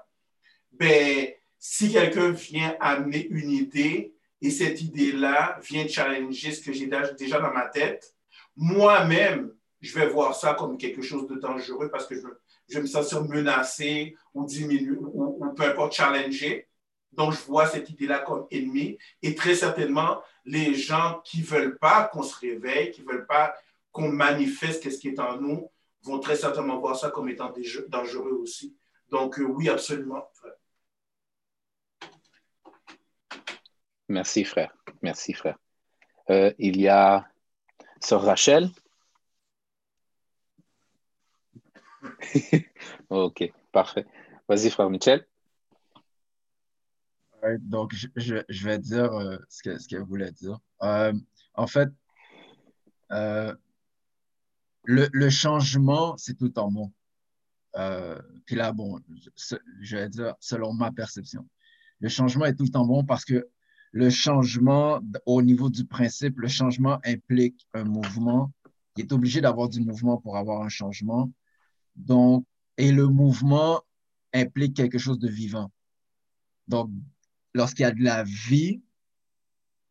ben, 0.73 1.29
si 1.59 1.91
quelqu'un 1.91 2.31
vient 2.31 2.77
amener 2.81 3.27
une 3.29 3.51
idée 3.51 4.15
et 4.41 4.51
cette 4.51 4.81
idée-là 4.81 5.59
vient 5.63 5.89
challenger 5.89 6.53
ce 6.53 6.63
que 6.63 6.73
j'ai 6.73 6.89
déjà 7.19 7.41
dans 7.41 7.53
ma 7.53 7.67
tête, 7.67 8.15
moi-même, 8.57 9.53
je 9.81 9.99
vais 9.99 10.09
voir 10.09 10.35
ça 10.35 10.55
comme 10.55 10.77
quelque 10.77 11.03
chose 11.03 11.27
de 11.27 11.37
dangereux 11.37 11.91
parce 11.91 12.07
que 12.07 12.15
je, 12.15 12.27
je 12.69 12.79
me 12.79 12.87
sens 12.87 13.13
menacé 13.15 14.17
ou 14.35 14.45
diminué 14.45 14.97
ou, 14.99 15.53
peu 15.57 15.65
importe, 15.65 15.95
challenger. 15.95 16.69
Donc, 17.13 17.33
je 17.33 17.41
vois 17.41 17.67
cette 17.67 17.89
idée-là 17.91 18.21
comme 18.21 18.47
ennemie. 18.51 18.99
Et 19.23 19.35
très 19.35 19.55
certainement, 19.55 20.23
les 20.45 20.75
gens 20.75 21.21
qui 21.25 21.41
ne 21.41 21.47
veulent 21.47 21.79
pas 21.79 22.05
qu'on 22.05 22.23
se 22.23 22.39
réveille, 22.39 22.91
qui 22.91 23.03
ne 23.03 23.11
veulent 23.11 23.27
pas 23.27 23.55
qu'on 23.91 24.11
manifeste 24.11 24.89
ce 24.91 24.99
qui 24.99 25.09
est 25.09 25.19
en 25.19 25.41
nous, 25.41 25.71
vont 26.03 26.21
très 26.21 26.37
certainement 26.37 26.79
voir 26.79 26.97
ça 26.97 27.11
comme 27.11 27.29
étant 27.29 27.53
dangereux 27.89 28.39
aussi. 28.41 28.77
Donc, 29.11 29.39
euh, 29.39 29.45
oui, 29.45 29.69
absolument. 29.69 30.31
Merci, 34.09 34.45
frère. 34.45 34.75
Merci, 35.03 35.33
frère. 35.33 35.59
Euh, 36.31 36.53
il 36.59 36.81
y 36.81 36.89
a 36.89 37.27
Sœur 38.01 38.23
Rachel. 38.23 38.71
ok, 43.11 43.53
parfait. 43.73 44.07
Vas-y, 44.49 44.71
frère 44.71 44.91
Michel 44.91 45.27
donc, 47.61 47.95
je, 48.17 48.65
vais 48.65 48.79
dire 48.79 49.13
euh, 49.13 49.37
ce 49.49 49.87
qu'elle 49.89 50.03
voulait 50.03 50.33
dire. 50.33 50.59
Euh, 50.83 51.13
en 51.55 51.67
fait, 51.67 51.89
euh, 53.13 53.55
le, 54.85 55.31
changement, 55.31 56.17
c'est 56.17 56.35
tout 56.35 56.53
bon. 56.55 56.93
Euh, 57.77 58.19
puis 58.47 58.57
là, 58.57 58.73
bon, 58.73 58.99
je 59.81 59.97
vais 59.97 60.09
dire 60.09 60.35
selon 60.41 60.73
ma 60.73 60.91
perception. 60.91 61.47
Le 62.01 62.09
changement 62.09 62.47
est 62.47 62.55
tout 62.55 62.65
le 62.65 62.71
temps 62.71 62.87
bon 62.87 63.05
parce 63.05 63.25
que 63.25 63.49
le 63.93 64.11
changement, 64.11 65.01
au 65.27 65.43
niveau 65.43 65.71
du 65.71 65.85
principe, 65.85 66.39
le 66.39 66.49
changement 66.49 66.99
implique 67.05 67.67
un 67.75 67.85
mouvement. 67.85 68.53
Il 68.97 69.05
est 69.05 69.13
obligé 69.13 69.41
d'avoir 69.41 69.69
du 69.69 69.81
mouvement 69.81 70.19
pour 70.19 70.37
avoir 70.37 70.63
un 70.63 70.69
changement. 70.69 71.31
Donc, 71.99 72.47
et 72.77 72.93
le 72.93 73.07
mouvement 73.09 73.83
implique 74.33 74.75
quelque 74.77 74.99
chose 74.99 75.19
de 75.19 75.29
vivant. 75.29 75.71
Donc, 76.69 76.91
lorsqu'il 77.55 77.83
y 77.83 77.87
a 77.87 77.93
de 77.93 78.03
la 78.03 78.23
vie, 78.23 78.81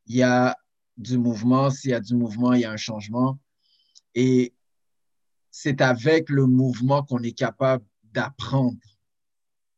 il 0.06 0.16
y 0.16 0.24
a 0.24 0.58
du 0.96 1.18
mouvement. 1.18 1.70
S'il 1.70 1.92
y 1.92 1.94
a 1.94 2.00
du 2.00 2.16
mouvement, 2.16 2.54
il 2.54 2.62
y 2.62 2.66
a 2.66 2.72
un 2.72 2.78
changement. 2.78 3.40
Et 4.16 4.54
c'est 5.52 5.82
avec 5.82 6.30
le 6.30 6.46
mouvement 6.46 7.04
qu'on 7.04 7.22
est 7.24 7.38
capable 7.38 7.86
d'apprendre. 8.04 8.78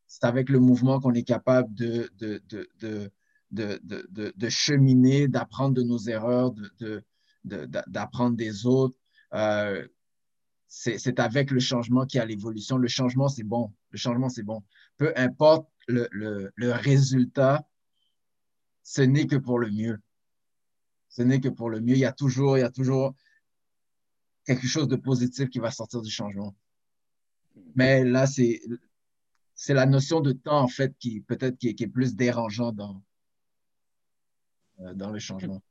C'est 0.07 0.25
avec 0.25 0.49
le 0.49 0.59
mouvement 0.59 0.99
qu'on 0.99 1.13
est 1.13 1.23
capable 1.23 1.73
de, 1.73 2.09
de, 2.17 2.41
de, 2.49 3.11
de, 3.51 4.33
de 4.35 4.49
cheminer, 4.49 5.27
d'apprendre 5.27 5.73
de 5.75 5.83
nos 5.83 5.99
erreurs, 5.99 6.53
d'apprendre 7.43 8.35
des 8.37 8.65
autres. 8.65 8.97
Euh, 9.33 9.87
c'est 10.69 11.19
avec 11.19 11.49
le 11.49 11.59
changement 11.59 12.05
qu'il 12.05 12.19
y 12.19 12.21
a 12.21 12.25
l'évolution. 12.25 12.77
Le 12.77 12.87
changement, 12.87 13.27
c'est 13.27 13.43
bon. 13.43 13.73
Le 13.89 13.97
changement, 13.97 14.29
c'est 14.29 14.43
bon. 14.43 14.63
Peu 14.97 15.11
importe 15.15 15.67
le, 15.87 16.07
le, 16.11 16.51
le 16.55 16.71
résultat, 16.71 17.67
ce 18.83 19.01
n'est 19.01 19.25
que 19.25 19.35
pour 19.35 19.57
le 19.57 19.71
mieux. 19.71 19.99
Ce 21.09 21.23
n'est 21.23 21.39
que 21.39 21.49
pour 21.49 21.71
le 21.71 21.81
mieux. 21.81 21.95
Il 21.95 21.99
y 21.99 22.05
a 22.05 22.13
toujours, 22.13 22.57
il 22.57 22.61
y 22.61 22.63
a 22.63 22.69
toujours 22.69 23.15
quelque 24.45 24.67
chose 24.67 24.87
de 24.87 24.95
positif 24.95 25.49
qui 25.49 25.57
va 25.57 25.71
sortir 25.71 26.03
du 26.03 26.11
changement. 26.11 26.55
Mais 27.75 28.03
là, 28.03 28.27
c'est 28.27 28.61
c'est 29.55 29.73
la 29.73 29.85
notion 29.85 30.21
de 30.21 30.31
temps, 30.31 30.61
en 30.61 30.69
fait, 30.69 30.95
qui 30.99 31.19
peut-être 31.19 31.57
qui, 31.57 31.75
qui, 31.75 31.83
est 31.83 31.87
plus 31.87 32.15
dérangeant 32.15 32.71
dans, 32.71 33.03
euh, 34.79 34.93
dans 34.93 35.11
le 35.11 35.19
changement. 35.19 35.61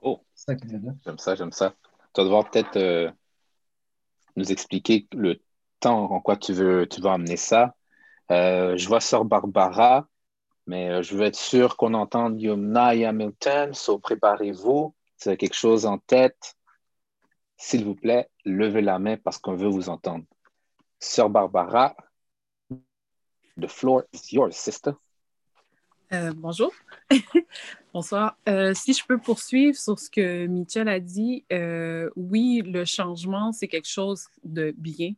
Oh, 0.00 0.24
j'aime 0.46 1.18
ça, 1.18 1.34
j'aime 1.34 1.50
ça. 1.50 1.74
Tu 2.16 2.22
vas 2.22 2.24
devoir 2.24 2.48
peut-être 2.50 2.78
euh, 2.78 3.10
nous 4.36 4.50
expliquer 4.50 5.06
le 5.12 5.38
temps 5.80 6.10
en 6.10 6.18
quoi 6.22 6.38
tu 6.38 6.54
veux, 6.54 6.88
tu 6.88 7.02
veux 7.02 7.10
amener 7.10 7.36
ça. 7.36 7.74
Euh, 8.30 8.74
je 8.78 8.88
vois 8.88 9.00
Sœur 9.00 9.26
Barbara, 9.26 10.08
mais 10.66 11.02
je 11.02 11.14
veux 11.14 11.26
être 11.26 11.36
sûr 11.36 11.76
qu'on 11.76 11.92
entende 11.92 12.40
Yumna 12.40 12.94
et 12.94 13.04
Hamilton. 13.04 13.74
So, 13.74 13.98
préparez-vous. 13.98 14.94
Si 15.18 15.24
vous 15.24 15.28
avez 15.28 15.36
quelque 15.36 15.52
chose 15.56 15.84
en 15.84 15.98
tête, 15.98 16.56
s'il 17.58 17.84
vous 17.84 17.94
plaît, 17.94 18.30
levez 18.46 18.80
la 18.80 18.98
main 18.98 19.18
parce 19.18 19.36
qu'on 19.36 19.54
veut 19.54 19.68
vous 19.68 19.90
entendre. 19.90 20.24
Sœur 20.98 21.28
Barbara, 21.28 21.94
the 23.60 23.68
floor 23.68 24.04
is 24.14 24.32
yours, 24.32 24.56
sister. 24.56 24.92
Euh, 26.12 26.32
bonjour. 26.36 26.72
Bonsoir. 27.92 28.38
Euh, 28.48 28.74
si 28.74 28.92
je 28.92 29.04
peux 29.04 29.18
poursuivre 29.18 29.76
sur 29.76 29.98
ce 29.98 30.08
que 30.08 30.46
Michel 30.46 30.88
a 30.88 31.00
dit, 31.00 31.44
euh, 31.52 32.10
oui, 32.14 32.62
le 32.64 32.84
changement, 32.84 33.52
c'est 33.52 33.66
quelque 33.66 33.88
chose 33.88 34.26
de 34.44 34.72
bien. 34.78 35.14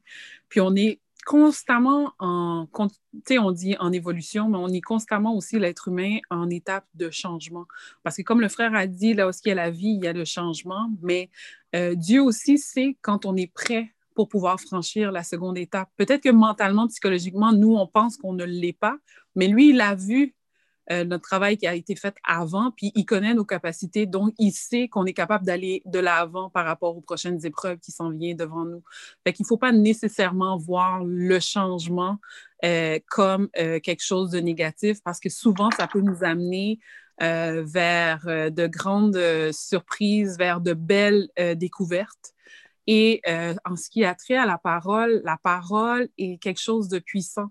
Puis 0.49 0.61
on 0.61 0.75
est 0.77 1.01
constamment 1.27 2.13
en, 2.19 2.67
on 2.73 3.53
dit 3.53 3.77
en 3.79 3.93
évolution, 3.93 4.49
mais 4.49 4.57
on 4.57 4.69
est 4.69 4.81
constamment 4.81 5.37
aussi 5.37 5.59
l'être 5.59 5.89
humain 5.89 6.19
en 6.31 6.49
étape 6.49 6.87
de 6.95 7.11
changement. 7.11 7.67
Parce 8.03 8.17
que 8.17 8.23
comme 8.23 8.41
le 8.41 8.49
frère 8.49 8.75
a 8.75 8.87
dit, 8.87 9.13
là 9.13 9.29
où 9.29 9.31
il 9.45 9.49
y 9.49 9.53
a 9.53 9.55
la 9.55 9.71
vie, 9.71 9.91
il 9.99 10.05
y 10.05 10.09
a 10.09 10.15
le 10.15 10.25
changement, 10.25 10.91
mais 11.03 11.29
Dieu 11.97 12.23
aussi 12.23 12.57
sait 12.57 12.97
quand 13.03 13.27
on 13.27 13.37
est 13.37 13.53
prêt 13.53 13.93
pour 14.15 14.29
pouvoir 14.29 14.59
franchir 14.59 15.13
la 15.13 15.23
seconde 15.23 15.59
étape. 15.59 15.91
Peut-être 15.99 16.23
que 16.23 16.31
mentalement, 16.31 16.89
psychologiquement, 16.89 17.53
nous, 17.53 17.77
on 17.77 17.87
pense 17.87 18.17
qu'on 18.17 18.33
ne 18.33 18.45
l'est 18.45 18.73
pas, 18.73 18.97
mais 19.37 19.49
lui, 19.49 19.71
il 19.71 19.81
a 19.83 19.95
vu 19.95 20.35
euh, 20.91 21.05
notre 21.05 21.23
travail 21.23 21.59
qui 21.59 21.67
a 21.67 21.75
été 21.75 21.95
fait 21.97 22.15
avant, 22.25 22.71
puis 22.71 22.93
il 22.95 23.05
connaît 23.05 23.35
nos 23.35 23.45
capacités, 23.45 24.07
donc 24.07 24.33
il 24.39 24.53
sait 24.53 24.89
qu'on 24.89 25.05
est 25.05 25.13
capable 25.13 25.45
d'aller 25.45 25.83
de 25.85 25.99
l'avant 25.99 26.49
par 26.49 26.65
rapport 26.65 26.97
aux 26.97 27.03
prochaines 27.03 27.45
épreuves 27.45 27.79
qui 27.79 27.93
s'en 27.93 28.11
viennent 28.11 28.37
devant 28.37 28.65
nous. 28.65 28.83
Fait 29.25 29.33
qu'il 29.35 29.45
ne 29.45 29.49
faut 29.49 29.59
pas 29.59 29.73
nécessairement 29.73 30.57
voir 30.57 31.05
le 31.05 31.41
changement 31.41 32.19
euh, 32.65 32.99
comme 33.11 33.49
euh, 33.59 33.81
quelque 33.81 34.03
chose 34.03 34.31
de 34.31 34.41
négatif 34.41 35.03
parce 35.05 35.21
que 35.21 35.29
souvent, 35.29 35.71
ça 35.77 35.87
peut 35.87 36.01
nous 36.01 36.25
amener 36.25 36.79
vers 37.21 38.21
de 38.27 38.67
grandes 38.69 39.21
surprises, 39.51 40.39
vers 40.39 40.61
de 40.61 40.73
belles 40.73 41.29
découvertes. 41.57 42.33
Et 42.87 43.21
en 43.65 43.75
ce 43.75 43.91
qui 43.91 44.05
a 44.05 44.15
trait 44.15 44.37
à 44.37 44.47
la 44.47 44.57
parole, 44.57 45.21
la 45.25 45.37
parole 45.37 46.09
est 46.17 46.41
quelque 46.41 46.61
chose 46.61 46.87
de 46.87 47.01
puissant 47.01 47.51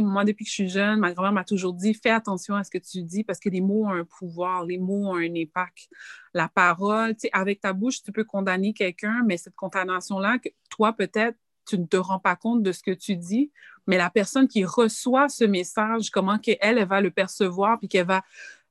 moi, 0.00 0.24
depuis 0.24 0.44
que 0.44 0.50
je 0.50 0.54
suis 0.54 0.68
jeune, 0.68 1.00
ma 1.00 1.12
grand-mère 1.12 1.32
m'a 1.32 1.44
toujours 1.44 1.72
dit 1.72 1.94
fais 1.94 2.10
attention 2.10 2.54
à 2.54 2.64
ce 2.64 2.70
que 2.70 2.78
tu 2.78 3.02
dis 3.02 3.24
parce 3.24 3.38
que 3.38 3.48
les 3.48 3.60
mots 3.60 3.86
ont 3.86 3.90
un 3.90 4.04
pouvoir, 4.04 4.64
les 4.64 4.78
mots 4.78 5.08
ont 5.08 5.16
un 5.16 5.34
impact. 5.34 5.88
La 6.32 6.48
parole, 6.48 7.14
avec 7.32 7.60
ta 7.60 7.72
bouche, 7.72 8.02
tu 8.02 8.12
peux 8.12 8.24
condamner 8.24 8.72
quelqu'un, 8.72 9.22
mais 9.26 9.36
cette 9.36 9.54
condamnation-là, 9.54 10.38
toi, 10.70 10.92
peut-être, 10.92 11.36
tu 11.66 11.78
ne 11.78 11.86
te 11.86 11.96
rends 11.96 12.18
pas 12.18 12.36
compte 12.36 12.62
de 12.62 12.72
ce 12.72 12.82
que 12.82 12.90
tu 12.90 13.16
dis, 13.16 13.50
mais 13.86 13.96
la 13.96 14.10
personne 14.10 14.48
qui 14.48 14.64
reçoit 14.64 15.28
ce 15.28 15.44
message, 15.44 16.10
comment 16.10 16.38
qu'elle, 16.38 16.58
elle 16.60 16.84
va 16.86 17.00
le 17.00 17.10
percevoir, 17.10 17.78
puis 17.78 17.88
qu'elle 17.88 18.06
va 18.06 18.22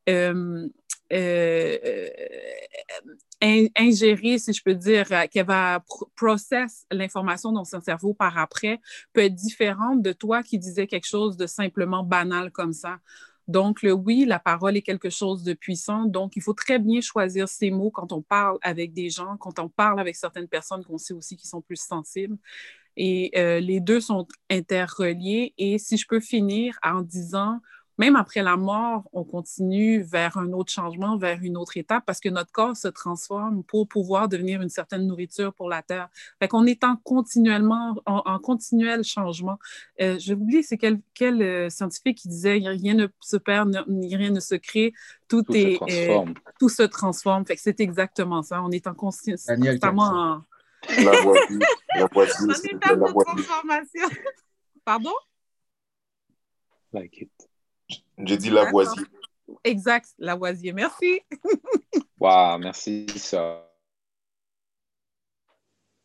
euh, 0.10 0.68
euh, 1.14 2.10
ingérer, 3.76 4.40
si 4.40 4.54
je 4.54 4.64
peux 4.64 4.76
dire, 4.76 5.06
euh, 5.12 5.26
qu'elle 5.30 5.46
va 5.46 5.84
process 6.16 6.86
l'information 6.92 7.52
dans 7.52 7.66
son 7.66 7.82
cerveau 7.82 8.14
par 8.14 8.38
après, 8.38 8.80
peut 9.14 9.22
être 9.22 9.36
différente 9.36 10.02
de 10.02 10.14
toi 10.14 10.44
qui 10.44 10.58
disais 10.58 10.88
quelque 10.88 11.08
chose 11.08 11.38
de 11.38 11.46
simplement 11.46 12.04
banal 12.04 12.52
comme 12.52 12.74
ça. 12.74 12.98
Donc, 13.48 13.82
le 13.82 13.92
oui, 13.92 14.26
la 14.26 14.40
parole 14.40 14.78
est 14.78 14.82
quelque 14.82 15.10
chose 15.10 15.44
de 15.44 15.54
puissant. 15.54 16.06
Donc, 16.06 16.38
il 16.38 16.42
faut 16.42 16.54
très 16.54 16.80
bien 16.80 17.02
choisir 17.02 17.50
ses 17.50 17.72
mots 17.72 17.92
quand 17.92 18.14
on 18.14 18.22
parle 18.22 18.58
avec 18.62 18.94
des 18.94 19.10
gens, 19.10 19.36
quand 19.38 19.60
on 19.60 19.68
parle 19.68 20.00
avec 20.00 20.16
certaines 20.16 20.48
personnes 20.48 20.84
qu'on 20.86 20.98
sait 20.98 21.14
aussi 21.14 21.36
qui 21.36 21.48
sont 21.48 21.62
plus 21.62 21.82
sensibles. 21.82 22.38
Et 22.96 23.32
euh, 23.36 23.60
les 23.60 23.82
deux 23.82 24.00
sont 24.00 24.28
interreliés. 24.50 25.54
Et 25.58 25.78
si 25.78 25.98
je 25.98 26.08
peux 26.08 26.22
finir 26.22 26.78
en 26.84 27.02
disant, 27.02 27.60
même 27.98 28.16
après 28.16 28.42
la 28.42 28.58
mort, 28.58 29.04
on 29.14 29.24
continue 29.24 30.02
vers 30.02 30.38
un 30.38 30.52
autre 30.52 30.72
changement, 30.72 31.18
vers 31.18 31.40
une 31.42 31.58
autre 31.58 31.78
étape, 31.78 32.04
parce 32.06 32.20
que 32.20 32.30
notre 32.30 32.52
corps 32.52 32.76
se 32.76 32.88
transforme 32.88 33.64
pour 33.64 33.88
pouvoir 33.88 34.28
devenir 34.28 34.62
une 34.62 34.70
certaine 34.70 35.06
nourriture 35.06 35.54
pour 35.54 35.70
la 35.70 35.82
Terre. 35.82 36.10
Fait 36.40 36.48
qu'on 36.48 36.66
est 36.66 36.84
en 36.84 36.96
continuellement, 36.96 37.96
en, 38.06 38.40
continuel 38.40 39.04
changement. 39.04 39.60
Euh, 40.02 40.18
je 40.20 40.34
oublié, 40.34 40.64
c'est 40.64 40.78
quel, 40.78 41.00
quel 41.14 41.42
euh, 41.42 41.70
scientifique 41.70 42.18
qui 42.18 42.28
disait 42.28 42.54
rien 42.54 42.96
ne 42.96 43.08
se 43.20 43.38
perd, 43.38 43.84
rien 43.88 44.32
ne 44.32 44.40
se 44.40 44.56
crée, 44.56 44.94
tout, 45.28 45.46
est, 45.56 45.78
se 45.78 45.84
euh, 45.84 46.08
transforme. 46.08 46.34
tout 46.60 46.70
se 46.70 46.84
transforme. 46.84 47.46
Fait 47.46 47.56
que 47.56 47.62
c'est 47.62 47.80
exactement 47.80 48.42
ça. 48.42 48.64
On 48.64 48.72
est 48.72 48.88
en 48.88 48.94
constamment 48.94 50.04
en... 50.04 50.42
La 50.90 51.22
voiture, 51.22 51.60
la 51.96 52.06
voiture, 52.08 52.48
la 52.82 52.98
transformation. 52.98 54.10
Pardon? 54.84 55.14
Like 56.92 57.22
it. 57.22 57.53
J'ai 58.18 58.38
dit 58.38 58.50
Lavoisier. 58.50 59.04
Exact, 59.64 60.14
Lavoisier. 60.18 60.74
Merci. 60.74 61.22
wow, 62.20 62.58
merci, 62.58 63.08
ça. 63.18 63.70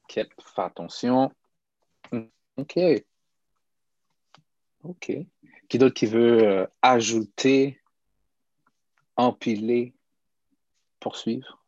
Ok, 0.04 0.14
fais 0.14 0.62
attention. 0.62 1.30
OK. 2.56 2.78
OK. 4.84 5.12
Qui 5.68 5.78
d'autre 5.78 5.94
qui 5.94 6.06
veut 6.06 6.42
euh, 6.42 6.66
ajouter, 6.82 7.80
empiler, 9.16 9.94
poursuivre? 10.98 11.62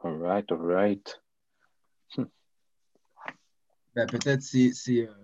All 0.00 0.16
right, 0.16 0.50
all 0.50 0.58
right. 0.58 1.22
Hmm. 2.16 2.24
Ben, 3.94 4.06
peut-être 4.08 4.42
c'est 4.42 4.72
euh, 4.88 5.21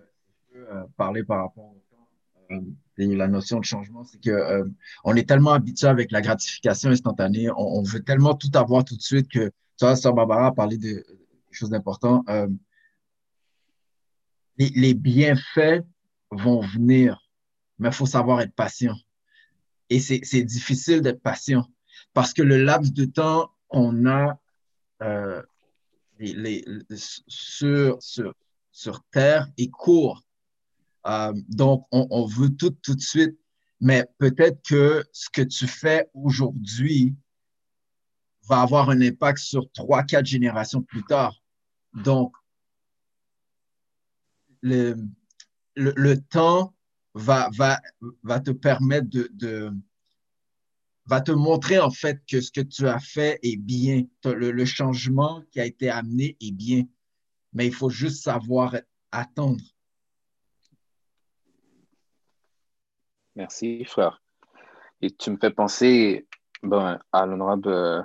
parler 0.97 1.25
par 1.25 1.43
rapport 1.43 1.75
temps 1.91 2.09
euh, 2.51 2.61
la 2.97 3.29
notion 3.29 3.61
de 3.61 3.65
changement, 3.65 4.05
c'est 4.05 4.21
que 4.21 4.31
euh, 4.31 4.65
on 5.05 5.15
est 5.15 5.29
tellement 5.29 5.53
habitué 5.53 5.87
avec 5.87 6.11
la 6.11 6.21
gratification 6.21 6.91
instantanée, 6.91 7.49
on, 7.57 7.83
veut 7.83 8.03
tellement 8.03 8.35
tout 8.35 8.51
avoir 8.55 8.85
tout 8.85 8.97
de 8.97 9.03
suite 9.03 9.29
que, 9.31 9.49
tu 9.49 9.85
vois, 9.85 9.95
Sœur 9.95 10.15
Barbara 10.15 10.49
a 10.49 10.53
parlé 10.53 10.79
de 10.79 10.89
quelque 10.89 11.53
chose 11.53 11.71
d'important. 11.71 12.25
Les, 14.57 14.95
bienfaits 14.95 15.85
vont 16.33 16.61
venir, 16.61 17.23
mais 17.79 17.89
il 17.91 17.95
faut 17.95 18.07
savoir 18.07 18.41
être 18.41 18.55
patient. 18.55 18.97
Et 19.91 20.01
c'est 20.01 20.43
difficile 20.43 21.01
d'être 21.01 21.23
patient 21.23 21.65
parce 22.15 22.35
que 22.35 22.43
le 22.43 22.57
laps 22.65 22.93
de 22.93 23.05
temps 23.05 23.53
qu'on 23.69 24.07
a 24.07 24.41
sur, 27.29 28.03
sur, 28.03 28.35
sur 28.73 29.05
Terre 29.13 29.47
est 29.57 29.71
court. 29.71 30.25
Euh, 31.09 31.33
donc, 31.49 31.87
on, 31.91 32.27
veut 32.27 32.51
tout, 32.51 32.71
tout 32.83 32.95
de 32.95 33.01
suite. 33.01 33.39
Mais 33.81 34.05
peut-être 34.19 34.61
que 34.69 35.05
ce 35.13 35.31
que 35.31 35.43
tu 35.43 35.67
fais 35.67 36.09
aujourd'hui 36.13 37.15
va 38.47 38.63
avoir 38.63 38.91
un 38.91 39.01
impact 39.01 39.39
sur 39.39 39.71
trois, 39.73 40.03
quatre 40.03 40.27
générations 40.27 40.83
plus 40.83 41.05
tard. 41.05 41.35
Donc, 41.95 42.35
le, 44.63 44.95
temps 46.15 46.75
va, 47.15 47.49
te 48.45 48.51
permettre 48.51 49.09
de, 49.11 49.73
va 51.07 51.21
te 51.21 51.33
montrer 51.33 51.79
en 51.79 51.91
fait 51.91 52.21
que 52.29 52.41
ce 52.41 52.51
que 52.51 52.61
tu 52.61 52.87
as 52.89 52.99
fait 52.99 53.39
est 53.43 53.57
bien. 53.57 54.05
Le, 54.25 54.65
changement 54.65 55.43
qui 55.53 55.61
a 55.61 55.65
été 55.65 55.89
amené 55.89 56.37
est 56.41 56.53
bien. 56.53 56.85
Mais 57.53 57.67
il 57.67 57.73
faut 57.73 57.91
juste 57.91 58.25
savoir 58.25 58.77
attendre. 59.11 59.63
Merci, 63.39 63.85
frère. 63.85 64.21
Et 65.01 65.13
tu 65.13 65.31
me 65.31 65.37
fais 65.37 65.53
penser 65.53 66.27
à 67.13 67.25
l'honorable 67.25 67.69
euh, 67.69 68.03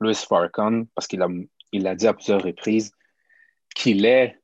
Louis 0.00 0.16
Farrakhan, 0.16 0.86
parce 0.92 1.06
qu'il 1.06 1.22
a, 1.22 1.28
il 1.70 1.86
a 1.86 1.94
dit 1.94 2.08
à 2.08 2.14
plusieurs 2.14 2.42
reprises 2.42 2.90
qu'il 3.76 4.04
est 4.04 4.42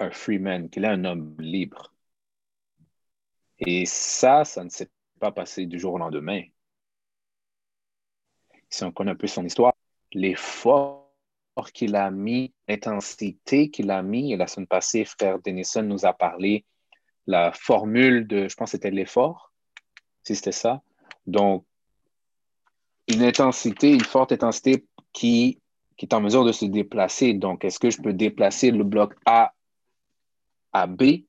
un 0.00 0.10
freeman, 0.10 0.68
qu'il 0.70 0.84
est 0.84 0.88
un 0.88 1.04
homme 1.04 1.36
libre. 1.38 1.94
Et 3.60 3.86
ça, 3.86 4.44
ça 4.44 4.64
ne 4.64 4.70
s'est 4.70 4.90
pas 5.20 5.30
passé 5.30 5.66
du 5.66 5.78
jour 5.78 5.94
au 5.94 5.98
lendemain. 5.98 6.42
Si 8.68 8.82
on 8.82 8.90
connaît 8.90 9.12
un 9.12 9.14
peu 9.14 9.28
son 9.28 9.44
histoire, 9.44 9.74
l'effort 10.12 11.12
qu'il 11.72 11.94
a 11.94 12.10
mis, 12.10 12.52
l'intensité 12.66 13.70
qu'il 13.70 13.92
a 13.92 14.02
mis, 14.02 14.32
et 14.32 14.36
la 14.36 14.48
semaine 14.48 14.66
passée, 14.66 15.04
frère 15.04 15.38
Denison 15.38 15.84
nous 15.84 16.06
a 16.06 16.12
parlé 16.12 16.64
la 17.28 17.52
formule 17.52 18.26
de, 18.26 18.48
je 18.48 18.56
pense 18.56 18.70
que 18.70 18.76
c'était 18.76 18.90
l'effort, 18.90 19.49
si 20.24 20.36
c'était 20.36 20.52
ça. 20.52 20.82
Donc, 21.26 21.64
une 23.08 23.22
intensité, 23.22 23.92
une 23.92 24.04
forte 24.04 24.32
intensité 24.32 24.84
qui, 25.12 25.58
est 25.98 26.14
en 26.14 26.20
mesure 26.20 26.44
de 26.44 26.52
se 26.52 26.64
déplacer. 26.64 27.34
Donc, 27.34 27.64
est-ce 27.64 27.78
que 27.78 27.90
je 27.90 28.00
peux 28.00 28.12
déplacer 28.12 28.70
le 28.70 28.84
bloc 28.84 29.14
A 29.26 29.52
à 30.72 30.86
B 30.86 31.24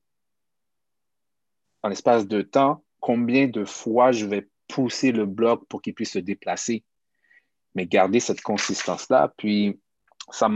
en 1.82 1.90
espace 1.90 2.26
de 2.26 2.42
temps? 2.42 2.82
Combien 3.00 3.48
de 3.48 3.64
fois 3.64 4.12
je 4.12 4.26
vais 4.26 4.48
pousser 4.68 5.12
le 5.12 5.26
bloc 5.26 5.66
pour 5.68 5.82
qu'il 5.82 5.94
puisse 5.94 6.12
se 6.12 6.18
déplacer? 6.18 6.84
Mais 7.74 7.86
garder 7.86 8.20
cette 8.20 8.40
consistance-là. 8.40 9.32
Puis, 9.36 9.78
ça 10.30 10.48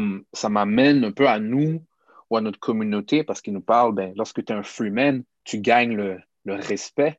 m'amène 0.48 1.04
un 1.04 1.12
peu 1.12 1.28
à 1.28 1.38
nous 1.38 1.84
ou 2.30 2.36
à 2.36 2.40
notre 2.40 2.58
communauté 2.58 3.24
parce 3.24 3.40
qu'il 3.40 3.52
nous 3.52 3.60
parle, 3.60 3.94
ben, 3.94 4.14
lorsque 4.16 4.44
tu 4.44 4.52
es 4.52 4.56
un 4.56 4.62
freeman, 4.62 5.24
tu 5.44 5.60
gagnes 5.60 5.94
le 5.94 6.54
respect. 6.54 7.18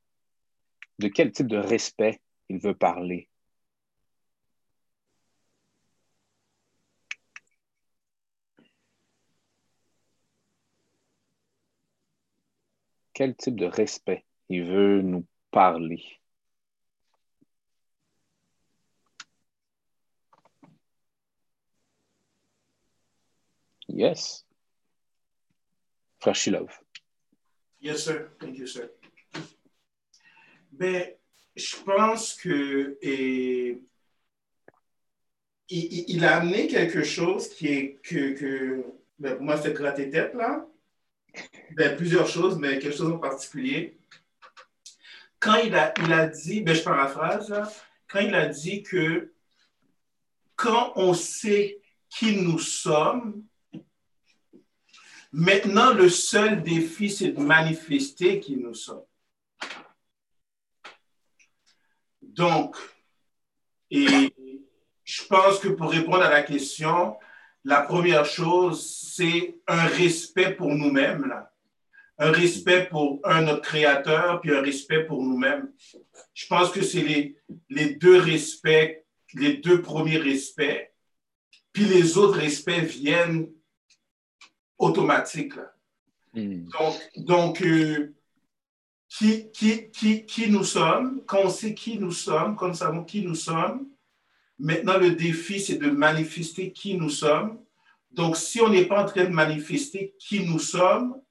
De 1.00 1.08
quel 1.10 1.32
type 1.32 1.48
de 1.48 1.58
respect 1.58 2.20
il 2.50 2.60
veut 2.60 2.76
parler? 2.76 3.30
quel 13.18 13.36
type 13.36 13.56
de 13.56 13.66
respect 13.66 14.24
il 14.48 14.64
veut 14.64 15.02
nous 15.02 15.26
parler? 15.50 16.04
Yes. 23.90 24.46
Frère 26.20 26.36
Shilov. 26.36 26.80
Yes, 27.80 28.04
sir. 28.04 28.30
Thank 28.40 28.60
you, 28.60 28.68
sir. 28.68 28.92
Ben, 30.78 31.08
je 31.56 31.76
pense 31.78 32.36
que 32.36 33.00
il, 35.70 36.24
a 36.24 36.38
amené 36.38 36.68
quelque 36.68 37.04
chose 37.04 37.50
qui 37.50 37.68
est 37.68 38.00
que, 38.04 38.84
ben, 39.18 39.36
pour 39.36 39.44
moi, 39.44 39.58
c'est 39.58 39.74
gratter 39.74 40.10
tête, 40.12 40.36
là. 40.36 40.68
Ben, 41.72 41.98
plusieurs 41.98 42.28
choses, 42.28 42.58
mais 42.60 42.78
quelque 42.78 42.96
chose 42.96 43.12
en 43.12 43.18
particulier. 43.18 43.98
Quand 45.40 45.56
il 45.56 45.74
a, 45.76 45.94
il 46.04 46.14
a 46.14 46.28
dit, 46.28 46.62
ben, 46.62 46.76
je 46.76 46.84
paraphrase, 46.84 47.52
quand 48.08 48.20
il 48.20 48.36
a 48.36 48.46
dit 48.48 48.84
que 48.84 49.34
quand 50.56 50.94
on 50.96 51.14
sait 51.16 51.82
qui 52.10 52.38
nous 52.38 52.60
sommes, 52.60 53.44
maintenant 55.32 55.92
le 55.94 56.10
seul 56.10 56.62
défi, 56.62 57.10
c'est 57.10 57.32
de 57.32 57.42
manifester 57.42 58.40
qui 58.40 58.58
nous 58.58 58.76
sommes. 58.76 59.04
Donc, 62.38 62.78
et 63.90 64.34
je 65.04 65.24
pense 65.26 65.60
que 65.60 65.70
pour 65.70 65.92
répondre 65.92 66.22
à 66.22 66.30
la 66.30 66.44
question, 66.44 67.18
la 67.64 67.82
première 67.82 68.26
chose, 68.26 69.12
c'est 69.16 69.58
un 69.68 69.88
respect 69.88 70.54
pour 70.54 70.74
nous-mêmes, 70.74 71.34
un 72.20 72.32
respect 72.32 72.88
pour 72.90 73.20
un 73.24 73.42
notre 73.42 73.62
créateur, 73.62 74.40
puis 74.42 74.56
un 74.56 74.62
respect 74.62 75.04
pour 75.06 75.24
nous-mêmes. 75.24 75.72
Je 76.34 76.48
pense 76.48 76.72
que 76.72 76.82
c'est 76.82 77.02
les, 77.02 77.38
les 77.70 77.96
deux 77.96 78.20
respects, 78.20 79.04
les 79.34 79.58
deux 79.58 79.82
premiers 79.82 80.18
respects, 80.18 80.94
puis 81.74 81.86
les 81.86 82.18
autres 82.18 82.40
respects 82.40 82.84
viennent 82.84 83.50
automatiques. 84.78 85.54
Hmm. 86.34 86.66
Donc, 86.70 86.96
donc 87.18 87.62
euh, 87.62 88.17
qui, 89.10 89.50
qui, 89.52 89.90
qui, 89.90 90.26
qui 90.26 90.50
nous 90.50 90.64
sommes, 90.64 91.22
quand 91.26 91.40
on 91.46 91.50
sait 91.50 91.74
qui 91.74 91.98
nous 91.98 92.12
sommes, 92.12 92.56
quand 92.56 92.68
nous 92.68 92.74
savons 92.74 93.04
qui 93.04 93.22
nous 93.22 93.36
sommes, 93.36 93.88
Maintenant, 94.60 94.98
le 94.98 95.12
défi, 95.12 95.60
c'est 95.60 95.78
de 95.78 95.90
manifester 95.90 96.72
qui 96.72 96.96
nous 96.96 97.10
sommes. 97.10 97.60
Donc, 98.12 98.38
si 98.38 98.60
on 98.60 98.70
n'est 98.70 98.86
pas 98.86 99.04
en 99.04 99.06
train 99.06 99.26
de 99.26 99.30
manifester 99.30 100.16
qui 100.20 100.48
nous 100.48 100.58
sommes, 100.58 101.22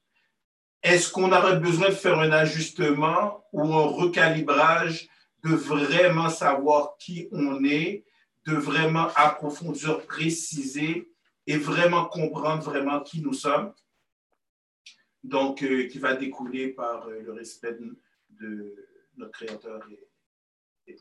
est-ce 0.83 1.11
qu'on 1.11 1.33
aurait 1.33 1.59
besoin 1.59 1.89
de 1.89 1.95
faire 1.95 2.21
un 2.21 2.31
ajustement 2.31 3.45
ou 3.53 3.63
un 3.75 3.87
recalibrage 3.87 5.09
de 5.43 5.55
vraiment 5.55 6.29
savoir 6.29 6.97
qui 6.99 7.29
on 7.33 7.65
est, 7.65 8.05
de 8.47 8.55
vraiment 8.55 9.09
approfondir, 9.17 10.07
préciser 10.07 11.11
et 11.49 11.57
vraiment 11.57 12.05
comprendre 12.05 12.63
vraiment 12.63 13.01
qui 13.01 13.21
nous 13.21 13.33
sommes? 13.33 13.73
Donc, 15.27 15.65
euh, 15.65 15.89
qui 15.89 15.99
va 15.99 16.15
découler 16.15 16.69
par 16.69 17.09
euh, 17.09 17.21
le 17.21 17.33
respect 17.33 17.77
de, 18.31 18.77
notre 19.17 19.33
Créateur 19.33 19.83
et, 19.91 20.93
et 20.93 20.97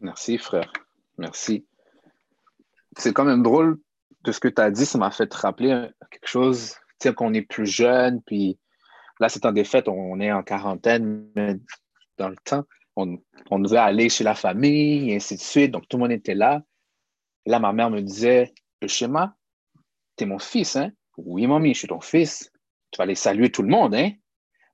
Merci, 0.00 0.38
frère. 0.38 0.72
Merci. 1.18 1.64
C'est 2.96 3.12
quand 3.12 3.24
même 3.24 3.44
drôle 3.44 3.78
de 4.24 4.32
ce 4.32 4.40
que 4.40 4.48
tu 4.48 4.60
as 4.60 4.72
dit, 4.72 4.86
ça 4.86 4.98
m'a 4.98 5.12
fait 5.12 5.28
te 5.28 5.36
rappeler 5.36 5.88
quelque 6.10 6.26
chose, 6.26 6.74
tu 6.98 7.08
sais, 7.08 7.14
qu'on 7.14 7.32
est 7.32 7.42
plus 7.42 7.66
jeune, 7.66 8.22
puis 8.22 8.58
là, 9.20 9.28
c'est 9.28 9.46
en 9.46 9.54
fêtes, 9.64 9.88
on 9.88 10.18
est 10.18 10.32
en 10.32 10.42
quarantaine, 10.42 11.30
mais 11.36 11.56
dans 12.18 12.28
le 12.28 12.36
temps, 12.44 12.64
on, 12.96 13.18
on 13.50 13.58
devait 13.60 13.78
aller 13.78 14.08
chez 14.08 14.24
la 14.24 14.34
famille, 14.34 15.10
et 15.10 15.16
ainsi 15.16 15.36
de 15.36 15.40
suite, 15.40 15.70
donc 15.70 15.88
tout 15.88 15.96
le 15.96 16.02
monde 16.02 16.12
était 16.12 16.34
là. 16.34 16.62
Là, 17.46 17.60
ma 17.60 17.72
mère 17.72 17.90
me 17.90 18.00
disait, 18.00 18.52
le 18.80 18.88
schéma, 18.88 19.36
t'es 20.16 20.26
mon 20.26 20.40
fils, 20.40 20.74
hein? 20.76 20.90
Oui, 21.16 21.46
mamie, 21.46 21.74
je 21.74 21.80
suis 21.80 21.88
ton 21.88 22.00
fils. 22.00 22.51
Tu 22.92 22.98
vas 22.98 23.04
aller 23.04 23.14
saluer 23.16 23.50
tout 23.50 23.62
le 23.62 23.68
monde, 23.68 23.94
hein? 23.94 24.12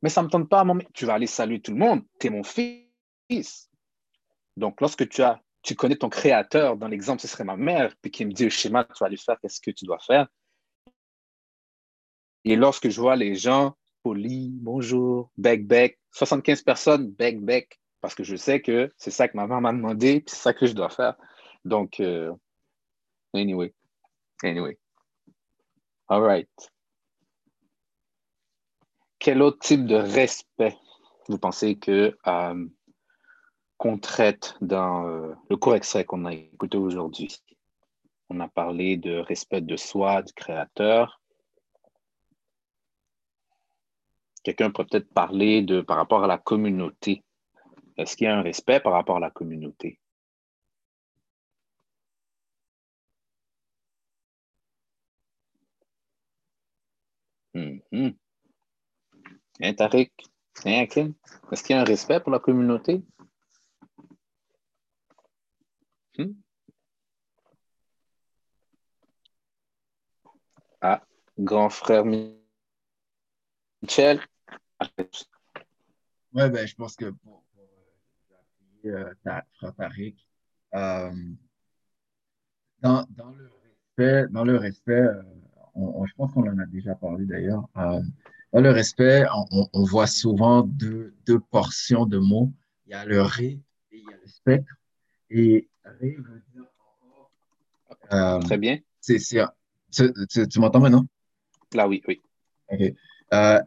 Mais 0.02 0.10
ça 0.10 0.20
ne 0.20 0.26
me 0.26 0.30
tente 0.30 0.48
pas, 0.48 0.62
mamie. 0.64 0.84
Tu 0.92 1.06
vas 1.06 1.14
aller 1.14 1.26
saluer 1.26 1.60
tout 1.60 1.72
le 1.72 1.78
monde. 1.78 2.02
Tu 2.20 2.26
es 2.26 2.30
mon 2.30 2.42
fils. 2.42 3.70
Donc, 4.56 4.80
lorsque 4.80 5.08
tu 5.08 5.22
as 5.22 5.40
tu 5.62 5.74
connais 5.74 5.96
ton 5.96 6.08
créateur, 6.08 6.76
dans 6.76 6.88
l'exemple, 6.88 7.20
ce 7.20 7.28
serait 7.28 7.44
ma 7.44 7.56
mère, 7.56 7.94
puis 8.00 8.10
qui 8.10 8.24
me 8.24 8.32
dit 8.32 8.44
le 8.44 8.50
schéma, 8.50 8.84
tu 8.84 8.94
vas 9.00 9.06
aller 9.06 9.16
faire, 9.16 9.38
qu'est-ce 9.40 9.60
que 9.60 9.70
tu 9.70 9.84
dois 9.84 9.98
faire? 9.98 10.28
Et 12.44 12.56
lorsque 12.56 12.88
je 12.88 13.00
vois 13.00 13.16
les 13.16 13.34
gens, 13.34 13.76
poli, 14.02 14.50
bonjour, 14.50 15.30
bec, 15.36 15.66
bec, 15.66 15.98
75 16.12 16.62
personnes, 16.62 17.10
bec, 17.10 17.44
bec, 17.44 17.78
parce 18.00 18.14
que 18.14 18.24
je 18.24 18.36
sais 18.36 18.62
que 18.62 18.90
c'est 18.96 19.10
ça 19.10 19.28
que 19.28 19.36
ma 19.36 19.46
mère 19.46 19.60
m'a 19.60 19.72
demandé, 19.72 20.20
puis 20.20 20.34
c'est 20.34 20.42
ça 20.42 20.54
que 20.54 20.66
je 20.66 20.72
dois 20.72 20.90
faire. 20.90 21.16
Donc, 21.64 22.00
euh, 22.00 22.32
anyway, 23.34 23.74
anyway. 24.42 24.78
All 26.08 26.22
right. 26.22 26.48
Quel 29.28 29.42
autre 29.42 29.58
type 29.58 29.84
de 29.84 29.94
respect 29.94 30.74
vous 31.28 31.36
pensez 31.36 31.76
que 31.78 32.16
euh, 32.26 32.66
qu'on 33.76 33.98
traite 33.98 34.54
dans 34.62 35.06
euh, 35.06 35.34
le 35.50 35.56
court 35.58 35.74
extrait 35.74 36.06
qu'on 36.06 36.24
a 36.24 36.32
écouté 36.32 36.78
aujourd'hui? 36.78 37.36
On 38.30 38.40
a 38.40 38.48
parlé 38.48 38.96
de 38.96 39.18
respect 39.18 39.60
de 39.60 39.76
soi, 39.76 40.22
du 40.22 40.32
créateur. 40.32 41.20
Quelqu'un 44.44 44.70
pourrait 44.70 44.86
peut-être 44.90 45.12
parler 45.12 45.60
de 45.60 45.82
par 45.82 45.98
rapport 45.98 46.24
à 46.24 46.26
la 46.26 46.38
communauté. 46.38 47.22
Est-ce 47.98 48.16
qu'il 48.16 48.24
y 48.24 48.28
a 48.30 48.38
un 48.38 48.40
respect 48.40 48.80
par 48.80 48.94
rapport 48.94 49.18
à 49.18 49.20
la 49.20 49.30
communauté? 49.30 50.00
Mm 57.54 57.80
-hmm. 57.92 58.27
Hein, 59.60 59.74
Tariq? 59.74 60.12
Hein? 60.64 60.86
Est-ce 61.52 61.62
qu'il 61.62 61.74
y 61.74 61.78
a 61.78 61.82
un 61.82 61.84
respect 61.84 62.20
pour 62.20 62.30
la 62.32 62.38
communauté? 62.38 63.02
Hmm? 66.16 66.32
Ah, 70.80 71.02
grand 71.38 71.70
frère 71.70 72.04
Michel. 72.04 72.40
Oui, 76.32 76.50
ben, 76.50 76.66
je 76.66 76.74
pense 76.74 76.94
que 76.96 77.06
pour, 77.06 77.42
pour 77.54 77.64
euh, 78.86 79.12
ta, 79.24 79.44
frère 79.56 79.74
Tariq, 79.74 80.16
euh, 80.74 81.10
dans, 82.80 83.06
dans, 83.10 83.30
le 83.30 83.50
respect, 83.64 84.28
dans 84.30 84.44
le 84.44 84.56
respect 84.56 84.92
euh, 84.92 85.22
je 86.06 86.14
pense 86.14 86.32
qu'on 86.32 86.48
en 86.48 86.58
a 86.58 86.66
déjà 86.66 86.94
parlé 86.94 87.24
d'ailleurs, 87.24 87.68
euh, 87.76 88.02
dans 88.52 88.60
le 88.60 88.70
respect, 88.70 89.24
on, 89.50 89.68
on, 89.72 89.84
voit 89.84 90.06
souvent 90.06 90.62
deux, 90.62 91.14
deux, 91.26 91.38
portions 91.38 92.06
de 92.06 92.18
mots. 92.18 92.52
Il 92.86 92.92
y 92.92 92.94
a 92.94 93.04
le 93.04 93.20
ré 93.20 93.60
et 93.92 93.98
il 93.98 94.04
y 94.04 94.12
a 94.12 94.16
le 94.16 94.26
spectre. 94.26 94.72
Et 95.30 95.68
ré 95.84 96.16
veut 96.16 96.42
dire 96.52 96.64
euh, 98.12 98.38
Très 98.40 98.56
bien. 98.56 98.78
C'est, 99.00 99.18
tu, 99.18 100.12
tu, 100.30 100.48
tu 100.48 100.60
m'entends 100.60 100.80
maintenant? 100.80 101.06
Là, 101.74 101.86
oui, 101.86 102.02
oui. 102.08 102.20
OK. 102.70 102.94
Euh, 103.34 103.60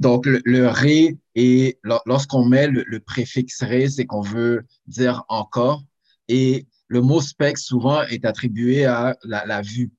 donc, 0.00 0.26
le, 0.26 0.68
ré, 0.68 1.16
et 1.34 1.78
lorsqu'on 1.82 2.44
met 2.44 2.68
le, 2.68 3.00
préfixe 3.00 3.62
ré, 3.62 3.88
c'est 3.88 4.06
qu'on 4.06 4.20
veut 4.20 4.64
dire 4.86 5.24
encore. 5.28 5.82
Et 6.28 6.66
le 6.86 7.00
mot 7.00 7.20
spectre, 7.20 7.60
souvent, 7.60 8.02
est 8.02 8.24
attribué 8.24 8.84
à 8.84 9.16
la, 9.24 9.62
vue. 9.62 9.90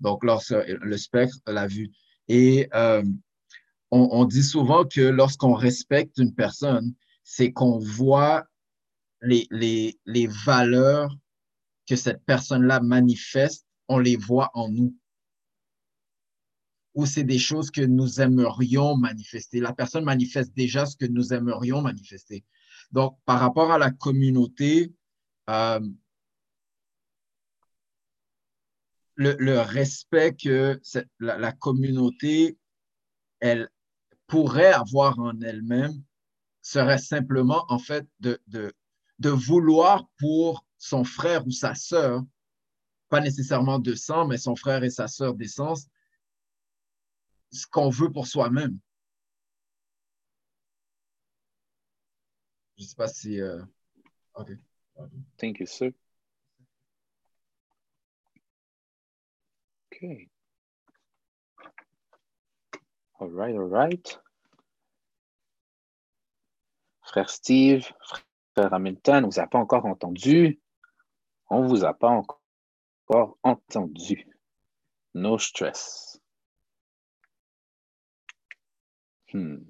Donc, 0.00 0.24
lorsque 0.24 0.54
le 0.66 0.96
spectre, 0.96 1.38
la 1.46 1.66
vue. 1.66 1.90
Et 2.28 2.68
euh, 2.74 3.04
on, 3.90 4.24
dit 4.24 4.42
souvent 4.42 4.84
que 4.84 5.00
lorsqu'on 5.00 5.54
respecte 5.54 6.18
une 6.18 6.34
personne, 6.34 6.94
c'est 7.22 7.52
qu'on 7.52 7.78
voit 7.78 8.44
les, 9.22 9.46
les, 9.50 9.98
les 10.06 10.26
valeurs 10.26 11.16
que 11.88 11.96
cette 11.96 12.24
personne-là 12.24 12.80
manifeste, 12.80 13.66
on 13.88 13.98
les 13.98 14.16
voit 14.16 14.50
en 14.54 14.68
nous 14.68 14.94
ou 16.96 17.04
c'est 17.04 17.24
des 17.24 17.38
choses 17.38 17.70
que 17.70 17.82
nous 17.82 18.22
aimerions 18.22 18.96
manifester. 18.96 19.60
La 19.60 19.74
personne 19.74 20.04
manifeste 20.04 20.56
déjà 20.56 20.86
ce 20.86 20.96
que 20.96 21.04
nous 21.04 21.34
aimerions 21.34 21.82
manifester. 21.82 22.42
Donc, 22.90 23.18
par 23.26 23.38
rapport 23.38 23.70
à 23.70 23.78
la 23.78 23.90
communauté, 23.90 24.94
euh, 25.50 25.80
le, 29.16 29.60
respect 29.60 30.34
que 30.34 30.80
la, 31.20 31.52
communauté, 31.52 32.56
elle 33.40 33.68
pourrait 34.26 34.72
avoir 34.72 35.18
en 35.18 35.40
elle-même 35.40 36.02
serait 36.62 36.98
simplement, 36.98 37.64
en 37.68 37.78
fait, 37.78 38.06
de, 38.20 38.40
de, 38.48 38.72
de 39.18 39.30
vouloir 39.30 40.08
pour 40.18 40.64
son 40.78 41.04
frère 41.04 41.46
ou 41.46 41.50
sa 41.50 41.74
sœur, 41.74 42.22
pas 43.08 43.20
nécessairement 43.20 43.78
de 43.78 43.94
sang, 43.94 44.26
mais 44.26 44.36
son 44.38 44.56
frère 44.56 44.82
et 44.82 44.90
sa 44.90 45.06
sœur 45.06 45.34
d'essence, 45.34 45.86
ce 47.52 47.66
qu'on 47.66 47.88
veut 47.88 48.10
pour 48.10 48.26
soi-même. 48.26 48.78
Je 52.76 52.82
ne 52.82 52.88
sais 52.88 52.96
pas 52.96 53.08
si. 53.08 53.40
Euh... 53.40 53.62
Thank 55.38 55.60
you, 55.60 55.66
sir. 55.66 55.92
OK. 59.92 60.28
All 63.18 63.28
right, 63.28 63.54
all 63.54 63.68
right. 63.68 64.20
Frère 67.02 67.30
Steve, 67.30 67.86
frère 68.54 68.74
Hamilton, 68.74 69.24
on 69.24 69.28
ne 69.28 69.32
vous 69.32 69.40
a 69.40 69.46
pas 69.46 69.58
encore 69.58 69.86
entendu? 69.86 70.60
On 71.48 71.62
ne 71.62 71.68
vous 71.68 71.84
a 71.84 71.94
pas 71.94 72.10
encore 72.10 73.38
entendu. 73.42 74.28
No 75.14 75.38
stress. 75.38 76.20
Hmm. 79.32 79.64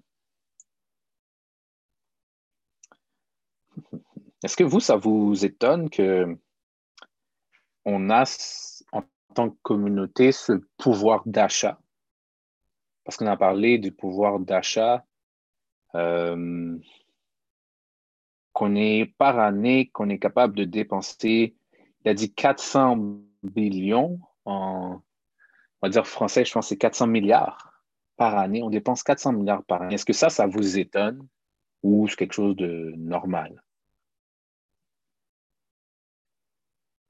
Est-ce 4.42 4.56
que 4.56 4.64
vous, 4.64 4.80
ça 4.80 4.96
vous 4.96 5.44
étonne 5.44 5.88
que 5.88 6.36
on 7.84 8.10
a 8.10 8.24
en 8.90 9.02
tant 9.34 9.50
que 9.50 9.56
communauté 9.62 10.32
ce 10.32 10.54
pouvoir 10.78 11.22
d'achat? 11.26 11.78
Parce 13.06 13.16
qu'on 13.16 13.28
a 13.28 13.36
parlé 13.36 13.78
du 13.78 13.92
pouvoir 13.92 14.40
d'achat 14.40 15.06
euh, 15.94 16.76
qu'on 18.52 18.74
est 18.74 19.14
par 19.16 19.38
année, 19.38 19.90
qu'on 19.90 20.08
est 20.08 20.18
capable 20.18 20.56
de 20.56 20.64
dépenser, 20.64 21.54
il 22.04 22.08
a 22.08 22.14
dit 22.14 22.34
400 22.34 23.20
billions 23.44 24.18
en, 24.44 25.00
on 25.80 25.86
va 25.86 25.88
dire 25.88 26.04
français, 26.04 26.44
je 26.44 26.52
pense 26.52 26.66
que 26.66 26.70
c'est 26.70 26.78
400 26.78 27.06
milliards 27.06 27.84
par 28.16 28.36
année. 28.36 28.60
On 28.64 28.70
dépense 28.70 29.04
400 29.04 29.34
milliards 29.34 29.62
par 29.64 29.82
année. 29.82 29.94
Est-ce 29.94 30.04
que 30.04 30.12
ça, 30.12 30.28
ça 30.28 30.48
vous 30.48 30.76
étonne 30.76 31.28
ou 31.84 32.08
c'est 32.08 32.16
quelque 32.16 32.32
chose 32.32 32.56
de 32.56 32.92
normal? 32.96 33.62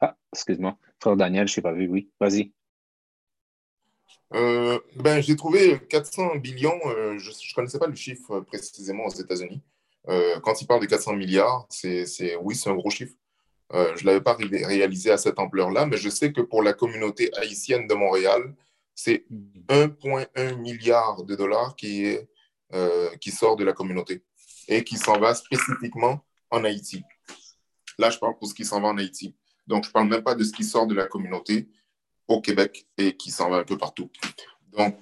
Ah, 0.01 0.15
excuse-moi. 0.35 0.77
Frère 1.01 1.17
Daniel, 1.17 1.49
je 1.49 1.59
n'ai 1.59 1.63
pas 1.63 1.73
vu. 1.73 1.89
Oui, 1.89 2.11
vas-y. 2.21 2.53
Euh, 4.37 4.79
ben, 4.97 5.21
j'ai 5.21 5.35
trouvé 5.35 5.81
400 5.89 6.37
billions, 6.37 6.79
euh, 6.87 7.19
je 7.19 7.31
ne 7.31 7.55
connaissais 7.55 7.79
pas 7.79 7.87
le 7.87 7.95
chiffre 7.95 8.41
précisément 8.41 9.07
aux 9.07 9.15
États-Unis. 9.15 9.63
Euh, 10.09 10.39
quand 10.41 10.61
il 10.61 10.67
parle 10.67 10.83
de 10.83 10.87
400 10.87 11.15
milliards, 11.15 11.67
c'est, 11.71 12.05
oui, 12.43 12.55
c'est 12.55 12.71
un 12.71 12.75
gros 12.75 12.91
chiffre. 12.91 13.15
je 13.73 14.03
ne 14.03 14.07
l'avais 14.07 14.21
pas 14.21 14.35
réalisé 14.35 15.11
à 15.11 15.17
cette 15.17 15.39
ampleur-là, 15.39 15.87
mais 15.87 15.97
je 15.97 16.09
sais 16.11 16.33
que 16.33 16.43
pour 16.43 16.63
la 16.63 16.75
communauté 16.75 17.33
haïtienne 17.35 17.87
de 17.87 17.95
Montréal, 17.95 18.55
c'est 18.95 19.27
1,1 19.69 20.57
milliard 20.57 21.23
de 21.25 21.35
dollars 21.35 21.77
qui, 21.77 22.17
euh, 22.75 23.15
qui 23.21 23.31
sort 23.31 23.55
de 23.55 23.63
la 23.63 23.73
communauté 23.73 24.25
et 24.67 24.83
qui 24.83 24.97
s'en 24.97 25.21
va 25.21 25.35
spécifiquement 25.35 26.25
en 26.51 26.65
Haïti. 26.65 27.05
Là, 27.99 28.11
je 28.11 28.19
parle 28.19 28.37
pour 28.37 28.49
ce 28.49 28.55
qui 28.55 28.65
s'en 28.65 28.81
va 28.81 28.89
en 28.89 28.99
Haïti. 28.99 29.37
Donc, 29.67 29.85
je 29.85 29.91
ne 29.91 29.93
parle 29.93 30.09
même 30.09 30.23
pas 30.23 30.35
de 30.35 30.43
ce 30.43 30.53
qui 30.53 30.65
sort 30.65 30.87
de 30.87 30.95
la 30.95 31.07
communauté 31.07 31.69
au 32.29 32.41
Québec 32.41 32.87
et 32.99 33.17
qui 33.17 33.31
s'en 33.31 33.51
va 33.51 33.57
un 33.57 33.65
peu 33.65 33.79
partout. 33.79 34.11
Donc, 34.73 34.99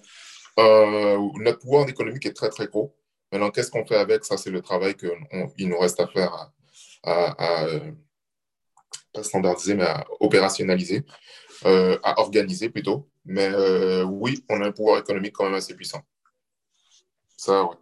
euh, 0.59 1.19
notre 1.37 1.59
pouvoir 1.59 1.89
économique 1.89 2.27
est 2.27 2.33
très, 2.33 2.51
très 2.51 2.67
gros. 2.67 2.97
Maintenant, 3.33 3.51
qu'est-ce 3.51 3.71
qu'on 3.71 3.87
fait 3.87 3.97
avec? 3.97 4.25
Ça? 4.25 4.37
C'est 4.37 4.51
le 4.51 4.63
travail 4.63 4.95
qu'il 4.97 5.69
nous 5.69 5.79
reste 5.79 5.99
à 6.01 6.07
faire, 6.07 6.53
à, 7.03 7.63
à, 7.65 7.67
pas 9.13 9.23
standardiser, 9.23 9.75
mais 9.75 9.87
à 9.87 10.07
opérationnaliser, 10.21 11.05
euh, 11.65 11.99
à 12.03 12.21
organiser 12.21 12.69
plutôt. 12.71 13.09
Mais 13.25 13.49
euh, 13.49 14.05
oui, 14.05 14.45
on 14.49 14.61
a 14.61 14.67
un 14.67 14.73
pouvoir 14.73 14.99
économique 14.99 15.33
quand 15.33 15.45
même 15.45 15.55
assez 15.55 15.75
puissant. 15.75 16.03
Ça, 17.37 17.65
oui. 17.65 17.77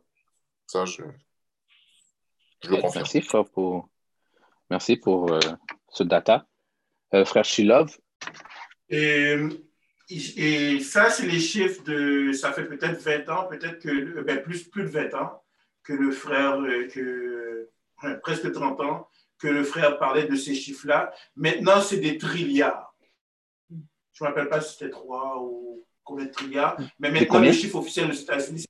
Ça, 0.66 0.84
je, 0.86 1.02
le 1.02 2.76
confirme. 2.76 2.92
Merci, 2.96 3.20
frère, 3.20 3.44
pour, 3.44 3.88
Merci 4.72 4.96
pour 4.96 5.30
euh, 5.30 5.38
ce 5.90 6.02
data. 6.02 6.46
Euh, 7.12 7.26
frère 7.26 7.44
Shilov. 7.44 7.98
Et, 8.92 9.36
et 10.10 10.80
ça, 10.80 11.10
c'est 11.10 11.26
les 11.26 11.40
chiffres 11.40 11.82
de. 11.82 12.32
Ça 12.32 12.52
fait 12.52 12.64
peut-être 12.64 13.00
20 13.00 13.28
ans, 13.30 13.48
peut-être 13.48 13.80
que. 13.80 14.20
Ben, 14.20 14.42
plus, 14.42 14.64
plus 14.64 14.84
de 14.84 14.88
20 14.88 15.14
ans 15.14 15.42
que 15.82 15.94
le 15.94 16.12
frère. 16.12 16.58
que, 16.92 17.68
presque 18.22 18.52
30 18.52 18.80
ans 18.80 19.08
que 19.38 19.48
le 19.48 19.64
frère 19.64 19.98
parlait 19.98 20.26
de 20.26 20.36
ces 20.36 20.54
chiffres-là. 20.54 21.12
Maintenant, 21.34 21.80
c'est 21.80 21.96
des 21.96 22.16
trilliards. 22.16 22.94
Je 23.70 24.22
ne 24.22 24.28
me 24.28 24.34
rappelle 24.34 24.48
pas 24.48 24.60
si 24.60 24.74
c'était 24.74 24.90
3 24.90 25.40
ou 25.40 25.84
combien 26.04 26.26
de 26.26 26.30
trilliards. 26.30 26.76
Mais 27.00 27.10
maintenant, 27.10 27.40
le 27.40 27.52
chiffre 27.52 27.76
officiel 27.76 28.10
des 28.10 28.20
États-Unis, 28.20 28.60
c'est 28.60 28.68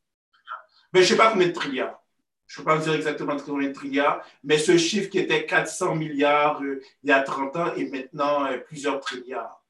Mais 0.94 1.02
je 1.02 1.04
ne 1.04 1.08
sais 1.08 1.16
pas 1.16 1.30
combien 1.30 1.48
de 1.48 1.52
trilliards. 1.52 2.02
Je 2.46 2.60
ne 2.60 2.64
peux 2.64 2.70
pas 2.70 2.76
vous 2.76 2.84
dire 2.84 2.94
exactement 2.94 3.36
combien 3.36 3.68
de 3.68 3.72
trilliards, 3.72 4.24
mais 4.44 4.58
ce 4.58 4.76
chiffre 4.76 5.08
qui 5.08 5.18
était 5.18 5.46
400 5.46 5.94
milliards 5.94 6.62
euh, 6.62 6.82
il 7.02 7.08
y 7.08 7.12
a 7.12 7.22
30 7.22 7.56
ans 7.56 7.74
est 7.74 7.90
maintenant 7.90 8.44
euh, 8.46 8.58
plusieurs 8.58 9.00
trilliards. 9.00 9.61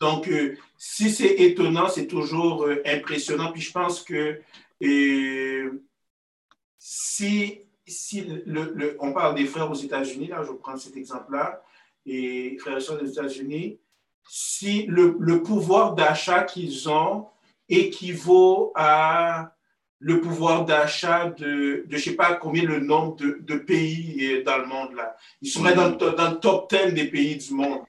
Donc, 0.00 0.28
euh, 0.28 0.56
si 0.76 1.10
c'est 1.10 1.34
étonnant, 1.40 1.88
c'est 1.88 2.06
toujours 2.06 2.68
impressionnant. 2.86 3.50
Puis 3.52 3.62
je 3.62 3.72
pense 3.72 4.02
que 4.02 4.40
si, 6.78 7.60
si 7.86 8.20
le, 8.46 8.96
on 9.00 9.12
parle 9.12 9.34
des 9.34 9.46
frères 9.46 9.70
aux 9.70 9.74
États-Unis, 9.74 10.28
là, 10.28 10.42
je 10.44 10.52
vais 10.52 10.58
prendre 10.58 10.78
cet 10.78 10.96
exemple-là, 10.96 11.62
et 12.06 12.56
frères 12.60 12.78
et 12.78 12.80
sœurs 12.80 13.02
des 13.02 13.10
États-Unis, 13.10 13.78
si 14.28 14.84
le, 14.86 15.42
pouvoir 15.42 15.94
d'achat 15.94 16.44
qu'ils 16.44 16.88
ont 16.88 17.26
équivaut 17.68 18.72
à 18.74 19.54
le 20.00 20.20
pouvoir 20.20 20.64
d'achat 20.64 21.30
de, 21.30 21.84
je 21.88 21.94
ne 21.94 22.00
sais 22.00 22.14
pas 22.14 22.34
combien 22.34 22.62
le 22.62 22.78
nombre 22.78 23.16
de, 23.16 23.56
pays 23.56 24.42
dans 24.44 24.58
le 24.58 24.66
monde. 24.66 24.94
Là. 24.94 25.16
Ils 25.42 25.50
seraient 25.50 25.74
dans, 25.74 25.90
dans, 25.90 26.30
le 26.30 26.38
top 26.38 26.72
10 26.72 26.94
des 26.94 27.08
pays 27.08 27.36
du 27.36 27.52
monde 27.52 27.80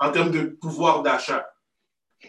en 0.00 0.10
termes 0.10 0.30
de 0.30 0.40
pouvoir 0.40 1.02
d'achat. 1.02 1.48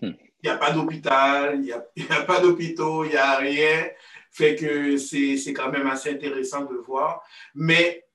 Hmm. 0.02 0.12
Il 0.44 0.50
n'y 0.50 0.50
a 0.50 0.58
pas 0.58 0.72
d'hôpital, 0.72 1.56
il 1.56 1.62
n'y 1.62 1.72
a, 1.72 2.18
a, 2.18 2.24
pas 2.24 2.40
d'hôpitaux, 2.40 3.06
il 3.06 3.12
n'y 3.12 3.18
a 3.18 3.38
rien. 3.38 3.88
Fait 4.32 4.56
que 4.56 4.98
c'est 4.98 5.54
quand 5.54 5.72
même 5.72 5.88
assez 5.88 6.12
intéressant 6.12 6.66
de 6.66 6.76
voir. 6.76 7.24
Mais, 7.54 8.06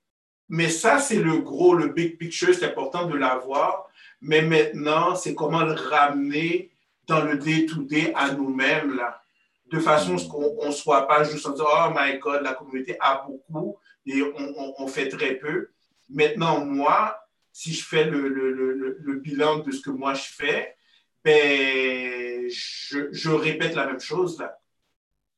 mais 0.49 0.69
ça, 0.69 0.99
c'est 0.99 1.23
le 1.23 1.39
gros, 1.39 1.75
le 1.75 1.89
big 1.89 2.19
picture, 2.19 2.55
c'est 2.55 2.67
important 2.67 3.07
de 3.07 3.17
l'avoir. 3.17 3.87
Mais 4.21 4.43
maintenant, 4.43 5.15
c'est 5.15 5.35
comment 5.35 5.63
le 5.63 5.73
ramener 5.73 6.73
dans 7.07 7.23
le 7.23 7.39
day-to-day 7.39 8.13
à 8.15 8.33
nous-mêmes, 8.33 8.97
là. 8.97 9.23
De 9.71 9.81
façon 9.81 10.15
à 10.15 10.19
ce 10.19 10.29
qu'on 10.29 10.67
ne 10.67 10.71
soit 10.71 11.09
pas 11.09 11.25
juste 11.25 11.45
en 11.47 11.51
disant, 11.51 11.67
oh 11.69 11.93
my 11.95 12.19
God, 12.19 12.43
la 12.43 12.55
communauté 12.55 12.97
a 13.01 13.27
beaucoup 13.27 13.79
et 14.07 14.23
on, 14.23 14.75
on, 14.79 14.87
fait 14.87 15.09
très 15.09 15.35
peu. 15.35 15.71
Maintenant, 16.09 16.65
moi, 16.65 17.19
si 17.57 17.73
je 17.73 17.83
fais 17.83 18.05
le, 18.05 18.29
le, 18.29 18.53
le, 18.53 19.15
bilan 19.15 19.61
de 19.61 19.73
ce 19.73 19.81
que 19.81 19.89
moi 19.89 20.13
je 20.13 20.29
fais, 20.31 20.77
ben, 21.25 22.51
je, 22.51 23.09
je 23.11 23.31
répète 23.31 23.75
la 23.75 23.87
même 23.87 23.99
chose 23.99 24.39
là. 24.39 24.59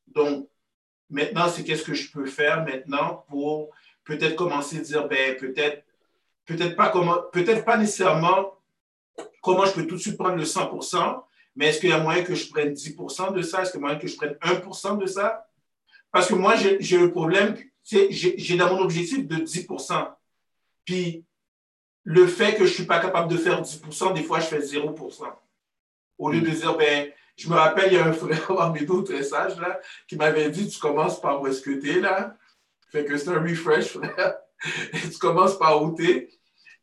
Donc, 0.09 0.49
maintenant, 1.11 1.49
c'est 1.49 1.63
qu'est-ce 1.63 1.85
que 1.85 1.95
je 1.95 2.11
peux 2.11 2.27
faire 2.27 2.65
maintenant 2.65 3.25
pour 3.29 3.71
peut-être 4.03 4.35
commencer 4.35 4.79
à 4.79 4.81
dire, 4.81 5.07
ben, 5.07 5.37
peut-être, 5.37 5.85
peut-être 6.45 6.75
pas 6.75 6.91
peut-être 7.33 7.65
pas 7.65 7.77
nécessairement 7.77 8.59
comment 9.41 9.65
je 9.65 9.75
peux 9.75 9.87
tout 9.87 9.95
de 9.95 10.01
suite 10.01 10.19
prendre 10.19 10.35
le 10.35 10.45
100%, 10.45 11.23
mais 11.55 11.67
est-ce 11.67 11.79
qu'il 11.79 11.91
y 11.91 11.93
a 11.93 12.01
moyen 12.01 12.25
que 12.25 12.35
je 12.35 12.49
prenne 12.51 12.73
10% 12.73 13.33
de 13.33 13.43
ça? 13.43 13.63
Est-ce 13.63 13.71
qu'il 13.71 13.81
y 13.81 13.85
a 13.85 13.87
moyen 13.87 13.99
que 14.01 14.09
je 14.09 14.17
prenne 14.17 14.35
1% 14.43 14.99
de 14.99 15.07
ça? 15.07 15.47
Parce 16.11 16.27
que 16.27 16.35
moi, 16.35 16.57
j'ai 16.57 16.99
le 16.99 17.13
problème, 17.13 17.55
j'ai 17.85 18.57
dans 18.57 18.75
mon 18.75 18.81
objectif 18.81 19.25
de 19.25 19.37
10%. 19.37 20.15
Puis, 20.85 21.25
le 22.11 22.27
fait 22.27 22.53
que 22.53 22.65
je 22.65 22.71
ne 22.71 22.75
suis 22.75 22.87
pas 22.87 23.01
capable 23.01 23.31
de 23.31 23.37
faire 23.37 23.61
10%, 23.61 24.15
des 24.15 24.23
fois, 24.23 24.41
je 24.41 24.47
fais 24.47 24.61
0%. 24.61 25.25
Au 26.17 26.31
lieu 26.31 26.41
de 26.41 26.49
dire, 26.49 26.75
ben, 26.75 27.13
je 27.37 27.51
me 27.51 27.55
rappelle, 27.55 27.93
il 27.93 27.97
y 27.97 27.99
a 27.99 28.07
un 28.07 28.15
frère 28.15 28.47
parmi 28.57 28.87
nous 28.87 29.03
très 29.03 29.23
sage, 29.23 29.61
là, 29.61 29.79
qui 30.07 30.17
m'avait 30.17 30.49
dit, 30.49 30.67
tu 30.71 30.81
commences 30.81 31.21
par 31.21 31.43
où 31.43 31.47
est-ce 31.47 31.61
que 31.61 31.71
tu 31.71 31.91
es, 31.91 32.01
là? 32.01 32.35
Fait 32.91 33.05
que 33.05 33.15
c'est 33.19 33.29
un 33.29 33.43
refresh, 33.43 33.89
frère. 33.99 34.39
tu 34.91 35.19
commences 35.19 35.59
par 35.59 35.83
où 35.83 35.95
tu 35.95 36.11
es. 36.11 36.31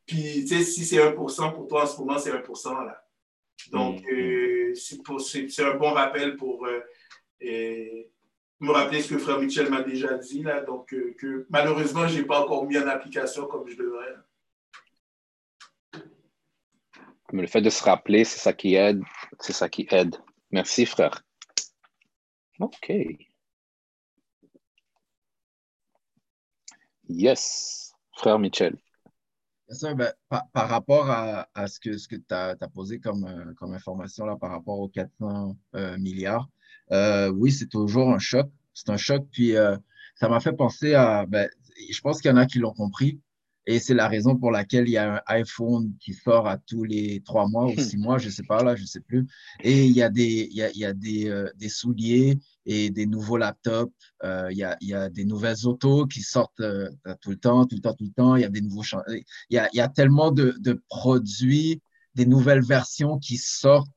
Puis, 0.05 0.45
tu 0.47 0.57
sais, 0.57 0.63
si 0.63 0.85
c'est 0.85 0.97
1% 0.97 1.53
pour 1.55 1.67
toi 1.67 1.85
en 1.85 1.87
ce 1.87 1.97
moment, 1.97 2.19
c'est 2.19 2.31
1%, 2.31 2.85
là. 2.85 3.03
Donc, 3.71 4.03
mm. 4.03 4.13
euh, 4.13 4.73
c'est 4.75 5.63
un 5.63 5.73
bon 5.73 5.91
rappel 5.91 6.35
pour 6.35 6.67
euh, 6.67 6.81
me 8.59 8.71
rappeler 8.71 9.01
ce 9.01 9.09
que 9.09 9.17
Frère 9.17 9.39
Michel 9.39 9.71
m'a 9.71 9.81
déjà 9.81 10.13
dit, 10.19 10.43
là. 10.43 10.61
Donc, 10.61 10.93
euh, 10.93 11.15
que 11.17 11.47
malheureusement, 11.49 12.07
je 12.07 12.19
n'ai 12.19 12.25
pas 12.25 12.41
encore 12.41 12.67
mis 12.67 12.77
en 12.77 12.87
application 12.87 13.47
comme 13.47 13.67
je 13.67 13.75
devrais. 13.75 14.13
Le 17.31 17.47
fait 17.47 17.61
de 17.61 17.69
se 17.69 17.83
rappeler, 17.83 18.23
c'est 18.23 18.39
ça 18.39 18.53
qui 18.53 18.75
aide. 18.75 19.01
C'est 19.39 19.53
ça 19.53 19.67
qui 19.67 19.87
aide. 19.91 20.15
Merci, 20.51 20.85
frère. 20.85 21.23
OK. 22.59 22.91
Yes, 27.07 27.93
frère 28.13 28.39
Michel. 28.39 28.77
Ben, 29.81 30.13
par, 30.29 30.69
rapport 30.69 31.09
à, 31.09 31.67
ce 31.67 31.79
que, 31.79 32.15
tu 32.15 32.23
as, 32.29 32.55
posé 32.73 32.99
comme, 32.99 33.25
euh, 33.25 33.53
comme 33.55 33.73
information 33.73 34.25
là, 34.25 34.35
par 34.35 34.51
rapport 34.51 34.79
aux 34.79 34.89
400 34.89 35.57
euh, 35.75 35.97
milliards, 35.97 36.47
euh, 36.91 37.29
oui, 37.29 37.51
c'est 37.51 37.67
toujours 37.67 38.11
un 38.11 38.19
choc. 38.19 38.47
C'est 38.73 38.89
un 38.89 38.97
choc. 38.97 39.25
Puis 39.31 39.53
ça 40.15 40.29
m'a 40.29 40.39
fait 40.39 40.53
penser 40.53 40.93
à, 40.93 41.25
ben, 41.25 41.49
je 41.89 41.99
pense 42.01 42.21
qu'il 42.21 42.29
y 42.29 42.33
en 42.33 42.37
a 42.37 42.45
qui 42.45 42.59
l'ont 42.59 42.73
compris. 42.73 43.19
Et 43.67 43.79
c'est 43.79 43.93
la 43.95 44.07
raison 44.07 44.35
pour 44.35 44.51
laquelle 44.51 44.87
il 44.87 44.91
y 44.91 44.97
a 44.97 45.15
un 45.15 45.21
iPhone 45.27 45.93
qui 45.99 46.13
sort 46.13 46.47
à 46.47 46.57
tous 46.57 46.83
les 46.83 47.21
trois 47.25 47.47
mois 47.47 47.65
ou 47.65 47.79
six 47.79 47.97
mois, 47.97 48.17
je 48.19 48.27
ne 48.27 48.31
sais 48.31 48.43
pas, 48.43 48.63
là, 48.63 48.75
je 48.75 48.83
ne 48.83 48.87
sais 48.87 48.99
plus. 48.99 49.25
Et 49.63 49.85
il 49.85 49.91
y 49.91 50.03
a 50.03 50.09
des, 50.09 50.47
il 50.51 50.55
y 50.55 50.61
a, 50.61 50.69
il 50.71 50.77
y 50.77 50.85
a 50.85 50.93
des, 50.93 51.29
euh, 51.29 51.49
des, 51.55 51.69
souliers 51.69 52.37
et 52.67 52.91
des 52.91 53.07
nouveaux 53.07 53.37
laptops. 53.37 53.91
Euh, 54.23 54.49
il, 54.51 54.57
y 54.57 54.63
a, 54.63 54.77
il 54.81 54.89
y 54.89 54.93
a 54.93 55.09
des 55.09 55.25
nouvelles 55.25 55.65
autos 55.65 56.05
qui 56.05 56.21
sortent 56.21 56.59
euh, 56.59 56.89
tout 57.21 57.31
le 57.31 57.37
temps, 57.37 57.65
tout 57.65 57.75
le 57.75 57.81
temps, 57.81 57.93
tout 57.93 58.05
le 58.05 58.11
temps. 58.11 58.35
Il 58.35 58.43
y 58.43 58.45
a 58.45 58.49
des 58.49 58.61
nouveaux 58.61 58.83
il 59.09 59.23
y 59.49 59.57
a, 59.57 59.67
il 59.73 59.77
y 59.77 59.81
a 59.81 59.89
tellement 59.89 60.31
de, 60.31 60.55
de 60.59 60.81
produits, 60.89 61.81
des 62.13 62.25
nouvelles 62.25 62.63
versions 62.63 63.17
qui 63.17 63.37
sortent 63.37 63.89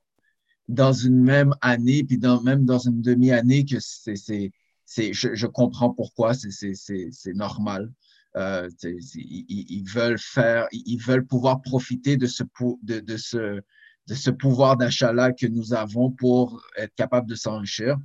dans 0.68 0.92
une 0.92 1.20
même 1.20 1.54
année, 1.60 2.04
puis 2.04 2.18
dans, 2.18 2.42
même 2.42 2.64
dans 2.64 2.78
une 2.78 3.00
demi-année 3.00 3.64
que 3.64 3.76
c'est, 3.80 4.16
c'est, 4.16 4.52
c'est, 4.84 5.12
je, 5.12 5.34
je 5.34 5.46
comprends 5.46 5.90
pourquoi, 5.90 6.34
c'est, 6.34 6.50
c'est, 6.50 7.08
c'est 7.10 7.34
normal. 7.34 7.90
Euh, 8.36 8.68
ils, 9.14 9.84
veulent 9.84 10.18
faire, 10.18 10.68
ils 10.70 10.98
veulent 10.98 11.26
pouvoir 11.26 11.60
profiter 11.62 12.16
de 12.16 12.26
ce, 12.26 12.44
de, 12.82 13.16
ce, 13.16 13.60
de 14.06 14.14
ce 14.14 14.30
pouvoir 14.30 14.76
d'achat-là 14.76 15.32
que 15.32 15.46
nous 15.46 15.72
avons 15.72 16.10
pour 16.10 16.62
être 16.76 16.94
capable 16.94 17.28
de 17.28 17.34
s'enrichir. 17.34 17.96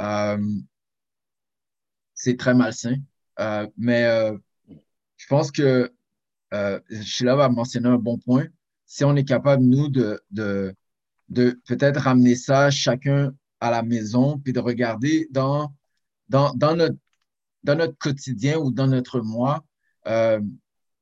Euh, 0.00 0.38
c'est 2.14 2.36
très 2.36 2.54
malsain. 2.54 2.96
Euh, 3.38 3.66
mais 3.76 4.04
je 5.16 5.26
pense 5.28 5.50
que 5.52 5.92
Sheila 7.02 7.36
va 7.36 7.48
mentionner 7.48 7.88
un 7.88 7.98
bon 7.98 8.18
point. 8.18 8.46
Si 8.84 9.04
on 9.04 9.14
est 9.16 9.24
capable, 9.24 9.62
nous, 9.62 9.88
de, 9.88 10.20
de, 10.30 10.74
de 11.28 11.60
peut-être 11.66 12.00
ramener 12.00 12.34
ça 12.34 12.70
chacun 12.70 13.32
à 13.60 13.70
la 13.70 13.82
maison, 13.82 14.38
puis 14.38 14.52
de 14.52 14.60
regarder 14.60 15.28
dans, 15.30 15.72
dans, 16.28 16.52
dans, 16.54 16.74
notre, 16.74 16.96
dans 17.62 17.76
notre 17.76 17.96
quotidien 17.98 18.58
ou 18.58 18.70
dans 18.70 18.86
notre 18.86 19.20
mois, 19.20 19.64
euh, 20.06 20.40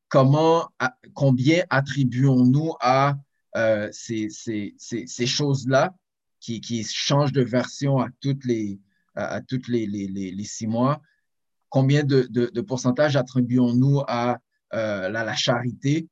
comment, 0.09 0.69
combien 1.15 1.65
attribuons-nous 1.71 2.75
à 2.81 3.17
euh, 3.57 3.89
ces, 3.93 4.29
ces, 4.31 4.75
ces, 4.79 5.27
choses-là 5.27 5.95
qui, 6.41 6.61
qui, 6.61 6.85
changent 6.85 7.33
de 7.33 7.43
version 7.43 7.99
à 7.99 8.09
toutes 8.21 8.45
les, 8.45 8.81
à, 9.15 9.41
toutes 9.41 9.69
les, 9.69 9.87
les, 9.87 10.07
les, 10.09 10.45
six 10.45 10.67
mois? 10.67 11.01
Combien 11.69 12.05
de, 12.05 12.27
de, 12.31 12.61
pourcentage 12.61 13.17
attribuons-nous 13.17 14.03
à 14.07 14.39
euh, 14.75 15.09
la, 15.09 15.25
la, 15.25 15.35
charité 15.35 16.09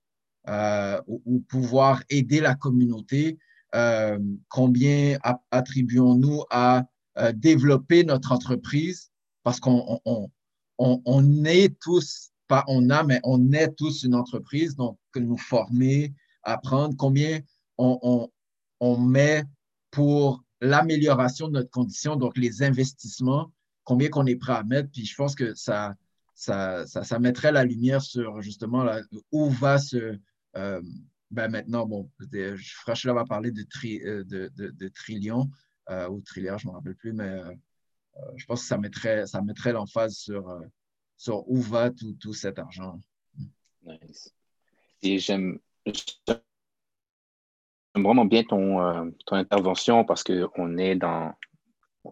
ou, 1.07 1.41
pouvoir 1.49 2.03
aider 2.09 2.41
la 2.41 2.55
communauté? 2.55 3.39
combien 4.49 5.19
attribuons-nous 5.51 6.45
à 6.49 6.85
développer 7.35 8.05
notre 8.05 8.31
entreprise? 8.31 9.11
Parce 9.43 9.59
qu'on 9.59 10.01
on, 10.05 10.31
on, 10.79 11.03
on 11.05 11.45
est 11.45 11.77
tous 11.81 12.34
pas 12.47 12.65
on 12.69 12.91
a, 12.91 13.03
mais 13.03 13.21
on 13.25 13.53
est 13.53 13.75
tous 13.75 14.03
une 14.03 14.15
entreprise, 14.15 14.77
donc 14.77 14.99
nous 15.17 15.37
former, 15.37 16.13
apprendre 16.43 16.95
combien 16.97 17.41
on, 17.79 18.29
met 18.99 19.45
pour 19.91 20.45
l'amélioration 20.61 21.49
de 21.49 21.55
notre 21.55 21.71
condition, 21.71 22.17
donc 22.17 22.37
les 22.37 22.63
investissements, 22.63 23.53
combien 23.85 24.09
qu'on 24.09 24.27
est 24.27 24.37
prêt 24.37 24.53
à 24.53 24.63
mettre. 24.63 24.91
Puis 24.91 25.07
je 25.07 25.15
pense 25.15 25.35
que 25.35 25.55
ça, 25.55 25.95
ça, 26.35 26.87
ça, 26.87 27.19
mettrait 27.19 27.53
la 27.53 27.65
lumière 27.65 28.03
sur 28.03 28.41
justement 28.43 28.87
où 29.33 29.49
va 29.51 29.79
ce. 29.79 30.19
Euh, 30.57 30.83
ben 31.31 31.51
maintenant, 31.51 31.87
bon, 31.87 32.09
Frachela 32.59 33.15
va 33.15 33.25
parler 33.25 33.51
de, 33.51 33.63
tri, 33.63 34.01
euh, 34.05 34.23
de, 34.25 34.53
de, 34.55 34.89
trillions 34.89 35.51
euh, 35.91 36.09
ou 36.09 36.21
trilliards, 36.21 36.59
je 36.59 36.69
ne 36.69 36.73
me 36.73 36.77
rappelle 36.77 36.95
plus, 36.95 37.13
mais 37.13 37.41
je 38.37 38.45
pense 38.47 38.61
que 38.61 38.67
ça 38.69 38.79
mettrait, 38.79 39.27
ça 39.27 39.43
mettrait 39.43 39.73
l'emphase 39.73 40.15
sur 40.15 40.63
sur 41.25 41.49
où 41.51 41.57
va 41.63 41.91
tout, 41.91 42.35
cet 42.35 42.59
argent. 42.59 43.01
Nice. 43.83 44.31
Et 45.01 45.19
j'aime 45.19 45.59
vraiment 47.95 48.27
bien 48.27 48.43
ton, 48.45 48.83
euh, 48.83 49.11
ton 49.25 49.37
intervention 49.37 50.05
parce 50.05 50.23
qu'on 50.23 50.77
est 50.77 50.97
dans 50.97 51.33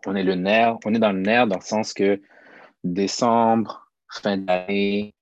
on 0.06 0.16
est 0.16 0.22
le 0.22 0.34
nerf, 0.34 0.78
on 0.86 0.94
est 0.94 0.98
dans 0.98 1.12
le 1.12 1.20
nerf 1.20 1.46
dans 1.46 1.56
le 1.56 1.62
sens 1.62 1.92
que 1.92 2.22
décembre, 2.84 3.92
fin 4.08 4.38
d'année, 4.38 5.14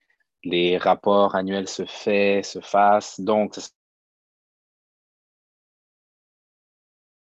les 0.45 0.78
rapports 0.78 1.34
annuels 1.34 1.68
se 1.68 1.84
font, 1.84 2.43
se 2.45 2.61
fassent. 2.61 3.18
Donc, 3.18 3.59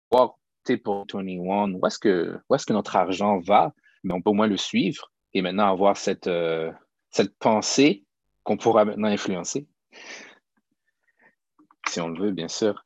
pour 0.09 0.39
21, 0.69 1.73
où 1.73 1.85
est-ce 1.85 1.99
que, 1.99 2.41
est 2.49 2.65
que 2.65 2.73
notre 2.73 2.95
argent 2.95 3.41
va? 3.41 3.73
Mais 4.05 4.15
on 4.15 4.23
peut 4.23 4.31
au 4.31 4.35
moins 4.35 4.47
le 4.47 4.57
suivre 4.57 5.11
et 5.35 5.43
maintenant 5.43 5.69
avoir 5.71 5.97
cette, 5.97 6.29
euh, 6.29 6.73
cette 7.11 7.37
pensée 7.39 8.05
qu'on 8.45 8.57
pourra 8.57 8.85
maintenant 8.85 9.09
influencer. 9.09 9.67
Si 11.89 12.01
on 12.01 12.09
le 12.09 12.21
veut, 12.21 12.33
bien 12.33 12.49
sûr. 12.49 12.85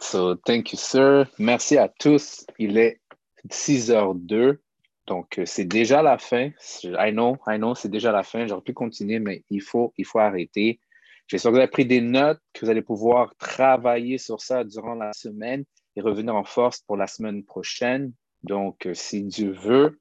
So, 0.00 0.36
thank 0.36 0.72
you, 0.72 0.78
sir. 0.78 1.26
Merci 1.38 1.76
à 1.76 1.88
tous. 1.88 2.46
Il 2.58 2.78
est 2.78 3.00
6h02. 3.48 4.58
Donc, 5.06 5.38
euh, 5.38 5.46
c'est 5.46 5.64
déjà 5.64 6.02
la 6.02 6.18
fin. 6.18 6.50
I 6.84 7.10
know, 7.12 7.36
I 7.46 7.56
know, 7.56 7.74
c'est 7.74 7.88
déjà 7.88 8.12
la 8.12 8.22
fin. 8.22 8.46
J'aurais 8.46 8.62
pu 8.62 8.74
continuer, 8.74 9.18
mais 9.18 9.42
il 9.50 9.62
faut, 9.62 9.92
il 9.96 10.04
faut 10.04 10.18
arrêter. 10.18 10.80
J'espère 11.26 11.50
que 11.50 11.56
vous 11.56 11.60
avez 11.60 11.70
pris 11.70 11.86
des 11.86 12.00
notes, 12.00 12.40
que 12.52 12.64
vous 12.64 12.70
allez 12.70 12.82
pouvoir 12.82 13.34
travailler 13.36 14.18
sur 14.18 14.40
ça 14.40 14.64
durant 14.64 14.94
la 14.94 15.12
semaine 15.12 15.64
et 15.96 16.00
revenir 16.00 16.34
en 16.36 16.44
force 16.44 16.80
pour 16.80 16.96
la 16.96 17.06
semaine 17.06 17.44
prochaine. 17.44 18.12
Donc, 18.42 18.86
euh, 18.86 18.94
si 18.94 19.24
Dieu 19.24 19.50
veut, 19.50 19.98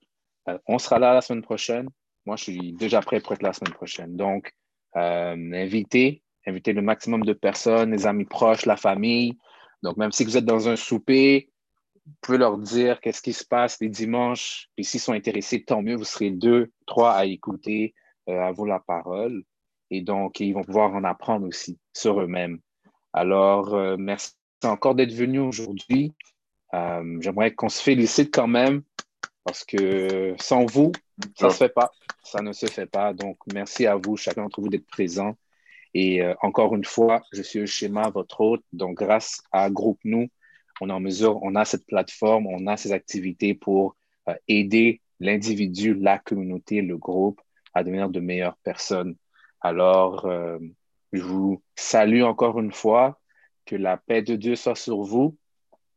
on 0.67 0.79
sera 0.79 0.99
là 0.99 1.13
la 1.13 1.21
semaine 1.21 1.41
prochaine. 1.41 1.89
Moi, 2.25 2.35
je 2.35 2.43
suis 2.43 2.73
déjà 2.73 3.01
prêt 3.01 3.19
pour 3.19 3.33
être 3.33 3.43
la 3.43 3.53
semaine 3.53 3.73
prochaine. 3.73 4.15
Donc, 4.15 4.53
euh, 4.95 5.53
invitez, 5.53 6.23
invitez 6.45 6.73
le 6.73 6.81
maximum 6.81 7.23
de 7.23 7.33
personnes, 7.33 7.91
les 7.91 8.05
amis 8.05 8.25
proches, 8.25 8.65
la 8.65 8.77
famille. 8.77 9.37
Donc, 9.83 9.97
même 9.97 10.11
si 10.11 10.23
vous 10.23 10.37
êtes 10.37 10.45
dans 10.45 10.67
un 10.67 10.75
souper, 10.75 11.49
vous 12.05 12.13
pouvez 12.21 12.37
leur 12.37 12.57
dire 12.57 12.99
qu'est-ce 13.01 13.21
qui 13.21 13.33
se 13.33 13.45
passe 13.45 13.79
les 13.81 13.89
dimanches. 13.89 14.69
Et 14.77 14.83
s'ils 14.83 14.99
sont 14.99 15.13
intéressés, 15.13 15.63
tant 15.63 15.81
mieux, 15.81 15.95
vous 15.95 16.03
serez 16.03 16.31
deux, 16.31 16.71
trois 16.85 17.13
à 17.13 17.25
écouter, 17.25 17.93
euh, 18.29 18.39
à 18.41 18.51
vous 18.51 18.65
la 18.65 18.79
parole. 18.79 19.43
Et 19.89 20.01
donc, 20.01 20.39
ils 20.39 20.53
vont 20.53 20.63
pouvoir 20.63 20.93
en 20.93 21.03
apprendre 21.03 21.47
aussi 21.47 21.77
sur 21.93 22.19
eux-mêmes. 22.19 22.59
Alors, 23.13 23.73
euh, 23.73 23.95
merci 23.97 24.33
encore 24.63 24.95
d'être 24.95 25.13
venu 25.13 25.39
aujourd'hui. 25.39 26.13
Euh, 26.73 27.17
j'aimerais 27.21 27.53
qu'on 27.53 27.69
se 27.69 27.81
félicite 27.81 28.33
quand 28.33 28.47
même 28.47 28.83
parce 29.47 29.63
que 29.63 30.35
sans 30.37 30.65
vous, 30.65 30.91
ça 31.37 31.47
ne 31.47 31.51
se 31.51 31.57
fait 31.57 31.69
pas. 31.69 31.91
Ça 32.21 32.41
ne 32.41 32.51
se 32.51 32.65
fait 32.65 32.85
pas. 32.85 33.13
Donc, 33.13 33.37
merci 33.53 33.87
à 33.87 33.95
vous, 33.95 34.17
chacun 34.17 34.43
d'entre 34.43 34.61
vous, 34.61 34.69
d'être 34.69 34.85
présent. 34.87 35.37
Et 35.93 36.21
encore 36.41 36.75
une 36.75 36.83
fois, 36.83 37.23
je 37.31 37.41
suis 37.41 37.65
schéma, 37.65 38.09
votre 38.09 38.41
hôte. 38.41 38.63
Donc, 38.73 38.97
grâce 38.97 39.41
à 39.51 39.69
Groupe 39.69 39.99
Nous, 40.03 40.27
on 40.81 40.89
est 40.89 40.93
en 40.93 40.99
mesure, 40.99 41.41
on 41.41 41.55
a 41.55 41.65
cette 41.65 41.85
plateforme, 41.85 42.47
on 42.47 42.67
a 42.67 42.77
ces 42.77 42.91
activités 42.91 43.53
pour 43.53 43.95
euh, 44.29 44.35
aider 44.47 45.01
l'individu, 45.19 45.93
la 45.95 46.19
communauté, 46.19 46.81
le 46.81 46.97
groupe 46.97 47.41
à 47.73 47.83
devenir 47.83 48.09
de 48.09 48.19
meilleures 48.19 48.57
personnes. 48.57 49.15
Alors, 49.61 50.25
euh, 50.25 50.59
je 51.13 51.21
vous 51.21 51.63
salue 51.75 52.23
encore 52.23 52.59
une 52.59 52.71
fois, 52.71 53.19
que 53.65 53.75
la 53.75 53.97
paix 53.97 54.21
de 54.21 54.35
Dieu 54.35 54.55
soit 54.55 54.75
sur 54.75 55.01
vous, 55.01 55.37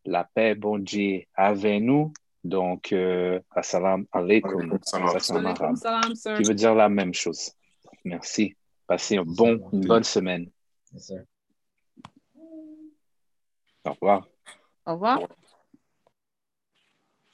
la 0.04 0.24
paix, 0.24 0.54
bon 0.54 0.78
Dieu, 0.78 1.22
avec 1.34 1.82
nous. 1.82 2.12
Donc, 2.42 2.92
euh, 2.92 3.40
assalamu 3.50 4.06
alaikum, 4.12 4.78
qui 6.36 6.42
veut 6.42 6.54
dire 6.54 6.74
la 6.74 6.88
même 6.88 7.12
chose. 7.12 7.52
Merci. 8.04 8.56
Passez 8.86 9.18
un 9.18 9.24
bon, 9.24 9.60
une 9.72 9.86
bonne 9.86 10.04
semaine. 10.04 10.50
Au 13.84 13.92
revoir. 13.92 14.26
Au 14.86 14.92
revoir. 14.92 15.20